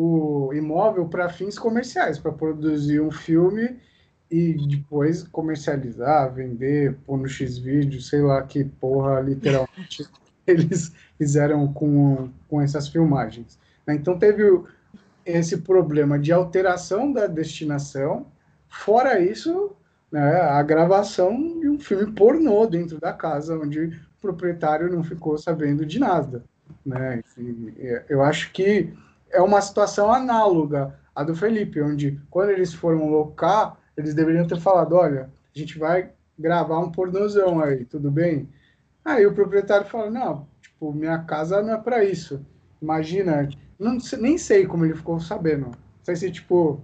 o 0.01 0.53
imóvel 0.53 1.09
para 1.09 1.27
fins 1.27 1.59
comerciais, 1.59 2.17
para 2.17 2.31
produzir 2.31 3.01
um 3.01 3.11
filme 3.11 3.75
e 4.31 4.53
depois 4.53 5.23
comercializar, 5.23 6.33
vender, 6.33 6.95
pôr 7.05 7.17
no 7.17 7.27
X-Vídeo, 7.27 8.01
sei 8.01 8.21
lá 8.21 8.41
que 8.43 8.63
porra, 8.63 9.19
literalmente, 9.19 10.07
eles 10.47 10.93
fizeram 11.17 11.73
com, 11.73 12.29
com 12.47 12.61
essas 12.61 12.87
filmagens. 12.87 13.59
Né? 13.85 13.95
Então 13.95 14.17
teve 14.17 14.43
esse 15.25 15.57
problema 15.57 16.17
de 16.17 16.31
alteração 16.31 17.11
da 17.11 17.27
destinação, 17.27 18.25
fora 18.69 19.19
isso, 19.19 19.75
né, 20.09 20.39
a 20.39 20.63
gravação 20.63 21.59
de 21.59 21.67
um 21.67 21.77
filme 21.77 22.13
pornô 22.13 22.65
dentro 22.65 23.01
da 23.01 23.11
casa, 23.11 23.59
onde 23.59 23.81
o 23.81 23.91
proprietário 24.21 24.89
não 24.89 25.03
ficou 25.03 25.37
sabendo 25.37 25.85
de 25.85 25.99
nada. 25.99 26.41
Né? 26.85 27.21
E, 27.37 28.01
eu 28.07 28.21
acho 28.21 28.53
que 28.53 28.93
é 29.31 29.41
uma 29.41 29.61
situação 29.61 30.11
análoga 30.11 30.95
à 31.15 31.23
do 31.23 31.35
Felipe, 31.35 31.81
onde 31.81 32.19
quando 32.29 32.49
eles 32.49 32.73
foram 32.73 33.09
locar, 33.09 33.77
eles 33.95 34.13
deveriam 34.13 34.47
ter 34.47 34.59
falado, 34.59 34.95
olha, 34.95 35.29
a 35.55 35.59
gente 35.59 35.77
vai 35.77 36.11
gravar 36.37 36.79
um 36.79 36.91
pornozão 36.91 37.61
aí, 37.61 37.85
tudo 37.85 38.09
bem? 38.09 38.49
Aí 39.03 39.25
o 39.25 39.33
proprietário 39.33 39.87
fala, 39.87 40.09
não, 40.09 40.47
tipo, 40.61 40.93
minha 40.93 41.19
casa 41.19 41.61
não 41.61 41.73
é 41.73 41.77
para 41.77 42.03
isso. 42.03 42.45
Imagina, 42.81 43.49
não, 43.77 43.97
nem 44.19 44.37
sei 44.37 44.65
como 44.65 44.85
ele 44.85 44.95
ficou 44.95 45.19
sabendo. 45.19 45.65
Não 45.65 45.73
sei 46.03 46.15
se, 46.15 46.31
tipo, 46.31 46.81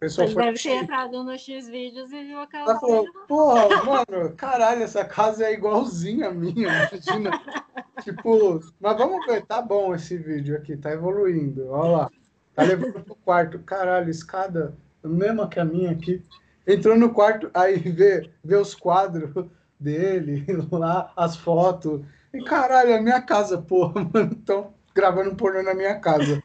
pessoa 0.00 0.26
Ele 0.26 0.34
deve 0.34 0.58
ter 0.58 0.82
entrado 0.82 1.22
no 1.22 1.38
X 1.38 1.68
vídeos 1.68 2.10
e 2.10 2.24
viu 2.24 2.40
a 2.40 2.46
casa. 2.46 2.70
Ela 2.70 2.80
falou, 2.80 3.06
porra, 3.28 3.84
mano, 3.84 4.34
caralho, 4.34 4.82
essa 4.82 5.04
casa 5.04 5.44
é 5.44 5.52
igualzinha 5.52 6.28
a 6.28 6.32
minha, 6.32 6.88
imagina. 6.90 7.30
tipo, 8.02 8.60
mas 8.80 8.96
vamos 8.96 9.26
ver, 9.26 9.44
tá 9.44 9.60
bom 9.60 9.94
esse 9.94 10.16
vídeo 10.16 10.56
aqui, 10.56 10.74
tá 10.74 10.90
evoluindo, 10.90 11.68
olha 11.68 11.90
lá. 11.90 12.10
Tá 12.54 12.62
levando 12.62 13.04
pro 13.04 13.14
quarto, 13.14 13.58
caralho, 13.60 14.10
escada, 14.10 14.74
mesma 15.04 15.46
que 15.46 15.60
a 15.60 15.64
minha 15.64 15.90
aqui. 15.90 16.24
Entrou 16.66 16.96
no 16.96 17.12
quarto, 17.12 17.50
aí 17.52 17.78
vê, 17.78 18.30
vê 18.42 18.56
os 18.56 18.74
quadros 18.74 19.30
dele 19.78 20.46
lá, 20.72 21.12
as 21.14 21.36
fotos. 21.36 22.00
E 22.32 22.42
caralho, 22.42 22.96
a 22.96 23.02
minha 23.02 23.20
casa, 23.20 23.60
porra, 23.60 24.00
mano. 24.12 24.30
Então, 24.32 24.72
gravando 24.94 25.34
pornô 25.34 25.62
na 25.62 25.74
minha 25.74 25.94
casa. 25.98 26.42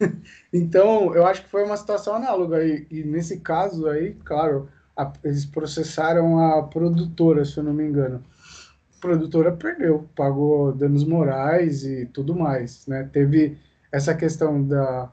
então, 0.52 1.14
eu 1.14 1.26
acho 1.26 1.42
que 1.42 1.50
foi 1.50 1.64
uma 1.64 1.76
situação 1.76 2.14
análoga. 2.14 2.64
E, 2.64 2.86
e 2.90 3.02
nesse 3.02 3.40
caso 3.40 3.86
aí, 3.88 4.14
claro, 4.24 4.68
a, 4.96 5.12
eles 5.24 5.44
processaram 5.44 6.38
a 6.38 6.62
produtora, 6.62 7.44
se 7.44 7.56
eu 7.56 7.64
não 7.64 7.72
me 7.72 7.84
engano. 7.84 8.22
A 8.96 9.00
produtora 9.00 9.52
perdeu, 9.52 10.08
pagou 10.14 10.72
danos 10.72 11.04
morais 11.04 11.84
e 11.84 12.06
tudo 12.06 12.34
mais. 12.34 12.86
Né? 12.86 13.08
Teve 13.12 13.58
essa 13.92 14.14
questão 14.14 14.62
da, 14.62 15.10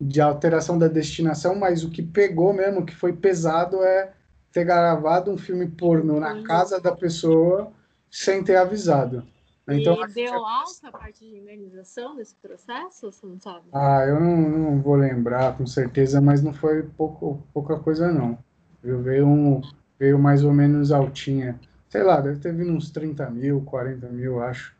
de 0.00 0.20
alteração 0.20 0.78
da 0.78 0.88
destinação, 0.88 1.54
mas 1.54 1.84
o 1.84 1.90
que 1.90 2.02
pegou 2.02 2.52
mesmo, 2.52 2.84
que 2.84 2.94
foi 2.94 3.12
pesado, 3.12 3.82
é 3.82 4.12
ter 4.52 4.64
gravado 4.64 5.30
um 5.30 5.38
filme 5.38 5.66
pornô 5.68 6.18
na 6.18 6.42
casa 6.42 6.80
da 6.80 6.92
pessoa 6.92 7.72
sem 8.10 8.42
ter 8.42 8.56
avisado. 8.56 9.24
Então, 9.72 10.02
e 10.02 10.12
deu 10.12 10.44
alta 10.44 10.88
a 10.88 10.92
parte 10.92 11.20
de 11.20 11.36
indenização 11.36 12.16
desse 12.16 12.34
processo, 12.36 13.10
você 13.10 13.26
não 13.26 13.38
sabe? 13.38 13.66
Ah, 13.72 14.04
eu 14.06 14.20
não, 14.20 14.36
não, 14.36 14.80
vou 14.80 14.96
lembrar 14.96 15.56
com 15.56 15.66
certeza, 15.66 16.20
mas 16.20 16.42
não 16.42 16.52
foi 16.52 16.82
pouco, 16.82 17.42
pouca 17.52 17.78
coisa 17.78 18.12
não. 18.12 18.38
Eu 18.82 19.02
veio, 19.02 19.26
um, 19.26 19.60
veio 19.98 20.18
mais 20.18 20.44
ou 20.44 20.52
menos 20.52 20.90
altinha. 20.90 21.60
Sei 21.88 22.02
lá, 22.02 22.20
deve 22.20 22.40
ter 22.40 22.54
vindo 22.54 22.72
uns 22.72 22.90
30 22.90 23.28
mil, 23.30 23.62
40 23.62 24.08
mil, 24.08 24.42
acho. 24.42 24.74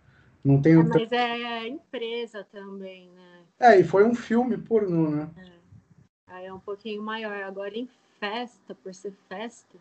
Não 0.45 0.61
tenho... 0.61 0.81
É, 0.81 0.85
mas 0.85 1.13
é 1.13 1.69
empresa 1.69 2.45
também, 2.51 3.11
né? 3.11 3.41
É, 3.59 3.79
e 3.79 3.85
foi 3.85 4.05
um 4.05 4.15
filme 4.15 4.57
pornô, 4.57 5.11
né? 5.11 5.29
É. 5.37 5.51
Aí 6.29 6.47
é 6.47 6.53
um 6.53 6.61
pouquinho 6.61 7.03
maior. 7.03 7.43
Agora 7.43 7.77
em 7.77 7.89
festa, 8.19 8.75
por 8.75 8.95
ser 8.95 9.13
festa, 9.29 9.77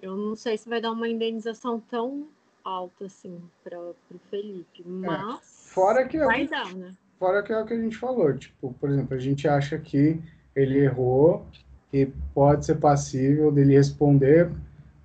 eu 0.00 0.16
não 0.16 0.36
sei 0.36 0.56
se 0.56 0.68
vai 0.68 0.80
dar 0.80 0.92
uma 0.92 1.08
indenização 1.08 1.80
tão 1.80 2.28
alta, 2.68 3.06
assim, 3.06 3.40
para 3.64 3.78
o 3.80 3.94
Felipe. 4.30 4.82
É, 4.82 4.88
mas. 4.88 5.66
É. 5.68 5.72
Fora 5.72 6.06
que 6.06 6.18
vai 6.18 6.42
é, 6.42 6.46
dar, 6.46 6.74
né? 6.74 6.94
Fora 7.18 7.42
que 7.42 7.52
é 7.52 7.60
o 7.60 7.64
que 7.64 7.74
a 7.74 7.80
gente 7.80 7.96
falou. 7.96 8.32
Tipo, 8.36 8.74
por 8.74 8.90
exemplo, 8.90 9.16
a 9.16 9.20
gente 9.20 9.48
acha 9.48 9.78
que 9.78 10.20
ele 10.54 10.78
errou 10.78 11.46
e 11.92 12.06
pode 12.34 12.66
ser 12.66 12.76
passível 12.76 13.50
dele 13.50 13.74
responder, 13.74 14.50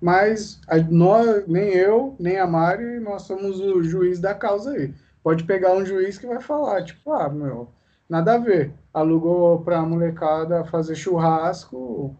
mas 0.00 0.60
a, 0.68 0.76
nós, 0.78 1.46
nem 1.46 1.70
eu, 1.70 2.14
nem 2.18 2.38
a 2.38 2.46
Mari, 2.46 3.00
nós 3.00 3.22
somos 3.22 3.60
o 3.60 3.82
juiz 3.82 4.20
da 4.20 4.34
causa 4.34 4.72
aí. 4.72 4.92
Pode 5.22 5.44
pegar 5.44 5.74
um 5.74 5.86
juiz 5.86 6.18
que 6.18 6.26
vai 6.26 6.40
falar, 6.40 6.84
tipo, 6.84 7.10
ah, 7.12 7.28
meu, 7.30 7.68
nada 8.08 8.34
a 8.34 8.38
ver. 8.38 8.72
Alugou 8.92 9.60
para 9.62 9.78
a 9.78 9.86
molecada 9.86 10.64
fazer 10.64 10.94
churrasco, 10.94 12.14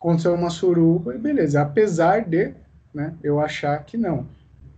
aconteceu 0.00 0.34
uma 0.34 0.50
suruba 0.50 1.14
e 1.14 1.18
beleza. 1.18 1.62
Apesar 1.62 2.24
de 2.24 2.54
né, 2.92 3.14
eu 3.22 3.40
achar 3.40 3.84
que 3.84 3.96
não 3.96 4.26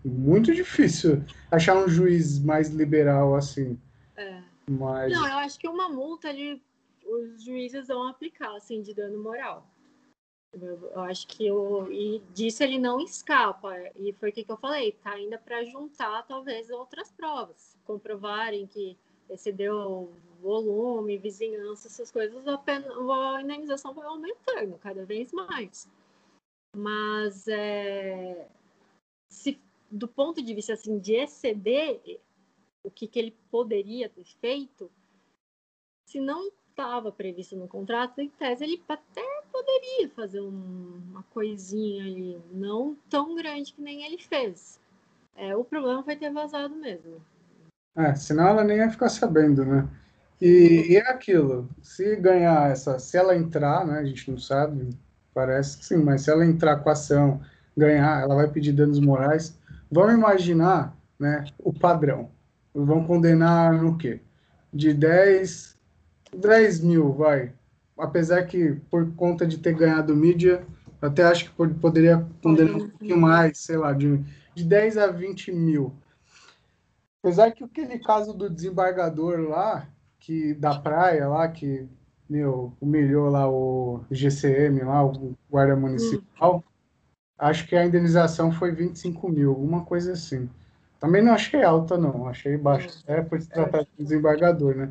muito 0.05 0.55
difícil 0.55 1.23
achar 1.51 1.77
um 1.77 1.89
juiz 1.89 2.39
mais 2.39 2.69
liberal 2.69 3.35
assim. 3.35 3.79
É. 4.17 4.43
Mas... 4.69 5.13
Não, 5.13 5.27
eu 5.27 5.39
acho 5.39 5.59
que 5.59 5.69
uma 5.69 5.89
multa 5.89 6.29
ali 6.29 6.63
os 7.07 7.43
juízes 7.43 7.89
vão 7.89 8.09
aplicar, 8.09 8.55
assim, 8.57 8.83
de 8.83 8.95
dano 8.95 9.23
moral. 9.23 9.67
Eu 10.53 11.01
acho 11.01 11.27
que 11.27 11.51
o 11.51 11.91
e 11.91 12.23
disso 12.33 12.63
ele 12.63 12.79
não 12.79 13.01
escapa. 13.01 13.75
E 13.97 14.13
foi 14.13 14.31
o 14.31 14.33
que, 14.33 14.45
que 14.45 14.53
eu 14.53 14.57
falei, 14.57 14.93
tá 14.93 15.13
ainda 15.13 15.37
para 15.37 15.65
juntar 15.65 16.23
talvez 16.27 16.71
outras 16.71 17.11
provas, 17.11 17.77
comprovarem 17.85 18.67
que 18.67 18.97
excedeu 19.29 20.13
volume, 20.41 21.19
vizinhança, 21.19 21.89
essas 21.89 22.11
coisas, 22.11 22.47
a, 22.47 22.59
pena, 22.59 22.87
a 23.37 23.43
indenização 23.43 23.95
vai 23.95 24.07
aumentando 24.07 24.79
cada 24.79 25.05
vez 25.05 25.33
mais. 25.33 25.89
Mas 26.77 27.49
é, 27.49 28.47
se, 29.29 29.61
do 29.95 30.09
ponto 30.09 30.43
de 30.43 30.53
vista 30.53 30.73
assim, 30.73 30.99
de 30.99 31.15
exceder 31.15 32.21
o 32.83 32.91
que, 32.91 33.07
que 33.07 33.19
ele 33.19 33.37
poderia 33.51 34.09
ter 34.09 34.25
feito, 34.41 34.91
se 36.05 36.21
não 36.21 36.49
estava 36.69 37.13
previsto 37.13 37.57
no 37.57 37.69
contrato, 37.69 38.21
em 38.21 38.29
tese 38.29 38.65
ele 38.65 38.83
até 38.89 39.23
poderia 39.53 40.09
fazer 40.11 40.41
um, 40.41 41.01
uma 41.11 41.23
coisinha 41.31 42.05
ali, 42.05 42.43
não 42.53 42.97
tão 43.09 43.37
grande 43.37 43.73
que 43.73 43.81
nem 43.81 44.05
ele 44.05 44.19
fez. 44.19 44.81
É, 45.37 45.57
o 45.57 45.65
problema 45.65 46.03
foi 46.03 46.17
ter 46.17 46.33
vazado 46.33 46.75
mesmo. 46.75 47.23
É, 47.97 48.15
senão 48.17 48.49
ela 48.49 48.65
nem 48.65 48.79
ia 48.79 48.91
ficar 48.91 49.09
sabendo, 49.09 49.65
né? 49.65 49.89
E, 50.41 50.93
e 50.93 50.97
é 50.97 51.09
aquilo, 51.09 51.69
se 51.81 52.17
ganhar 52.17 52.69
essa, 52.69 52.99
se 52.99 53.17
ela 53.17 53.37
entrar, 53.37 53.87
né, 53.87 54.01
a 54.01 54.05
gente 54.05 54.29
não 54.29 54.37
sabe, 54.37 54.91
parece 55.33 55.79
que 55.79 55.87
sim, 55.87 55.99
mas 55.99 56.23
se 56.23 56.31
ela 56.31 56.45
entrar 56.45 56.81
com 56.81 56.89
a 56.89 56.93
ação, 56.93 57.41
ganhar, 57.77 58.23
ela 58.23 58.35
vai 58.35 58.49
pedir 58.49 58.73
danos 58.73 58.99
morais. 58.99 59.57
Vamos 59.95 60.15
imaginar, 60.15 60.97
né, 61.17 61.45
o 61.57 61.73
padrão. 61.73 62.29
Vão 62.75 63.05
condenar 63.05 63.81
no 63.81 63.97
quê? 63.97 64.21
De 64.73 64.93
10, 64.93 65.79
10 66.37 66.81
mil, 66.81 67.13
vai. 67.13 67.53
Apesar 67.97 68.45
que, 68.45 68.73
por 68.91 69.15
conta 69.15 69.47
de 69.47 69.57
ter 69.59 69.73
ganhado 69.73 70.17
mídia, 70.17 70.67
até 71.01 71.23
acho 71.23 71.45
que 71.45 71.75
poderia 71.75 72.27
condenar 72.43 72.75
um 72.75 72.89
pouquinho 72.89 73.17
mais, 73.17 73.59
sei 73.59 73.77
lá, 73.77 73.93
de, 73.93 74.19
de 74.53 74.65
10 74.65 74.97
a 74.97 75.07
20 75.07 75.53
mil. 75.53 75.93
Apesar 77.23 77.53
que 77.53 77.63
aquele 77.63 78.01
caso 78.01 78.35
do 78.35 78.51
desembargador 78.51 79.49
lá, 79.49 79.87
que 80.19 80.55
da 80.55 80.77
praia 80.77 81.29
lá, 81.29 81.47
que 81.47 81.89
meu, 82.29 82.73
humilhou 82.81 83.31
lá 83.31 83.49
o 83.49 84.05
GCM, 84.11 84.83
lá, 84.83 85.07
o 85.07 85.37
guarda 85.49 85.77
municipal, 85.77 86.57
hum. 86.57 86.74
Acho 87.39 87.67
que 87.67 87.77
a 87.77 87.85
indenização 87.85 88.53
foi 88.53 88.73
25 88.73 89.29
mil, 89.29 89.51
alguma 89.51 89.85
coisa 89.85 90.13
assim. 90.13 90.49
Também 91.01 91.23
não 91.23 91.33
achei 91.33 91.63
alta, 91.63 91.99
não, 91.99 92.27
achei 92.29 92.57
baixa. 92.57 92.89
É 93.07 93.21
por 93.21 93.41
se 93.41 93.49
tratar 93.49 93.83
de 93.83 93.89
desembargador, 93.99 94.75
né? 94.75 94.91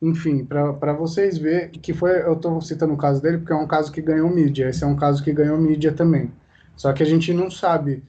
Enfim, 0.00 0.46
para 0.46 0.94
vocês 0.94 1.36
ver 1.36 1.68
que 1.70 1.92
foi, 1.92 2.22
eu 2.22 2.32
estou 2.32 2.60
citando 2.62 2.94
o 2.94 2.96
caso 2.96 3.20
dele 3.20 3.38
porque 3.38 3.52
é 3.52 3.56
um 3.56 3.66
caso 3.66 3.92
que 3.92 4.00
ganhou 4.00 4.30
mídia, 4.30 4.70
esse 4.70 4.82
é 4.82 4.86
um 4.86 4.96
caso 4.96 5.22
que 5.22 5.32
ganhou 5.32 5.58
mídia 5.58 5.92
também. 5.92 6.32
Só 6.74 6.92
que 6.94 7.02
a 7.02 7.06
gente 7.06 7.34
não 7.34 7.50
sabe 7.50 8.02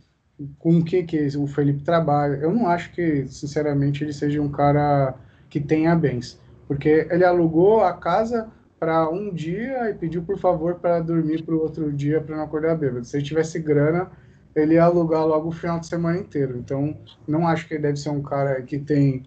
com 0.57 0.77
o 0.77 0.83
que, 0.85 1.03
que 1.03 1.37
o 1.37 1.45
Felipe 1.47 1.83
trabalha. 1.83 2.35
Eu 2.35 2.53
não 2.53 2.67
acho 2.67 2.91
que, 2.93 3.27
sinceramente, 3.27 4.03
ele 4.03 4.13
seja 4.13 4.41
um 4.41 4.49
cara 4.49 5.13
que 5.49 5.59
tenha 5.59 5.93
bens, 5.95 6.39
porque 6.67 7.07
ele 7.11 7.25
alugou 7.25 7.81
a 7.81 7.91
casa 7.93 8.49
para 8.81 9.07
um 9.07 9.31
dia 9.31 9.91
e 9.91 9.93
pediu 9.93 10.23
por 10.23 10.39
favor 10.39 10.79
para 10.79 10.99
dormir 10.99 11.43
para 11.43 11.53
o 11.53 11.61
outro 11.61 11.93
dia 11.93 12.19
para 12.19 12.35
não 12.35 12.43
acordar 12.43 12.75
bêbado. 12.75 13.05
Se 13.05 13.15
ele 13.15 13.23
tivesse 13.23 13.59
grana, 13.59 14.09
ele 14.55 14.73
ia 14.73 14.83
alugar 14.83 15.23
logo 15.23 15.49
o 15.49 15.51
final 15.51 15.79
de 15.79 15.85
semana 15.85 16.17
inteiro. 16.17 16.57
Então, 16.57 16.97
não 17.27 17.47
acho 17.47 17.67
que 17.67 17.75
ele 17.75 17.83
deve 17.83 17.97
ser 17.97 18.09
um 18.09 18.23
cara 18.23 18.59
que 18.63 18.79
tem 18.79 19.21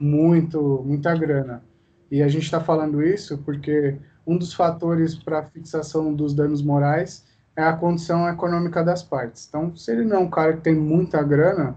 muito, 0.00 0.82
muita 0.84 1.14
grana. 1.14 1.62
E 2.10 2.20
a 2.20 2.26
gente 2.26 2.42
está 2.42 2.60
falando 2.60 3.00
isso 3.00 3.38
porque 3.38 3.96
um 4.26 4.36
dos 4.36 4.52
fatores 4.52 5.14
para 5.14 5.44
fixação 5.44 6.12
dos 6.12 6.34
danos 6.34 6.60
morais 6.60 7.24
é 7.54 7.62
a 7.62 7.74
condição 7.74 8.28
econômica 8.28 8.82
das 8.82 9.04
partes. 9.04 9.46
Então, 9.48 9.74
se 9.76 9.92
ele 9.92 10.04
não 10.04 10.16
é 10.16 10.18
um 10.18 10.30
cara 10.30 10.54
que 10.54 10.62
tem 10.62 10.74
muita 10.74 11.22
grana, 11.22 11.76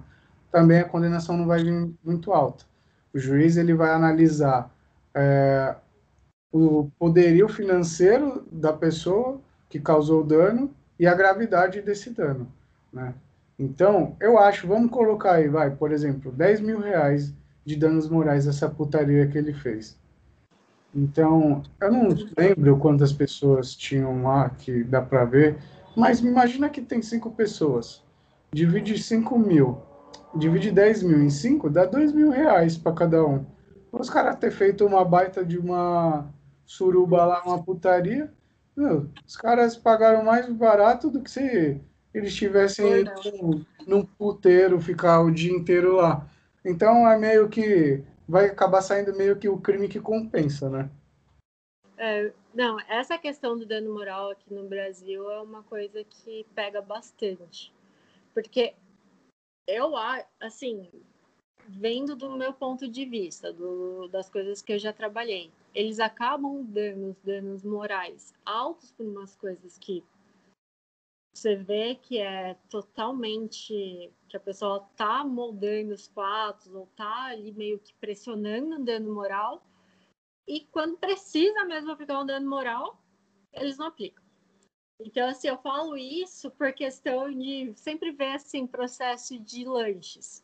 também 0.51 0.79
a 0.79 0.83
condenação 0.83 1.37
não 1.37 1.45
vai 1.45 1.63
vir 1.63 1.93
muito 2.03 2.33
alta. 2.33 2.65
O 3.13 3.19
juiz 3.19 3.55
ele 3.55 3.75
vai 3.75 3.91
analisar 3.91 4.73
é, 5.13 5.75
o 6.51 6.89
poderio 6.97 7.47
financeiro 7.47 8.45
da 8.51 8.73
pessoa 8.73 9.39
que 9.69 9.79
causou 9.79 10.21
o 10.21 10.25
dano 10.25 10.71
e 10.99 11.05
a 11.05 11.13
gravidade 11.13 11.81
desse 11.81 12.09
dano, 12.09 12.47
né? 12.91 13.13
Então, 13.57 14.15
eu 14.21 14.39
acho, 14.39 14.67
vamos 14.67 14.89
colocar 14.89 15.33
aí, 15.33 15.49
vai, 15.49 15.69
por 15.69 15.91
exemplo, 15.91 16.31
10 16.31 16.61
mil 16.61 16.79
reais 16.79 17.33
de 17.65 17.75
danos 17.75 18.09
morais 18.09 18.47
essa 18.47 18.69
putaria 18.69 19.27
que 19.27 19.37
ele 19.37 19.53
fez. 19.53 19.97
Então, 20.95 21.61
eu 21.79 21.91
não 21.91 22.07
lembro 22.37 22.77
quantas 22.77 23.13
pessoas 23.13 23.75
tinham 23.75 24.23
lá, 24.23 24.49
que 24.49 24.83
dá 24.83 25.01
para 25.01 25.25
ver, 25.25 25.57
mas 25.95 26.19
imagina 26.21 26.69
que 26.69 26.81
tem 26.81 27.01
cinco 27.01 27.31
pessoas. 27.31 28.01
Divide 28.51 28.97
5 28.97 29.37
mil, 29.37 29.77
divide 30.35 30.71
10 30.71 31.03
mil 31.03 31.21
em 31.21 31.29
5, 31.29 31.69
dá 31.69 31.85
2 31.85 32.13
mil 32.13 32.31
reais 32.31 32.77
para 32.77 32.93
cada 32.93 33.23
um. 33.23 33.45
Os 33.91 34.09
caras 34.09 34.37
ter 34.37 34.51
feito 34.51 34.85
uma 34.85 35.03
baita 35.03 35.43
de 35.45 35.57
uma 35.57 36.25
suruba 36.69 37.25
lá, 37.25 37.41
uma 37.43 37.63
putaria, 37.63 38.31
meu, 38.75 39.09
os 39.25 39.35
caras 39.35 39.75
pagaram 39.75 40.23
mais 40.23 40.47
barato 40.47 41.09
do 41.09 41.19
que 41.19 41.31
se 41.31 41.81
eles 42.13 42.35
tivessem 42.35 42.99
ido 42.99 43.65
num 43.87 44.05
puteiro, 44.05 44.79
ficar 44.79 45.21
o 45.21 45.31
dia 45.31 45.51
inteiro 45.51 45.95
lá. 45.95 46.29
Então 46.63 47.09
é 47.09 47.17
meio 47.17 47.49
que 47.49 48.03
vai 48.27 48.45
acabar 48.45 48.83
saindo 48.83 49.17
meio 49.17 49.35
que 49.35 49.49
o 49.49 49.59
crime 49.59 49.87
que 49.87 49.99
compensa, 49.99 50.69
né? 50.69 50.87
É, 51.97 52.31
não, 52.53 52.79
essa 52.81 53.17
questão 53.17 53.57
do 53.57 53.65
dano 53.65 53.91
moral 53.91 54.29
aqui 54.29 54.53
no 54.53 54.69
Brasil 54.69 55.29
é 55.31 55.41
uma 55.41 55.63
coisa 55.63 56.03
que 56.03 56.45
pega 56.53 56.83
bastante. 56.83 57.73
Porque 58.31 58.75
eu, 59.67 59.93
assim, 60.39 60.87
vendo 61.69 62.15
do 62.15 62.35
meu 62.35 62.51
ponto 62.51 62.87
de 62.87 63.05
vista, 63.05 63.53
do, 63.53 64.07
das 64.07 64.29
coisas 64.29 64.61
que 64.61 64.73
eu 64.73 64.79
já 64.79 64.91
trabalhei, 64.91 65.51
eles 65.73 65.99
acabam 65.99 66.63
dando 66.63 67.15
danos 67.23 67.63
morais 67.63 68.33
altos 68.45 68.91
por 68.91 69.05
umas 69.05 69.35
coisas 69.35 69.77
que 69.77 70.03
você 71.33 71.55
vê 71.55 71.95
que 71.95 72.17
é 72.17 72.55
totalmente 72.69 74.11
que 74.27 74.35
a 74.35 74.39
pessoa 74.39 74.81
tá 74.97 75.23
moldando 75.23 75.93
os 75.93 76.07
fatos 76.07 76.73
ou 76.73 76.87
tá 76.95 77.25
ali 77.25 77.51
meio 77.51 77.79
que 77.79 77.93
pressionando 77.93 78.75
o 78.75 78.83
dano 78.83 79.13
moral. 79.13 79.63
E 80.47 80.61
quando 80.71 80.97
precisa 80.97 81.63
mesmo 81.65 81.91
aplicar 81.91 82.19
um 82.19 82.25
dano 82.25 82.49
moral 82.49 82.99
eles 83.53 83.77
não 83.77 83.87
aplicam. 83.87 84.23
Então 84.99 85.29
assim 85.29 85.47
eu 85.47 85.57
falo 85.59 85.95
isso 85.95 86.49
por 86.51 86.73
questão 86.73 87.31
de 87.31 87.71
sempre 87.75 88.11
ver 88.11 88.33
assim 88.33 88.67
processo 88.67 89.39
de 89.39 89.63
lanches 89.63 90.43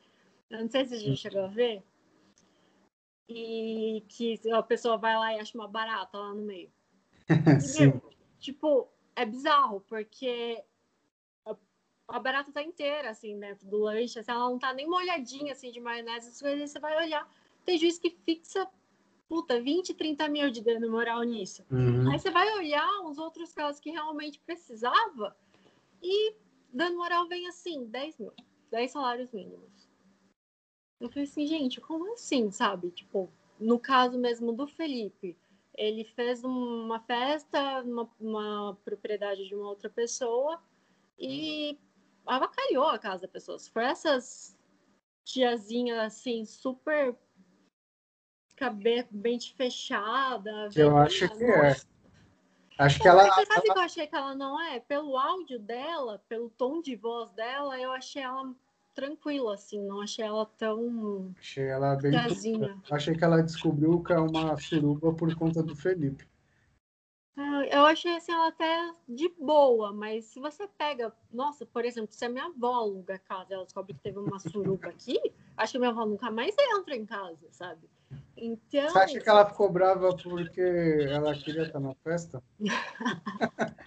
eu 0.49 0.59
não 0.59 0.69
sei 0.69 0.85
se 0.85 0.95
a 0.95 0.97
gente 0.97 1.17
chegou 1.17 1.43
a 1.43 1.47
ver 1.47 1.83
e 3.27 4.03
que 4.07 4.39
a 4.51 4.61
pessoa 4.61 4.97
vai 4.97 5.15
lá 5.15 5.33
e 5.33 5.39
acha 5.39 5.57
uma 5.57 5.67
barata 5.67 6.17
lá 6.17 6.33
no 6.33 6.43
meio 6.43 6.71
Sim. 7.59 7.99
tipo 8.39 8.87
é 9.15 9.25
bizarro 9.25 9.81
porque 9.81 10.63
a 12.07 12.19
barata 12.19 12.51
tá 12.51 12.61
inteira, 12.61 13.09
assim, 13.09 13.39
dentro 13.39 13.67
do 13.67 13.77
lanche, 13.77 14.19
assim, 14.19 14.31
ela 14.31 14.49
não 14.49 14.59
tá 14.59 14.73
nem 14.73 14.87
molhadinha, 14.87 15.53
assim, 15.53 15.71
de 15.71 15.79
maionese, 15.79 16.31
você 16.31 16.79
vai 16.79 16.95
olhar, 17.03 17.27
tem 17.63 17.77
juiz 17.77 17.97
que 17.97 18.09
fixa, 18.09 18.67
puta, 19.27 19.59
20, 19.59 19.93
30 19.93 20.27
mil 20.29 20.51
de 20.51 20.61
dano 20.61 20.89
moral 20.89 21.23
nisso. 21.23 21.65
Uhum. 21.71 22.11
Aí 22.11 22.19
você 22.19 22.29
vai 22.29 22.47
olhar 22.53 23.01
os 23.05 23.17
outros 23.17 23.53
casos 23.53 23.81
que 23.81 23.89
realmente 23.89 24.39
precisava 24.39 25.35
e 26.01 26.35
dano 26.71 26.97
moral 26.97 27.27
vem 27.27 27.47
assim, 27.47 27.85
10 27.85 28.19
mil, 28.19 28.33
10 28.69 28.91
salários 28.91 29.31
mínimos. 29.31 29.84
Eu 30.99 31.09
falei 31.09 31.23
assim, 31.23 31.45
gente, 31.45 31.81
como 31.81 32.13
assim, 32.13 32.49
sabe? 32.51 32.89
Tipo, 32.91 33.29
no 33.59 33.79
caso 33.79 34.17
mesmo 34.17 34.53
do 34.53 34.67
Felipe, 34.67 35.37
ele 35.73 36.03
fez 36.03 36.43
uma 36.43 36.99
festa 37.01 37.83
numa 37.83 38.09
uma 38.19 38.77
propriedade 38.83 39.47
de 39.47 39.55
uma 39.55 39.67
outra 39.67 39.89
pessoa 39.89 40.61
e 41.19 41.77
avacalhou 42.25 42.87
a 42.87 42.99
casa 42.99 43.23
da 43.23 43.27
pessoa. 43.27 43.59
Se 43.59 43.69
for 43.69 43.83
essas 43.83 44.57
tiazinhas 45.23 45.99
assim, 45.99 46.45
super 46.45 47.15
cabelo 48.55 49.09
fechada. 49.57 50.69
Eu 50.75 50.97
acho 50.97 51.27
que 51.37 51.43
é. 51.43 51.75
Acho 52.77 52.99
que 53.01 53.07
ela. 53.07 53.23
Você 53.25 53.45
sabe 53.45 53.67
ela... 53.67 53.73
que 53.73 53.79
eu 53.79 53.83
achei 53.83 54.07
que 54.07 54.15
ela 54.15 54.35
não 54.35 54.61
é? 54.61 54.79
Pelo 54.79 55.17
áudio 55.17 55.59
dela, 55.59 56.23
pelo 56.27 56.49
tom 56.49 56.81
de 56.81 56.95
voz 56.95 57.31
dela, 57.31 57.79
eu 57.79 57.91
achei 57.91 58.21
ela 58.21 58.53
tranquila, 58.95 59.53
assim, 59.53 59.79
não 59.85 60.01
achei 60.01 60.25
ela 60.25 60.45
tão. 60.45 61.35
Achei 61.37 61.65
ela 61.65 61.95
bem. 61.95 62.13
Achei 62.89 63.13
que 63.13 63.23
ela 63.23 63.43
descobriu 63.43 64.01
que 64.01 64.13
é 64.13 64.19
uma 64.19 64.57
suruba 64.57 65.13
por 65.13 65.35
conta 65.35 65.61
do 65.61 65.75
Felipe. 65.75 66.25
Ah, 67.37 67.65
eu 67.69 67.85
achei 67.85 68.15
assim, 68.15 68.31
ela 68.31 68.47
até 68.47 68.93
de 69.09 69.27
boa, 69.37 69.91
mas 69.91 70.23
se 70.25 70.39
você 70.39 70.65
pega, 70.69 71.13
nossa, 71.29 71.65
por 71.65 71.83
exemplo, 71.83 72.13
se 72.13 72.23
a 72.23 72.29
minha 72.29 72.45
avó 72.45 72.75
aluga 72.75 73.19
casa 73.19 73.53
ela 73.53 73.65
descobre 73.65 73.93
que 73.93 73.99
teve 73.99 74.17
uma 74.17 74.39
suruba 74.39 74.87
aqui, 74.87 75.19
acho 75.57 75.73
que 75.73 75.77
a 75.77 75.79
minha 75.81 75.91
avó 75.91 76.05
nunca 76.05 76.31
mais 76.31 76.55
entra 76.57 76.95
em 76.95 77.05
casa, 77.05 77.45
sabe? 77.51 77.89
Então. 78.37 78.87
Você 78.89 78.99
acha 78.99 79.19
que 79.19 79.29
ela 79.29 79.45
ficou 79.45 79.69
brava 79.69 80.15
porque 80.15 80.61
ela 81.09 81.35
queria 81.35 81.63
estar 81.63 81.81
na 81.81 81.93
festa? 81.95 82.41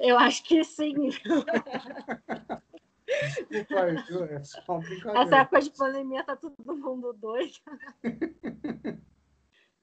Eu 0.00 0.18
acho 0.18 0.42
que 0.42 0.64
sim. 0.64 0.94
é 4.30 4.44
só 4.44 4.78
brincadeira. 4.78 5.22
Essa 5.22 5.36
época 5.38 5.60
de 5.60 5.70
pandemia 5.70 6.24
tá 6.24 6.36
todo 6.36 6.76
mundo 6.76 7.12
doido. 7.12 7.58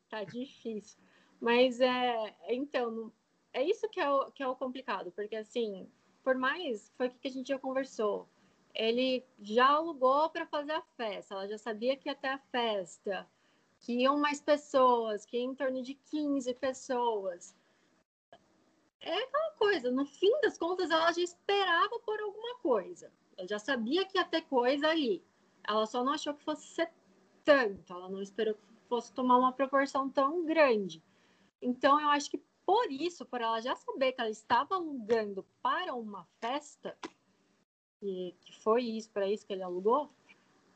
tá 0.10 0.24
difícil. 0.24 1.00
Mas 1.40 1.80
é, 1.80 2.36
então, 2.50 3.12
é 3.54 3.64
isso 3.64 3.88
que 3.90 4.00
é 4.00 4.10
o, 4.10 4.32
que 4.32 4.42
é 4.42 4.48
o 4.48 4.56
complicado, 4.56 5.12
porque 5.12 5.36
assim, 5.36 5.90
por 6.24 6.36
mais 6.36 6.92
foi 6.98 7.08
o 7.08 7.12
que 7.12 7.28
a 7.28 7.32
gente 7.32 7.48
já 7.48 7.60
conversou. 7.60 8.28
Ele 8.74 9.24
já 9.42 9.68
alugou 9.70 10.30
para 10.30 10.46
fazer 10.46 10.74
a 10.74 10.82
festa, 10.96 11.34
ela 11.34 11.48
já 11.48 11.58
sabia 11.58 11.98
que 11.98 12.10
ia 12.10 12.16
ter 12.16 12.28
a 12.28 12.38
festa, 12.38 13.28
que 13.80 13.94
iam 13.94 14.20
mais 14.20 14.42
pessoas, 14.42 15.26
que 15.26 15.38
em 15.38 15.56
torno 15.56 15.82
de 15.82 15.96
15 15.96 16.54
pessoas. 16.56 17.56
É 19.02 19.24
aquela 19.24 19.52
coisa, 19.52 19.92
no 19.92 20.06
fim 20.06 20.32
das 20.42 20.58
contas, 20.58 20.90
ela 20.90 21.12
já 21.12 21.22
esperava 21.22 22.00
por 22.00 22.20
alguma 22.20 22.58
coisa. 22.60 23.12
Ela 23.38 23.48
já 23.48 23.60
sabia 23.60 24.06
que 24.06 24.18
ia 24.18 24.26
ter 24.26 24.42
coisa 24.44 24.88
ali. 24.90 25.24
Ela 25.68 25.86
só 25.86 26.04
não 26.04 26.14
achou 26.14 26.34
que 26.34 26.44
fosse 26.44 26.68
ser 26.68 26.92
tanto, 27.44 27.94
ela 27.94 28.10
não 28.10 28.22
esperou 28.22 28.56
que 28.56 28.62
fosse 28.90 29.14
tomar 29.14 29.38
uma 29.38 29.54
proporção 29.54 30.10
tão 30.10 30.44
grande. 30.46 31.04
Então, 31.62 32.00
eu 32.00 32.10
acho 32.10 32.30
que 32.30 32.42
por 32.66 32.92
isso, 32.92 33.26
por 33.26 33.40
ela 33.40 33.62
já 33.62 33.76
saber 33.76 34.12
que 34.12 34.20
ela 34.20 34.30
estava 34.30 34.76
alugando 34.76 35.46
para 35.62 35.94
uma 35.94 36.28
festa, 36.42 36.98
e 38.02 38.36
que 38.42 38.54
foi 38.62 38.84
isso, 38.84 39.10
para 39.12 39.28
isso 39.30 39.48
que 39.48 39.54
ele 39.54 39.64
alugou, 39.64 40.10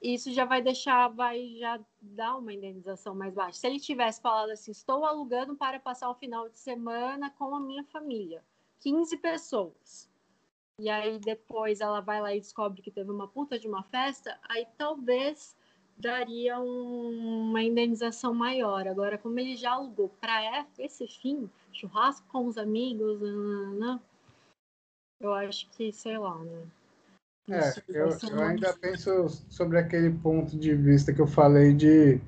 isso 0.01 0.31
já 0.31 0.45
vai 0.45 0.61
deixar, 0.61 1.07
vai 1.09 1.55
já 1.57 1.79
dar 2.01 2.37
uma 2.37 2.51
indenização 2.51 3.13
mais 3.13 3.33
baixa. 3.33 3.59
Se 3.59 3.67
ele 3.67 3.79
tivesse 3.79 4.21
falado 4.21 4.49
assim, 4.49 4.71
estou 4.71 5.05
alugando 5.05 5.55
para 5.55 5.79
passar 5.79 6.09
o 6.09 6.15
final 6.15 6.49
de 6.49 6.57
semana 6.57 7.29
com 7.29 7.55
a 7.55 7.59
minha 7.59 7.83
família, 7.85 8.43
15 8.79 9.17
pessoas. 9.17 10.09
E 10.79 10.89
aí 10.89 11.19
depois 11.19 11.81
ela 11.81 12.01
vai 12.01 12.19
lá 12.19 12.33
e 12.33 12.39
descobre 12.39 12.81
que 12.81 12.89
teve 12.89 13.11
uma 13.11 13.27
puta 13.27 13.59
de 13.59 13.67
uma 13.67 13.83
festa, 13.83 14.39
aí 14.49 14.65
talvez 14.77 15.55
daria 15.95 16.59
um, 16.59 17.49
uma 17.49 17.61
indenização 17.61 18.33
maior. 18.33 18.87
Agora, 18.87 19.19
como 19.19 19.39
ele 19.39 19.55
já 19.55 19.73
alugou 19.73 20.09
para 20.19 20.65
esse 20.79 21.07
fim, 21.07 21.47
churrasco 21.71 22.27
com 22.27 22.47
os 22.47 22.57
amigos, 22.57 23.21
né? 23.21 23.99
eu 25.19 25.33
acho 25.33 25.69
que, 25.69 25.91
sei 25.93 26.17
lá, 26.17 26.37
né? 26.39 26.67
É, 27.49 27.73
eu, 27.89 28.09
eu 28.31 28.41
ainda 28.41 28.73
penso 28.73 29.27
sobre 29.49 29.77
aquele 29.77 30.11
ponto 30.11 30.57
de 30.57 30.73
vista 30.75 31.11
que 31.11 31.19
eu 31.19 31.27
falei 31.27 31.73
de 31.73 32.21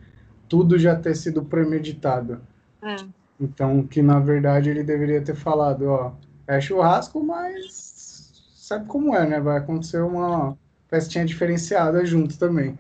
tudo 0.50 0.78
já 0.78 0.96
ter 0.96 1.16
sido 1.16 1.44
premeditado. 1.46 2.42
É. 2.82 2.96
Então, 3.40 3.86
que 3.86 4.02
na 4.02 4.20
verdade 4.20 4.70
ele 4.70 4.84
deveria 4.84 5.22
ter 5.22 5.36
falado, 5.36 5.86
ó, 5.86 6.14
é 6.48 6.60
churrasco, 6.60 7.24
mas 7.24 8.32
sabe 8.56 8.86
como 8.88 9.16
é, 9.16 9.28
né? 9.28 9.40
Vai 9.40 9.58
acontecer 9.58 10.02
uma 10.02 10.58
festinha 10.90 11.26
diferenciada 11.26 12.06
junto 12.06 12.38
também. 12.38 12.78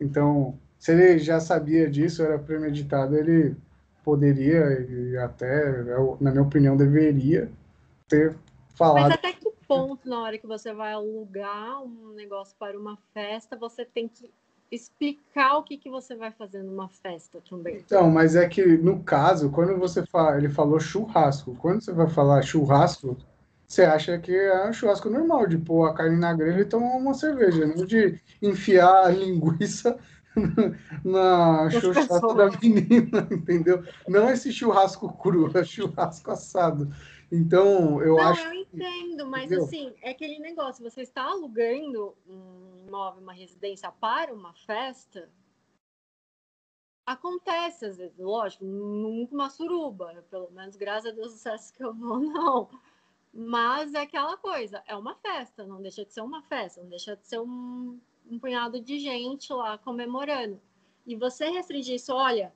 Então, 0.00 0.58
se 0.78 0.92
ele 0.92 1.18
já 1.18 1.40
sabia 1.40 1.88
disso, 1.88 2.22
era 2.22 2.38
premeditado, 2.38 3.16
ele 3.16 3.56
poderia 4.04 4.86
e 4.88 5.16
até, 5.16 5.82
na 6.20 6.30
minha 6.30 6.42
opinião, 6.42 6.76
deveria 6.76 7.50
ter 8.08 8.36
falado. 8.74 9.04
Mas 9.04 9.14
até 9.14 9.32
ponto, 9.66 10.08
na 10.08 10.22
hora 10.22 10.38
que 10.38 10.46
você 10.46 10.72
vai 10.72 10.92
alugar 10.92 11.82
um 11.82 12.12
negócio 12.14 12.54
para 12.58 12.78
uma 12.78 12.96
festa, 13.12 13.56
você 13.56 13.84
tem 13.84 14.08
que 14.08 14.30
explicar 14.70 15.58
o 15.58 15.62
que, 15.62 15.76
que 15.76 15.90
você 15.90 16.16
vai 16.16 16.32
fazer 16.32 16.62
numa 16.62 16.88
festa 16.88 17.40
também. 17.48 17.76
Então, 17.76 18.10
mas 18.10 18.34
é 18.34 18.48
que 18.48 18.64
no 18.64 19.02
caso, 19.02 19.50
quando 19.50 19.78
você 19.78 20.04
fala, 20.04 20.36
ele 20.36 20.48
falou 20.48 20.80
churrasco, 20.80 21.54
quando 21.56 21.82
você 21.82 21.92
vai 21.92 22.08
falar 22.08 22.42
churrasco, 22.42 23.16
você 23.66 23.82
acha 23.82 24.18
que 24.18 24.34
é 24.34 24.68
um 24.68 24.72
churrasco 24.72 25.08
normal, 25.08 25.46
de 25.46 25.58
pôr 25.58 25.86
a 25.86 25.94
carne 25.94 26.18
na 26.18 26.32
grelha 26.34 26.60
e 26.60 26.64
tomar 26.64 26.96
uma 26.96 27.14
cerveja, 27.14 27.66
não 27.66 27.84
de 27.84 28.20
enfiar 28.42 29.06
a 29.06 29.08
linguiça 29.12 29.98
na 31.04 31.70
churrasco 31.70 32.34
da 32.34 32.50
menina, 32.50 33.26
entendeu? 33.30 33.82
Não 34.08 34.28
esse 34.28 34.52
churrasco 34.52 35.12
cru, 35.16 35.50
é 35.56 35.64
churrasco 35.64 36.30
assado. 36.30 36.90
Então, 37.30 38.02
eu 38.02 38.16
não, 38.16 38.22
acho. 38.22 38.46
eu 38.46 38.54
entendo, 38.54 39.26
mas 39.26 39.44
entendeu? 39.46 39.64
assim, 39.64 39.94
é 40.00 40.10
aquele 40.10 40.38
negócio: 40.38 40.82
você 40.82 41.02
está 41.02 41.24
alugando 41.24 42.16
um 42.26 42.84
imóvel, 42.86 43.22
uma 43.22 43.32
residência 43.32 43.90
para 43.90 44.32
uma 44.32 44.52
festa. 44.52 45.30
Acontece 47.06 47.84
às 47.84 47.98
vezes, 47.98 48.16
lógico, 48.18 48.64
nunca 48.64 49.34
uma 49.34 49.50
suruba, 49.50 50.24
pelo 50.30 50.50
menos 50.52 50.74
graças 50.76 51.12
a 51.12 51.14
Deus, 51.14 51.32
sucesso 51.32 51.72
que 51.72 51.84
eu 51.84 51.92
vou, 51.92 52.18
não. 52.20 52.70
Mas 53.32 53.92
é 53.94 54.00
aquela 54.02 54.36
coisa, 54.36 54.82
é 54.86 54.96
uma 54.96 55.14
festa, 55.16 55.66
não 55.66 55.82
deixa 55.82 56.04
de 56.04 56.14
ser 56.14 56.20
uma 56.20 56.42
festa, 56.42 56.80
não 56.80 56.88
deixa 56.88 57.16
de 57.16 57.26
ser 57.26 57.40
um, 57.40 58.00
um 58.30 58.38
punhado 58.38 58.80
de 58.80 58.98
gente 58.98 59.52
lá 59.52 59.76
comemorando. 59.76 60.60
E 61.04 61.16
você 61.16 61.50
restringir 61.50 61.96
isso, 61.96 62.14
olha, 62.14 62.54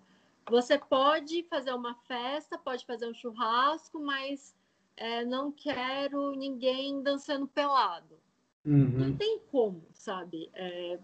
você 0.49 0.79
pode 0.79 1.43
fazer 1.45 1.73
uma 1.75 1.95
festa, 1.95 2.57
pode 2.57 2.87
fazer 2.87 3.07
um 3.07 3.13
churrasco, 3.13 4.01
mas 4.01 4.55
é, 4.99 5.25
não 5.25 5.53
quero 5.53 6.33
ninguém 6.33 7.03
dançando 7.03 7.47
pelado. 7.47 8.19
Uhum. 8.65 8.99
Não 8.99 9.17
tem 9.17 9.41
como, 9.51 9.87
sabe? 9.93 10.51
É, 10.53 10.99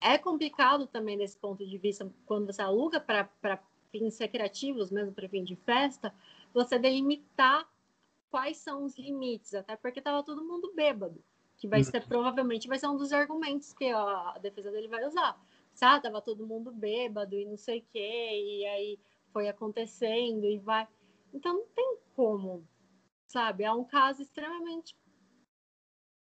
é, 0.00 0.18
complicado 0.18 0.86
também 0.86 1.16
desse 1.16 1.38
ponto 1.38 1.64
de 1.64 1.78
vista, 1.78 2.10
quando 2.26 2.46
você 2.46 2.60
aluga 2.60 3.00
para 3.00 3.58
fins 3.90 4.18
recreativos, 4.18 4.90
mesmo 4.90 5.14
para 5.14 5.28
fim 5.28 5.44
de 5.44 5.54
festa, 5.54 6.12
você 6.52 6.78
delimitar 6.78 7.66
quais 8.30 8.56
são 8.56 8.84
os 8.84 8.98
limites, 8.98 9.54
até 9.54 9.76
porque 9.76 10.00
estava 10.00 10.22
todo 10.24 10.44
mundo 10.44 10.72
bêbado, 10.74 11.22
que 11.56 11.68
vai 11.68 11.84
ser 11.84 12.02
uhum. 12.02 12.08
provavelmente 12.08 12.66
vai 12.66 12.78
ser 12.78 12.88
um 12.88 12.96
dos 12.96 13.12
argumentos 13.12 13.72
que 13.72 13.88
a 13.90 14.38
defesa 14.42 14.72
dele 14.72 14.88
vai 14.88 15.06
usar. 15.06 15.40
Sabe, 15.72 16.02
tava 16.02 16.20
todo 16.20 16.46
mundo 16.46 16.70
bêbado 16.72 17.34
e 17.34 17.44
não 17.44 17.56
sei 17.56 17.78
o 17.78 17.84
quê, 17.92 18.30
e 18.60 18.66
aí 18.66 18.98
foi 19.32 19.48
acontecendo 19.48 20.44
e 20.46 20.58
vai. 20.58 20.86
Então 21.32 21.54
não 21.54 21.66
tem 21.74 21.96
como, 22.14 22.64
sabe? 23.34 23.64
É 23.64 23.72
um 23.72 23.82
caso 23.82 24.22
extremamente 24.22 24.94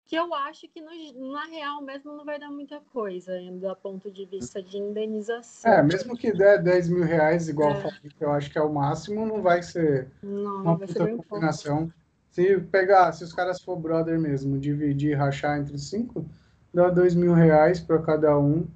que 0.04 0.16
eu 0.16 0.34
acho 0.34 0.66
que 0.68 0.80
no, 0.80 1.32
na 1.32 1.44
real 1.44 1.80
mesmo 1.82 2.16
não 2.16 2.24
vai 2.24 2.40
dar 2.40 2.50
muita 2.50 2.80
coisa, 2.92 3.32
do 3.52 3.76
ponto 3.76 4.10
de 4.10 4.24
vista 4.24 4.60
de 4.60 4.78
indenização. 4.78 5.70
É, 5.70 5.82
mesmo 5.82 6.16
que 6.16 6.32
der 6.32 6.60
10 6.60 6.88
mil 6.88 7.04
reais, 7.04 7.48
igual 7.48 7.72
é. 7.72 7.90
que 8.16 8.24
eu 8.24 8.32
acho 8.32 8.50
que 8.50 8.58
é 8.58 8.62
o 8.62 8.72
máximo, 8.72 9.26
não 9.26 9.42
vai 9.42 9.62
ser 9.62 10.10
não, 10.22 10.62
uma 10.62 10.76
vai 10.76 10.88
puta 10.88 11.16
combinação. 11.18 11.92
Se 12.30 12.58
pegar, 12.58 13.12
se 13.12 13.22
os 13.22 13.32
caras 13.32 13.60
for 13.60 13.76
brother 13.76 14.18
mesmo, 14.18 14.58
dividir, 14.58 15.16
rachar 15.16 15.58
entre 15.58 15.78
cinco, 15.78 16.24
dá 16.72 16.88
2 16.88 17.14
mil 17.14 17.34
reais 17.34 17.78
para 17.80 18.00
cada 18.00 18.36
um. 18.38 18.66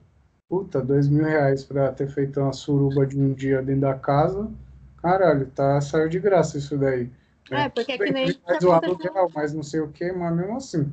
Puta, 0.49 0.83
2 0.83 1.09
mil 1.09 1.25
reais 1.25 1.65
para 1.65 1.91
ter 1.93 2.09
feito 2.09 2.39
uma 2.41 2.53
suruba 2.53 3.07
de 3.07 3.19
um 3.19 3.33
dia 3.33 3.63
dentro 3.63 3.83
da 3.83 3.95
casa. 3.95 4.51
Caralho, 4.99 5.47
tá 5.47 5.81
saiu 5.81 6.09
de 6.11 6.21
graça 6.21 6.59
isso 6.59 6.77
daí. 6.77 7.11
É, 7.51 7.69
porque 7.69 7.93
é 7.93 7.99
que 7.99 8.11
nem. 8.11 8.41
Mas 8.47 8.65
o 8.65 8.73
aluguel, 8.73 9.29
mas 9.35 9.53
não 9.53 9.63
sei 9.63 9.81
o 9.81 9.91
que, 9.91 10.13
mas 10.13 10.37
mesmo 10.37 10.57
assim. 10.57 10.93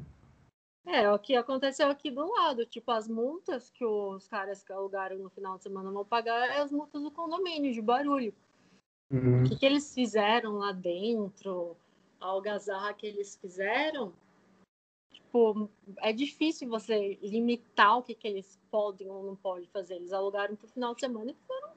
É, 0.85 1.11
o 1.11 1.19
que 1.19 1.35
aconteceu 1.35 1.87
aqui 1.89 2.09
do 2.09 2.27
lado, 2.27 2.65
tipo, 2.65 2.89
as 2.91 3.07
multas 3.07 3.69
que 3.69 3.85
os 3.85 4.27
caras 4.27 4.63
que 4.63 4.73
alugaram 4.73 5.19
no 5.19 5.29
final 5.29 5.55
de 5.57 5.63
semana 5.63 5.91
vão 5.91 6.03
pagar 6.03 6.49
é 6.49 6.61
as 6.61 6.71
multas 6.71 7.03
do 7.03 7.11
condomínio, 7.11 7.71
de 7.71 7.81
barulho. 7.81 8.33
Uhum. 9.11 9.43
O 9.43 9.49
que, 9.49 9.55
que 9.55 9.65
eles 9.65 9.93
fizeram 9.93 10.57
lá 10.57 10.71
dentro, 10.71 11.77
a 12.19 12.25
algazarra 12.25 12.93
que 12.93 13.05
eles 13.05 13.35
fizeram, 13.35 14.11
tipo, 15.11 15.69
é 15.97 16.11
difícil 16.11 16.67
você 16.67 17.19
limitar 17.21 17.99
o 17.99 18.03
que, 18.03 18.15
que 18.15 18.27
eles 18.27 18.59
podem 18.71 19.09
ou 19.09 19.23
não 19.23 19.35
podem 19.35 19.67
fazer. 19.67 19.95
Eles 19.95 20.11
alugaram 20.11 20.55
pro 20.55 20.67
final 20.67 20.95
de 20.95 21.01
semana 21.01 21.29
e 21.29 21.35
foram. 21.45 21.69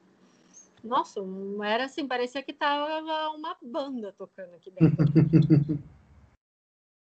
Nossa, 0.83 1.21
era 1.63 1.85
assim, 1.85 2.07
parecia 2.07 2.43
que 2.43 2.53
tava 2.53 3.29
uma 3.29 3.57
banda 3.61 4.11
tocando 4.13 4.53
aqui 4.55 4.69
dentro. 4.69 4.97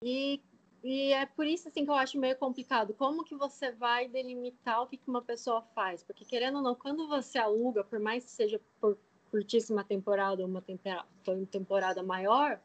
e 0.03 0.41
e 0.84 1.13
é 1.13 1.28
por 1.28 1.45
isso 1.45 1.67
assim 1.67 1.86
que 1.86 1.91
eu 1.91 1.95
acho 1.95 2.19
meio 2.19 2.36
complicado. 2.38 2.93
Como 2.95 3.24
que 3.24 3.36
você 3.36 3.72
vai 3.72 4.07
delimitar 4.07 4.82
o 4.82 4.88
que, 4.88 4.97
que 4.97 5.07
uma 5.07 5.22
pessoa 5.22 5.61
faz? 5.76 6.03
Porque 6.03 6.26
querendo 6.26 6.57
ou 6.57 6.63
não, 6.63 6.76
quando 6.76 7.07
você 7.07 7.38
aluga, 7.38 7.84
por 7.84 7.99
mais 7.99 8.26
que 8.26 8.32
seja 8.32 8.59
por 8.80 8.97
curtíssima 9.30 9.84
temporada 9.84 10.41
ou 10.41 10.47
uma 10.47 10.61
temporada, 10.61 11.07
temporada 11.51 12.03
maior, 12.03 12.59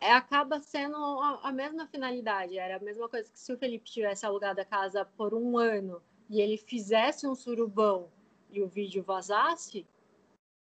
é, 0.00 0.12
acaba 0.12 0.60
sendo 0.60 0.96
a, 0.96 1.48
a, 1.48 1.52
mesma 1.52 1.86
finalidade. 1.86 2.58
Era 2.58 2.76
a 2.76 2.80
mesma 2.80 3.08
coisa 3.08 3.30
que 3.30 3.38
se 3.38 3.52
o 3.52 3.58
Felipe 3.58 3.88
tivesse 3.88 4.26
alugado 4.26 4.60
a 4.60 4.64
casa 4.64 5.04
por 5.16 5.32
um 5.32 5.56
ano 5.56 6.02
e 6.28 6.40
ele 6.40 6.56
fizesse 6.56 7.26
um 7.26 7.36
surubão 7.36 8.10
e 8.50 8.62
o 8.62 8.68
vídeo 8.68 9.02
vazasse, 9.02 9.86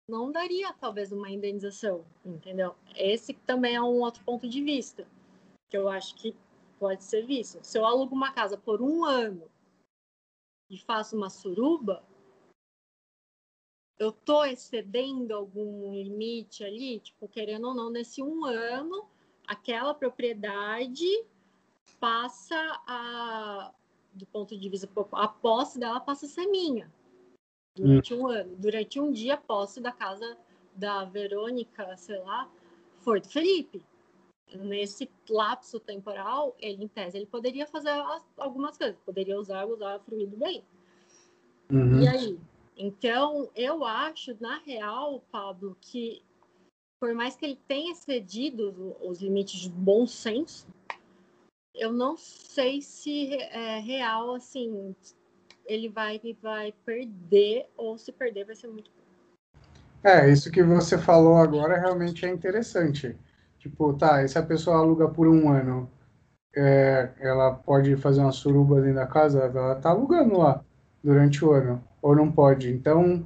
não 0.07 0.31
daria 0.31 0.73
talvez 0.73 1.11
uma 1.11 1.29
indenização, 1.29 2.05
entendeu? 2.25 2.75
Esse 2.95 3.33
também 3.33 3.75
é 3.75 3.81
um 3.81 4.01
outro 4.01 4.23
ponto 4.23 4.47
de 4.47 4.61
vista 4.61 5.07
que 5.69 5.77
eu 5.77 5.87
acho 5.89 6.15
que 6.15 6.35
pode 6.77 7.03
ser 7.03 7.25
visto. 7.25 7.63
Se 7.63 7.77
eu 7.77 7.85
alugo 7.85 8.13
uma 8.13 8.33
casa 8.33 8.57
por 8.57 8.81
um 8.81 9.05
ano 9.05 9.49
e 10.69 10.77
faço 10.77 11.15
uma 11.15 11.29
suruba, 11.29 12.03
eu 13.97 14.11
tô 14.11 14.43
excedendo 14.43 15.33
algum 15.33 15.93
limite 15.93 16.63
ali, 16.63 16.99
tipo, 16.99 17.27
querendo 17.27 17.69
ou 17.69 17.73
não, 17.73 17.89
nesse 17.89 18.21
um 18.21 18.43
ano, 18.43 19.07
aquela 19.47 19.93
propriedade 19.93 21.25
passa 21.99 22.55
a, 22.85 23.73
do 24.13 24.25
ponto 24.25 24.57
de 24.57 24.67
vista, 24.67 24.89
a 25.13 25.27
posse 25.27 25.79
dela 25.79 26.01
passa 26.01 26.25
a 26.25 26.29
ser 26.29 26.45
minha 26.47 26.91
durante 27.75 28.13
hum. 28.13 28.21
um 28.21 28.27
ano. 28.27 28.55
Durante 28.57 28.99
um 28.99 29.11
dia, 29.11 29.37
posse 29.37 29.81
da 29.81 29.91
casa 29.91 30.37
da 30.75 31.05
Verônica, 31.05 31.95
sei 31.97 32.19
lá, 32.19 32.49
foi 33.01 33.19
do 33.19 33.27
Felipe. 33.27 33.81
Nesse 34.55 35.09
lapso 35.29 35.79
temporal, 35.79 36.55
ele, 36.59 36.83
em 36.83 36.87
tese, 36.87 37.17
ele 37.17 37.25
poderia 37.25 37.65
fazer 37.65 37.91
algumas 38.37 38.77
coisas, 38.77 38.97
poderia 39.05 39.39
usar, 39.39 39.65
usar 39.65 39.99
fluido 39.99 40.37
bem. 40.37 40.63
Uhum. 41.71 42.01
E 42.01 42.07
aí? 42.07 42.39
Então, 42.77 43.49
eu 43.55 43.83
acho, 43.83 44.35
na 44.39 44.59
real, 44.59 45.23
Pablo, 45.31 45.75
que 45.81 46.21
por 46.99 47.13
mais 47.13 47.35
que 47.35 47.45
ele 47.45 47.59
tenha 47.67 47.91
excedido 47.91 48.95
os 49.01 49.19
limites 49.21 49.59
de 49.59 49.69
bom 49.69 50.07
senso, 50.07 50.67
eu 51.75 51.91
não 51.91 52.15
sei 52.15 52.81
se 52.81 53.33
é 53.33 53.79
real, 53.79 54.35
assim, 54.35 54.95
ele 55.65 55.89
vai, 55.89 56.19
vai 56.41 56.73
perder, 56.85 57.67
ou 57.77 57.97
se 57.97 58.11
perder 58.11 58.45
vai 58.45 58.55
ser 58.55 58.67
muito 58.67 58.91
é, 60.03 60.29
isso 60.29 60.51
que 60.51 60.61
você 60.61 60.97
falou 60.97 61.37
agora 61.37 61.79
realmente 61.79 62.25
é 62.25 62.29
interessante. 62.29 63.15
Tipo, 63.57 63.93
tá, 63.93 64.21
e 64.21 64.27
se 64.27 64.37
a 64.37 64.43
pessoa 64.43 64.77
aluga 64.77 65.07
por 65.07 65.29
um 65.29 65.49
ano, 65.49 65.89
é, 66.53 67.09
ela 67.19 67.53
pode 67.53 67.95
fazer 67.95 68.19
uma 68.19 68.33
suruba 68.33 68.81
dentro 68.81 68.95
da 68.95 69.07
casa, 69.07 69.39
ela 69.39 69.75
tá 69.75 69.91
alugando 69.91 70.37
lá 70.37 70.61
durante 71.01 71.43
o 71.45 71.51
ano, 71.51 71.81
ou 72.01 72.13
não 72.13 72.29
pode. 72.29 72.69
Então, 72.69 73.23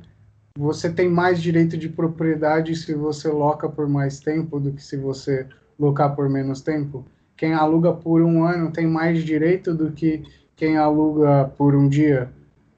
você 0.55 0.91
tem 0.91 1.09
mais 1.09 1.41
direito 1.41 1.75
de 1.75 1.89
propriedade 1.89 2.75
se 2.75 2.93
você 2.93 3.27
loca 3.27 3.67
por 3.67 3.89
mais 3.89 4.19
tempo 4.19 4.59
do 4.59 4.71
que 4.71 4.83
se 4.83 4.97
você 4.97 5.47
locar 5.79 6.15
por 6.15 6.29
menos 6.29 6.61
tempo. 6.61 7.03
Quem 7.35 7.53
aluga 7.53 7.91
por 7.91 8.21
um 8.21 8.43
ano 8.43 8.71
tem 8.71 8.85
mais 8.85 9.23
direito 9.23 9.73
do 9.73 9.91
que 9.91 10.23
quem 10.57 10.75
aluga 10.75 11.49
por 11.55 11.73
um 11.75 11.87
dia. 11.87 12.29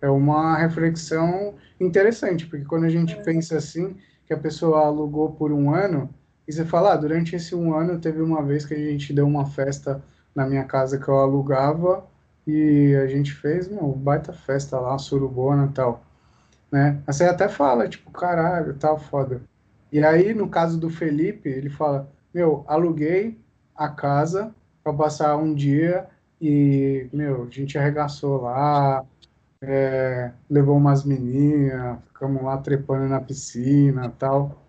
É 0.02 0.10
uma 0.10 0.58
reflexão 0.58 1.56
interessante, 1.80 2.46
porque 2.46 2.66
quando 2.66 2.84
a 2.84 2.90
gente 2.90 3.14
é. 3.14 3.24
pensa 3.24 3.58
assim, 3.58 3.96
que 4.28 4.34
a 4.34 4.38
pessoa 4.38 4.86
alugou 4.86 5.32
por 5.32 5.52
um 5.52 5.74
ano, 5.74 6.10
e 6.48 6.54
você 6.54 6.64
fala, 6.66 6.94
ah, 6.94 6.98
durante 6.98 7.36
esse 7.36 7.56
um 7.56 7.74
ano 7.74 8.00
teve 8.00 8.22
uma 8.22 8.44
vez 8.44 8.66
que 8.66 8.74
a 8.74 8.78
gente 8.78 9.14
deu 9.14 9.26
uma 9.26 9.46
festa 9.46 10.04
na 10.36 10.46
minha 10.46 10.66
casa 10.66 11.00
que 11.00 11.08
eu 11.08 11.18
alugava, 11.18 12.06
e 12.46 12.96
a 12.96 13.08
gente 13.08 13.34
fez, 13.34 13.68
uma 13.68 13.94
baita 13.96 14.34
festa 14.34 14.80
lá, 14.80 14.98
surubona 14.98 15.66
e 15.66 15.74
tal, 15.74 16.04
né? 16.72 17.02
Aí 17.08 17.14
você 17.14 17.24
até 17.26 17.48
fala, 17.48 17.88
tipo, 17.88 18.12
caralho, 18.12 18.74
tal, 18.74 19.00
foda. 19.00 19.42
E 19.92 20.04
aí, 20.04 20.34
no 20.34 20.50
caso 20.50 20.80
do 20.80 20.90
Felipe, 20.90 21.50
ele 21.50 21.70
fala, 21.70 22.10
meu, 22.34 22.64
aluguei 22.68 23.40
a 23.76 23.88
casa 23.88 24.54
para 24.84 24.94
passar 24.94 25.38
um 25.38 25.54
dia 25.54 26.08
e, 26.42 27.08
meu, 27.12 27.44
a 27.44 27.50
gente 27.50 27.78
arregaçou 27.78 28.42
lá, 28.42 29.06
é, 29.62 30.32
levou 30.50 30.78
umas 30.78 31.04
meninas, 31.04 32.00
ficamos 32.08 32.44
lá 32.44 32.58
trepando 32.58 33.08
na 33.08 33.20
piscina 33.20 34.10
tal. 34.18 34.66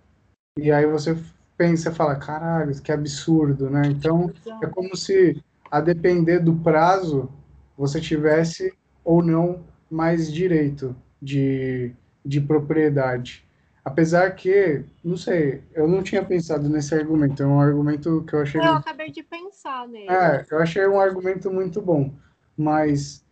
E 0.58 0.72
aí 0.72 0.86
você 0.86 1.16
pensa, 1.56 1.92
fala, 1.92 2.16
caralho, 2.16 2.80
que 2.80 2.90
absurdo, 2.90 3.70
né? 3.70 3.82
Então, 3.86 4.32
é 4.62 4.66
como 4.66 4.96
se, 4.96 5.42
a 5.70 5.80
depender 5.80 6.40
do 6.40 6.56
prazo, 6.56 7.30
você 7.76 8.00
tivesse 8.00 8.72
ou 9.04 9.22
não 9.22 9.64
mais 9.90 10.32
direito 10.32 10.96
de, 11.20 11.92
de 12.24 12.40
propriedade. 12.40 13.46
Apesar 13.90 14.30
que, 14.34 14.84
não 15.04 15.16
sei, 15.16 15.62
eu 15.74 15.88
não 15.88 16.02
tinha 16.02 16.24
pensado 16.24 16.68
nesse 16.68 16.94
argumento, 16.94 17.42
é 17.42 17.46
um 17.46 17.60
argumento 17.60 18.24
que 18.26 18.34
eu 18.34 18.42
achei... 18.42 18.60
Eu 18.60 18.74
acabei 18.74 19.10
de 19.10 19.22
pensar 19.22 19.88
nele. 19.88 20.10
É, 20.10 20.46
eu 20.50 20.58
achei 20.58 20.86
um 20.86 21.00
argumento 21.00 21.50
muito 21.50 21.80
bom, 21.80 22.12
mas 22.56 23.24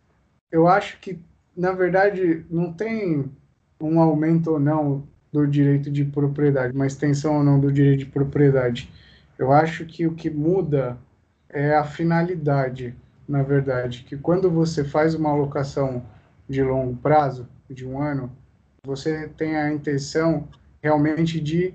eu 0.51 0.67
acho 0.67 0.99
que 0.99 1.19
na 1.59 1.73
verdade, 1.73 2.45
não 2.49 2.71
tem 2.71 3.29
um 3.81 3.99
aumento 3.99 4.51
ou 4.51 4.59
não 4.59 5.03
do 5.29 5.45
direito 5.45 5.91
de 5.91 6.05
propriedade, 6.05 6.73
uma 6.73 6.87
extensão 6.87 7.35
ou 7.35 7.43
não 7.43 7.59
do 7.59 7.69
direito 7.69 7.99
de 7.99 8.05
propriedade. 8.05 8.89
Eu 9.37 9.51
acho 9.51 9.85
que 9.85 10.07
o 10.07 10.15
que 10.15 10.29
muda 10.29 10.97
é 11.49 11.75
a 11.75 11.83
finalidade, 11.83 12.95
na 13.27 13.43
verdade, 13.43 14.05
que 14.07 14.15
quando 14.15 14.49
você 14.49 14.85
faz 14.85 15.13
uma 15.13 15.31
alocação 15.31 16.01
de 16.47 16.63
longo 16.63 16.95
prazo, 16.95 17.45
de 17.69 17.85
um 17.85 18.01
ano, 18.01 18.31
você 18.85 19.27
tem 19.29 19.55
a 19.55 19.71
intenção 19.71 20.47
realmente 20.81 21.39
de, 21.39 21.73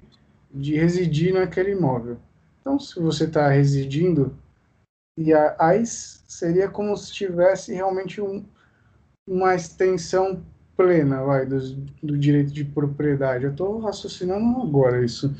de 0.51 0.75
residir 0.75 1.35
naquele 1.35 1.73
imóvel. 1.73 2.19
Então, 2.61 2.79
se 2.79 2.99
você 2.99 3.25
está 3.25 3.49
residindo, 3.49 4.37
e 5.19 5.33
aí 5.59 5.87
seria 5.87 6.69
como 6.69 6.97
se 6.97 7.13
tivesse 7.13 7.73
realmente 7.73 8.21
um, 8.21 8.45
uma 9.27 9.55
extensão 9.55 10.43
plena 10.77 11.23
vai, 11.23 11.47
do, 11.47 11.61
do 12.03 12.19
direito 12.19 12.53
de 12.53 12.65
propriedade. 12.65 13.45
Eu 13.45 13.51
estou 13.51 13.79
raciocinando 13.79 14.63
agora 14.63 15.05
isso. 15.05 15.35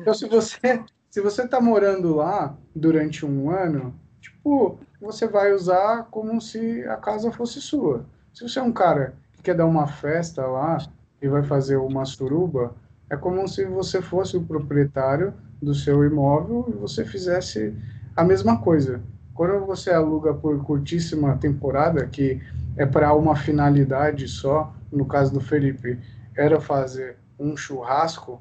Então, 0.00 0.12
se 0.12 0.28
você 0.28 0.84
se 1.14 1.20
você 1.20 1.44
está 1.44 1.60
morando 1.60 2.16
lá 2.16 2.58
durante 2.74 3.24
um 3.24 3.48
ano, 3.48 3.94
tipo, 4.20 4.80
você 5.00 5.28
vai 5.28 5.52
usar 5.52 6.08
como 6.10 6.40
se 6.40 6.82
a 6.88 6.96
casa 6.96 7.30
fosse 7.30 7.60
sua. 7.60 8.04
Se 8.32 8.42
você 8.42 8.58
é 8.58 8.62
um 8.62 8.72
cara 8.72 9.14
quer 9.44 9.54
dar 9.54 9.66
uma 9.66 9.86
festa 9.86 10.46
lá 10.46 10.78
e 11.20 11.28
vai 11.28 11.42
fazer 11.42 11.76
uma 11.76 12.06
suruba, 12.06 12.74
é 13.10 13.16
como 13.16 13.46
se 13.46 13.64
você 13.66 14.00
fosse 14.00 14.36
o 14.38 14.42
proprietário 14.42 15.34
do 15.60 15.74
seu 15.74 16.02
imóvel 16.02 16.64
e 16.68 16.72
você 16.72 17.04
fizesse 17.04 17.76
a 18.16 18.24
mesma 18.24 18.58
coisa. 18.58 19.02
Quando 19.34 19.66
você 19.66 19.90
aluga 19.90 20.32
por 20.32 20.64
curtíssima 20.64 21.36
temporada, 21.36 22.06
que 22.06 22.40
é 22.76 22.86
para 22.86 23.12
uma 23.12 23.36
finalidade 23.36 24.26
só, 24.26 24.74
no 24.90 25.04
caso 25.04 25.32
do 25.32 25.40
Felipe, 25.40 25.98
era 26.34 26.58
fazer 26.60 27.18
um 27.38 27.56
churrasco, 27.56 28.40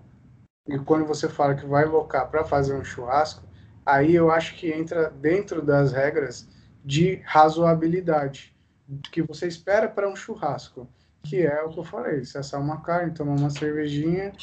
e 0.67 0.79
quando 0.79 1.05
você 1.05 1.27
fala 1.27 1.55
que 1.55 1.65
vai 1.65 1.83
locar 1.83 2.29
para 2.29 2.45
fazer 2.45 2.73
um 2.73 2.83
churrasco, 2.83 3.43
aí 3.85 4.15
eu 4.15 4.31
acho 4.31 4.55
que 4.55 4.71
entra 4.71 5.09
dentro 5.09 5.61
das 5.61 5.91
regras 5.91 6.47
de 6.85 7.21
razoabilidade, 7.25 8.52
que 9.11 9.21
você 9.21 9.47
espera 9.47 9.87
para 9.87 10.09
um 10.09 10.15
churrasco, 10.15 10.87
que 11.23 11.45
é 11.45 11.61
o 11.63 11.69
que 11.69 11.79
eu 11.79 11.83
falei, 11.83 12.23
se 12.25 12.37
assar 12.37 12.61
uma 12.61 12.81
carne, 12.81 13.13
tomar 13.13 13.35
uma 13.37 13.49
cervejinha 13.49 14.33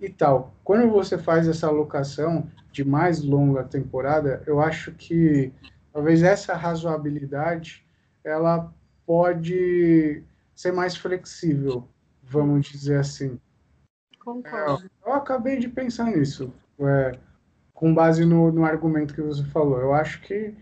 e 0.00 0.08
tal. 0.08 0.54
Quando 0.64 0.90
você 0.90 1.18
faz 1.18 1.46
essa 1.46 1.66
alocação 1.66 2.48
de 2.72 2.84
mais 2.84 3.22
longa 3.22 3.64
temporada, 3.64 4.42
eu 4.46 4.60
acho 4.60 4.92
que 4.92 5.52
talvez 5.92 6.22
essa 6.22 6.54
razoabilidade 6.54 7.84
ela 8.24 8.72
pode 9.06 10.22
ser 10.54 10.72
mais 10.72 10.96
flexível, 10.96 11.88
vamos 12.22 12.66
dizer 12.66 12.98
assim. 12.98 13.38
Concordo. 14.18 14.84
É, 14.84 15.08
eu 15.08 15.12
acabei 15.14 15.58
de 15.58 15.68
pensar 15.68 16.04
nisso, 16.04 16.52
é, 16.78 17.18
com 17.74 17.94
base 17.94 18.24
no, 18.24 18.52
no 18.52 18.64
argumento 18.64 19.14
que 19.14 19.22
você 19.22 19.42
falou. 19.44 19.80
Eu 19.80 19.94
acho 19.94 20.20
que, 20.22 20.54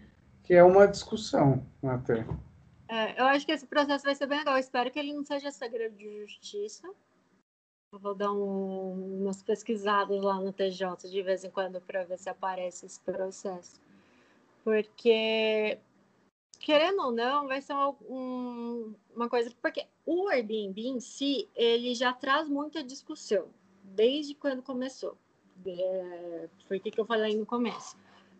que 0.42 0.54
é 0.54 0.62
uma 0.62 0.86
discussão 0.86 1.66
até. 1.82 2.24
É, 2.88 3.20
eu 3.20 3.26
acho 3.26 3.44
que 3.44 3.52
esse 3.52 3.66
processo 3.66 4.04
vai 4.04 4.14
ser 4.14 4.26
bem 4.26 4.38
legal. 4.38 4.54
Eu 4.54 4.60
espero 4.60 4.90
que 4.90 4.98
ele 4.98 5.12
não 5.12 5.24
seja 5.24 5.50
segredo 5.50 5.96
de 5.96 6.20
justiça. 6.20 6.88
Eu 7.92 7.98
vou 7.98 8.14
dar 8.14 8.32
um, 8.32 9.20
umas 9.22 9.42
pesquisadas 9.42 10.20
lá 10.22 10.40
no 10.40 10.52
TJ 10.52 11.08
de 11.08 11.22
vez 11.22 11.44
em 11.44 11.50
quando 11.50 11.80
para 11.80 12.04
ver 12.04 12.18
se 12.18 12.28
aparece 12.28 12.86
esse 12.86 13.00
processo. 13.00 13.80
Porque 14.64 15.78
querendo 16.58 17.02
ou 17.02 17.12
não, 17.12 17.46
vai 17.46 17.60
ser 17.62 17.74
um, 18.08 18.94
uma 19.14 19.28
coisa. 19.28 19.50
Porque 19.62 19.86
o 20.04 20.28
Airbnb 20.28 20.86
em 20.86 21.00
si, 21.00 21.48
ele 21.54 21.94
já 21.94 22.12
traz 22.12 22.48
muita 22.48 22.82
discussão, 22.82 23.48
desde 23.82 24.34
quando 24.34 24.62
começou. 24.62 25.16
É, 25.66 26.48
foi 26.66 26.78
o 26.78 26.80
que 26.80 26.98
eu 26.98 27.06
falei 27.06 27.36
no 27.36 27.46
começo. 27.46 27.96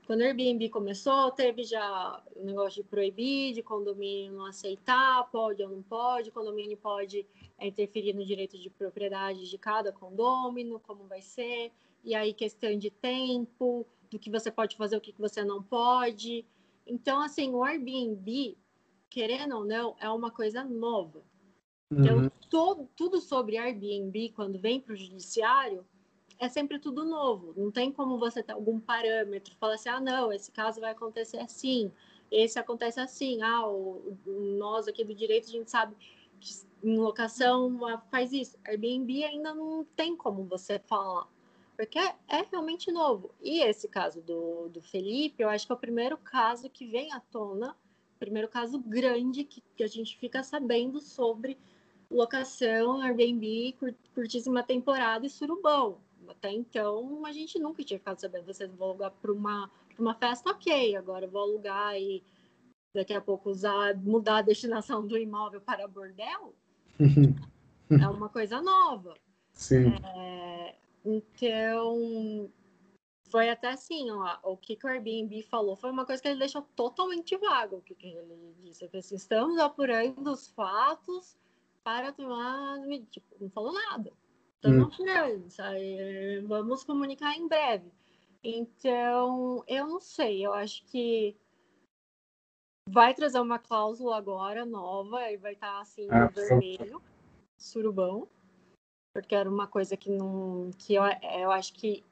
Quando 0.09 0.23
o 0.23 0.25
Airbnb 0.25 0.71
começou, 0.71 1.31
teve 1.33 1.65
já 1.65 2.25
o 2.35 2.43
negócio 2.43 2.83
de 2.83 2.89
proibir, 2.89 3.53
de 3.53 3.63
condomínio 3.63 4.33
não 4.33 4.47
aceitar, 4.47 5.31
pode 5.31 5.63
ou 5.63 5.69
não 5.69 5.83
pode, 5.83 6.31
condomínio 6.31 6.79
pode 6.79 7.27
é, 7.59 7.67
interferir 7.67 8.15
no 8.15 8.25
direito 8.25 8.59
de 8.59 8.71
propriedade 8.71 9.51
de 9.51 9.59
cada 9.59 9.93
condomínio, 9.93 10.81
como 10.81 11.05
vai 11.05 11.21
ser, 11.21 11.71
e 12.03 12.15
aí 12.15 12.33
questão 12.33 12.75
de 12.79 12.91
tempo, 12.91 13.87
do 14.11 14.19
que 14.19 14.31
você 14.31 14.51
pode 14.51 14.79
fazer, 14.79 14.97
o 14.97 15.01
que 15.03 15.13
você 15.19 15.45
não 15.45 15.63
pode. 15.63 16.43
Então, 16.87 17.21
assim, 17.21 17.51
o 17.51 17.63
Airbnb, 17.63 18.57
querendo 19.11 19.59
ou 19.59 19.65
não, 19.67 19.95
é 20.01 20.09
uma 20.09 20.31
coisa 20.31 20.65
nova. 20.65 21.23
Então, 21.93 22.21
uhum. 22.21 22.31
todo, 22.49 22.89
tudo 22.97 23.21
sobre 23.21 23.59
Airbnb, 23.59 24.31
quando 24.31 24.59
vem 24.59 24.81
para 24.81 24.95
o 24.95 24.97
judiciário, 24.97 25.85
é 26.39 26.49
sempre 26.49 26.79
tudo 26.79 27.05
novo. 27.05 27.53
Não 27.57 27.71
tem 27.71 27.91
como 27.93 28.19
você 28.19 28.43
ter 28.43 28.53
algum 28.53 28.79
parâmetro, 28.79 29.55
falar 29.57 29.75
assim, 29.75 29.89
ah, 29.89 30.01
não, 30.01 30.33
esse 30.33 30.51
caso 30.51 30.81
vai 30.81 30.93
acontecer 30.93 31.39
assim, 31.39 31.93
esse 32.31 32.59
acontece 32.59 33.01
assim. 33.01 33.43
Ah, 33.43 33.67
o, 33.67 34.17
nós 34.27 34.87
aqui 34.87 35.05
do 35.05 35.15
direito, 35.15 35.49
a 35.49 35.53
gente 35.53 35.71
sabe 35.71 35.97
que 36.41 36.53
em 36.83 36.97
locação 36.97 37.79
faz 38.11 38.33
isso. 38.33 38.57
Airbnb 38.65 39.25
ainda 39.25 39.55
não 39.55 39.85
tem 39.97 40.17
como 40.17 40.45
você 40.45 40.79
falar, 40.79 41.27
porque 41.77 41.99
é, 41.99 42.15
é, 42.29 42.47
realmente 42.51 42.93
novo. 42.93 43.35
E 43.43 43.61
esse 43.61 43.89
caso 43.89 44.21
do, 44.23 44.69
do 44.69 44.81
Felipe, 44.81 45.43
eu 45.43 45.49
acho 45.49 45.67
que 45.67 45.73
é 45.73 45.75
o 45.75 45.79
primeiro 45.79 46.17
caso 46.17 46.71
que 46.71 46.87
vem 46.87 47.13
à 47.13 47.21
tona, 47.21 47.77
primeiro 48.19 48.49
caso 48.49 48.79
grande 48.79 49.45
que, 49.45 49.63
que 49.77 49.83
a 49.83 49.89
gente 49.89 50.17
fica 50.19 50.43
sabendo 50.43 51.01
sobre 51.01 51.59
locação, 52.11 53.01
Airbnb, 53.01 53.77
curtíssima 54.15 54.63
temporada 54.63 55.27
e 55.27 55.31
surubão. 55.31 55.99
Até 56.29 56.53
então, 56.53 57.25
a 57.25 57.33
gente 57.33 57.59
nunca 57.59 57.83
tinha 57.83 57.99
ficado 57.99 58.19
sabendo. 58.19 58.47
Vocês 58.47 58.71
vão 58.75 58.89
alugar 58.89 59.11
para 59.11 59.33
uma, 59.33 59.71
uma 59.99 60.15
festa, 60.15 60.51
ok. 60.51 60.97
Agora 60.97 61.27
vou 61.27 61.43
alugar 61.43 61.97
e 61.97 62.23
daqui 62.95 63.15
a 63.15 63.21
pouco 63.21 63.51
usar, 63.51 63.97
mudar 63.97 64.39
a 64.39 64.43
destinação 64.43 65.07
do 65.07 65.17
imóvel 65.17 65.61
para 65.61 65.89
bordel. 65.89 66.55
é 67.91 68.09
uma 68.09 68.29
coisa 68.29 68.61
nova. 68.61 69.15
Sim. 69.53 69.95
É, 70.05 70.75
então, 71.05 72.51
foi 73.25 73.51
até 73.51 73.71
assim, 73.71 74.11
ó, 74.11 74.39
o 74.43 74.57
que, 74.57 74.77
que 74.77 74.87
o 74.87 74.89
Airbnb 74.89 75.43
falou 75.43 75.77
foi 75.77 75.91
uma 75.91 76.07
coisa 76.07 76.21
que 76.21 76.29
ele 76.29 76.39
deixou 76.39 76.63
totalmente 76.75 77.37
vago. 77.37 77.77
O 77.77 77.83
que, 77.83 77.95
que 77.95 78.09
ele 78.09 78.55
disse? 78.61 78.85
Ele 78.85 78.93
disse, 78.93 79.15
estamos 79.15 79.59
apurando 79.59 80.31
os 80.31 80.49
fatos 80.49 81.37
para 81.83 82.13
tomar. 82.13 82.79
Tipo, 83.11 83.37
não 83.41 83.51
falou 83.51 83.73
nada. 83.73 84.13
Estamos 84.59 84.89
hum. 84.89 84.91
apurando, 84.93 85.51
sabe? 85.51 86.41
vamos 86.47 86.83
comunicar 86.83 87.37
em 87.37 87.47
breve. 87.47 87.93
Então, 88.43 89.63
eu 89.69 89.87
não 89.87 90.01
sei, 90.01 90.45
eu 90.45 90.53
acho 90.53 90.85
que 90.87 91.37
vai 92.89 93.15
trazer 93.15 93.39
uma 93.39 93.59
cláusula 93.59 94.17
agora 94.17 94.65
nova 94.65 95.31
e 95.31 95.37
vai 95.37 95.53
estar 95.53 95.75
tá, 95.75 95.81
assim 95.81 96.09
ah, 96.11 96.27
vermelho, 96.27 97.01
surubão, 97.57 98.27
porque 99.15 99.35
era 99.35 99.49
uma 99.49 99.67
coisa 99.67 99.97
que 99.97 100.11
não 100.11 100.71
que 100.77 100.95
eu, 100.95 101.03
eu 101.41 101.51
acho 101.53 101.75
que 101.75 102.05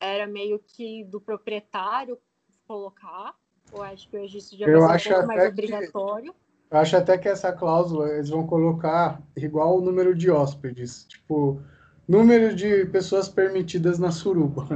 era 0.00 0.26
meio 0.26 0.58
que 0.58 1.04
do 1.04 1.20
proprietário 1.20 2.18
colocar. 2.66 3.36
Eu 3.72 3.82
acho 3.82 4.08
que 4.08 4.16
hoje 4.16 4.38
isso 4.38 4.56
já 4.56 4.66
vai 4.66 4.98
ser 4.98 5.10
um 5.10 5.12
pouco 5.12 5.26
mais 5.28 5.48
obrigatório. 5.48 6.32
Que, 6.32 6.74
eu 6.74 6.78
acho 6.78 6.96
até 6.96 7.18
que 7.18 7.28
essa 7.28 7.52
cláusula 7.52 8.08
eles 8.08 8.30
vão 8.30 8.46
colocar 8.46 9.22
igual 9.36 9.78
o 9.78 9.80
número 9.80 10.14
de 10.14 10.30
hóspedes, 10.30 11.04
tipo 11.04 11.60
número 12.08 12.54
de 12.54 12.86
pessoas 12.86 13.28
permitidas 13.28 13.98
na 13.98 14.10
suruba. 14.10 14.66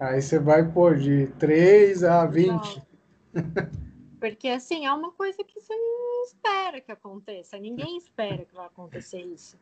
Aí 0.00 0.22
você 0.22 0.38
vai 0.38 0.70
pôr 0.70 0.96
de 0.96 1.26
3 1.38 2.04
a 2.04 2.24
20. 2.24 2.82
Porque, 4.20 4.48
assim, 4.48 4.86
é 4.86 4.92
uma 4.92 5.12
coisa 5.12 5.42
que 5.44 5.60
você 5.60 5.74
não 5.74 6.24
espera 6.24 6.80
que 6.80 6.92
aconteça. 6.92 7.58
Ninguém 7.58 7.96
espera 7.96 8.44
que 8.44 8.54
vai 8.54 8.66
acontecer 8.66 9.20
isso. 9.20 9.58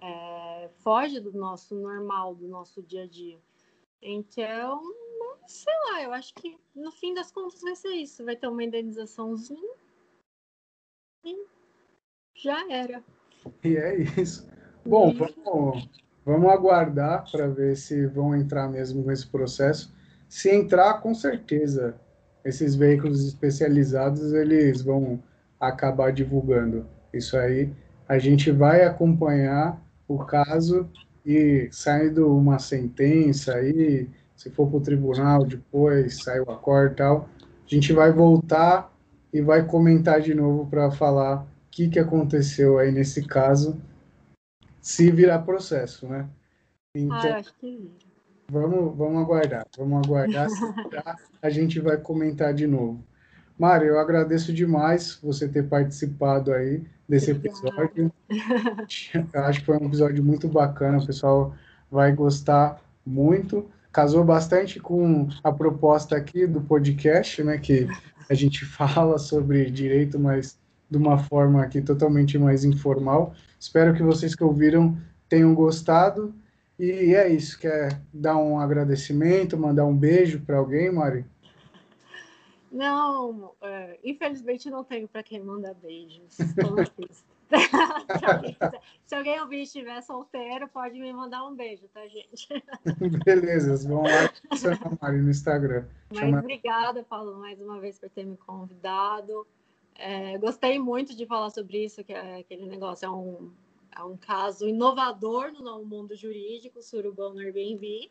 É, 0.00 0.68
foge 0.82 1.20
do 1.20 1.32
nosso 1.32 1.74
normal, 1.74 2.34
do 2.34 2.46
nosso 2.48 2.82
dia 2.82 3.04
a 3.04 3.06
dia. 3.06 3.38
Então, 4.02 4.82
sei 5.46 5.72
lá, 5.90 6.02
eu 6.02 6.12
acho 6.12 6.34
que 6.34 6.58
no 6.74 6.90
fim 6.92 7.14
das 7.14 7.30
contas 7.30 7.60
vai 7.60 7.74
ser 7.74 7.94
isso. 7.94 8.24
Vai 8.24 8.36
ter 8.36 8.48
uma 8.48 8.64
indenizaçãozinha 8.64 9.74
e 11.24 11.46
já 12.34 12.70
era. 12.70 13.02
E 13.64 13.76
é 13.76 14.02
isso. 14.20 14.48
Bom, 14.84 15.12
vamos, 15.14 15.88
vamos 16.26 16.50
aguardar 16.50 17.24
para 17.30 17.46
ver 17.46 17.76
se 17.76 18.04
vão 18.06 18.34
entrar 18.34 18.68
mesmo 18.68 19.06
nesse 19.06 19.28
processo. 19.28 19.94
Se 20.28 20.50
entrar, 20.50 21.00
com 21.00 21.14
certeza 21.14 21.94
esses 22.44 22.74
veículos 22.74 23.24
especializados 23.26 24.32
eles 24.32 24.82
vão 24.82 25.22
acabar 25.58 26.12
divulgando 26.12 26.84
isso 27.14 27.36
aí. 27.36 27.72
A 28.08 28.18
gente 28.18 28.50
vai 28.50 28.84
acompanhar 28.84 29.80
o 30.08 30.18
caso 30.18 30.88
e 31.24 31.68
saindo 31.70 32.36
uma 32.36 32.58
sentença 32.58 33.54
aí, 33.54 34.08
se 34.36 34.50
for 34.50 34.68
para 34.68 34.76
o 34.76 34.80
tribunal 34.80 35.44
depois, 35.44 36.22
sai 36.22 36.40
o 36.40 36.50
acordo 36.50 36.92
e 36.92 36.96
tal, 36.96 37.28
a 37.42 37.74
gente 37.74 37.92
vai 37.92 38.12
voltar 38.12 38.92
e 39.32 39.40
vai 39.40 39.64
comentar 39.64 40.20
de 40.20 40.34
novo 40.34 40.66
para 40.66 40.90
falar 40.90 41.42
o 41.42 41.46
que, 41.70 41.88
que 41.88 41.98
aconteceu 41.98 42.78
aí 42.78 42.92
nesse 42.92 43.26
caso, 43.26 43.76
se 44.86 45.10
virar 45.10 45.40
processo, 45.40 46.06
né? 46.06 46.28
Então, 46.94 47.16
ah, 47.16 47.38
acho 47.38 47.52
que 47.58 47.76
vira. 47.76 47.90
Vamos, 48.48 48.96
vamos 48.96 49.20
aguardar, 49.20 49.66
vamos 49.76 50.06
aguardar. 50.06 50.46
a 51.42 51.50
gente 51.50 51.80
vai 51.80 51.96
comentar 51.96 52.54
de 52.54 52.68
novo. 52.68 53.04
Mário, 53.58 53.88
eu 53.88 53.98
agradeço 53.98 54.52
demais 54.52 55.18
você 55.20 55.48
ter 55.48 55.68
participado 55.68 56.52
aí 56.52 56.84
desse 57.08 57.32
episódio. 57.32 58.12
Eu 59.34 59.40
acho 59.42 59.60
que 59.60 59.66
foi 59.66 59.76
um 59.76 59.86
episódio 59.86 60.22
muito 60.22 60.46
bacana, 60.46 60.98
o 60.98 61.06
pessoal 61.06 61.52
vai 61.90 62.12
gostar 62.12 62.80
muito. 63.04 63.68
Casou 63.90 64.22
bastante 64.22 64.78
com 64.78 65.28
a 65.42 65.50
proposta 65.50 66.16
aqui 66.16 66.46
do 66.46 66.60
podcast, 66.60 67.42
né, 67.42 67.58
que 67.58 67.88
a 68.30 68.34
gente 68.34 68.64
fala 68.66 69.18
sobre 69.18 69.68
direito, 69.68 70.16
mas 70.16 70.56
de 70.88 70.96
uma 70.96 71.18
forma 71.18 71.60
aqui 71.60 71.80
totalmente 71.80 72.38
mais 72.38 72.64
informal. 72.64 73.34
Espero 73.66 73.92
que 73.92 74.02
vocês 74.02 74.32
que 74.32 74.44
ouviram 74.44 74.96
tenham 75.28 75.52
gostado 75.52 76.32
e 76.78 77.16
é 77.16 77.28
isso. 77.28 77.58
Quer 77.58 78.00
dar 78.14 78.36
um 78.36 78.60
agradecimento, 78.60 79.58
mandar 79.58 79.84
um 79.84 79.96
beijo 79.96 80.40
para 80.40 80.58
alguém, 80.58 80.88
Mari? 80.92 81.26
Não, 82.70 83.54
é, 83.60 83.98
infelizmente 84.04 84.70
não 84.70 84.84
tenho 84.84 85.08
para 85.08 85.20
quem 85.24 85.42
mandar 85.42 85.74
beijos. 85.74 86.36
se, 88.18 88.24
alguém 88.24 88.56
se 89.04 89.14
alguém 89.16 89.40
ouvir 89.40 89.58
e 89.58 89.62
estiver 89.62 90.00
solteiro, 90.02 90.68
pode 90.68 90.98
me 91.00 91.12
mandar 91.12 91.44
um 91.44 91.56
beijo, 91.56 91.88
tá, 91.92 92.06
gente? 92.06 92.48
Beleza, 93.24 93.88
vamos 93.88 94.10
lá 94.10 94.98
Mari 95.00 95.22
no 95.22 95.30
Instagram. 95.30 95.86
Mas 96.10 96.20
Chama... 96.20 96.38
obrigada, 96.38 97.02
Paulo, 97.02 97.36
mais 97.38 97.60
uma 97.60 97.80
vez 97.80 97.98
por 97.98 98.10
ter 98.10 98.24
me 98.24 98.36
convidado. 98.36 99.44
É, 99.98 100.36
gostei 100.38 100.78
muito 100.78 101.16
de 101.16 101.26
falar 101.26 101.50
sobre 101.50 101.84
isso, 101.84 102.04
que 102.04 102.12
é, 102.12 102.40
aquele 102.40 102.66
negócio 102.66 103.06
é 103.06 103.10
um 103.10 103.50
é 103.96 104.02
um 104.04 104.16
caso 104.16 104.68
inovador 104.68 105.50
no 105.52 105.82
mundo 105.82 106.14
jurídico, 106.14 106.82
surubão 106.82 107.32
no 107.32 107.40
Airbnb. 107.40 108.10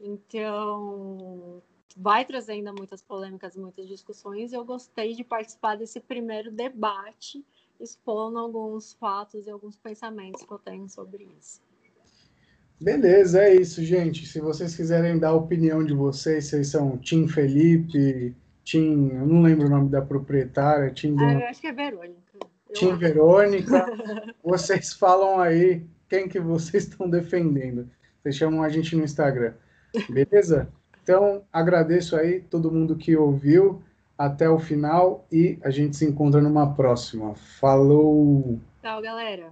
Então, 0.00 1.60
vai 1.96 2.24
trazendo 2.24 2.72
muitas 2.72 3.02
polêmicas, 3.02 3.56
muitas 3.56 3.88
discussões. 3.88 4.52
Eu 4.52 4.64
gostei 4.64 5.14
de 5.14 5.24
participar 5.24 5.76
desse 5.76 5.98
primeiro 5.98 6.52
debate, 6.52 7.44
expondo 7.80 8.38
alguns 8.38 8.92
fatos 8.92 9.48
e 9.48 9.50
alguns 9.50 9.76
pensamentos 9.76 10.44
que 10.44 10.52
eu 10.52 10.58
tenho 10.58 10.88
sobre 10.88 11.28
isso. 11.36 11.60
Beleza, 12.80 13.42
é 13.42 13.56
isso, 13.56 13.82
gente. 13.82 14.24
Se 14.24 14.40
vocês 14.40 14.76
quiserem 14.76 15.18
dar 15.18 15.30
a 15.30 15.34
opinião 15.34 15.84
de 15.84 15.94
vocês, 15.94 16.44
vocês 16.44 16.68
são 16.68 16.96
Tim 16.96 17.26
Felipe, 17.26 18.36
Tim, 18.68 19.08
eu 19.14 19.26
não 19.26 19.40
lembro 19.40 19.66
o 19.66 19.70
nome 19.70 19.88
da 19.88 20.02
proprietária, 20.02 20.90
Tim. 20.90 21.16
Ah, 21.18 21.32
eu 21.32 21.46
acho 21.46 21.58
que 21.58 21.68
é 21.68 21.72
Verônica. 21.72 22.38
Tim 22.74 22.94
Verônica, 22.96 23.86
vocês 24.44 24.92
falam 24.92 25.40
aí 25.40 25.86
quem 26.06 26.28
que 26.28 26.38
vocês 26.38 26.82
estão 26.82 27.08
defendendo. 27.08 27.88
Vocês 28.20 28.36
chamam 28.36 28.62
a 28.62 28.68
gente 28.68 28.94
no 28.94 29.02
Instagram, 29.02 29.54
beleza? 30.10 30.68
Então, 31.02 31.44
agradeço 31.50 32.14
aí 32.14 32.42
todo 32.42 32.70
mundo 32.70 32.94
que 32.94 33.16
ouviu 33.16 33.82
até 34.18 34.50
o 34.50 34.58
final 34.58 35.26
e 35.32 35.58
a 35.62 35.70
gente 35.70 35.96
se 35.96 36.04
encontra 36.04 36.42
numa 36.42 36.74
próxima. 36.74 37.34
Falou! 37.34 38.60
Tchau, 38.82 39.00
galera! 39.00 39.46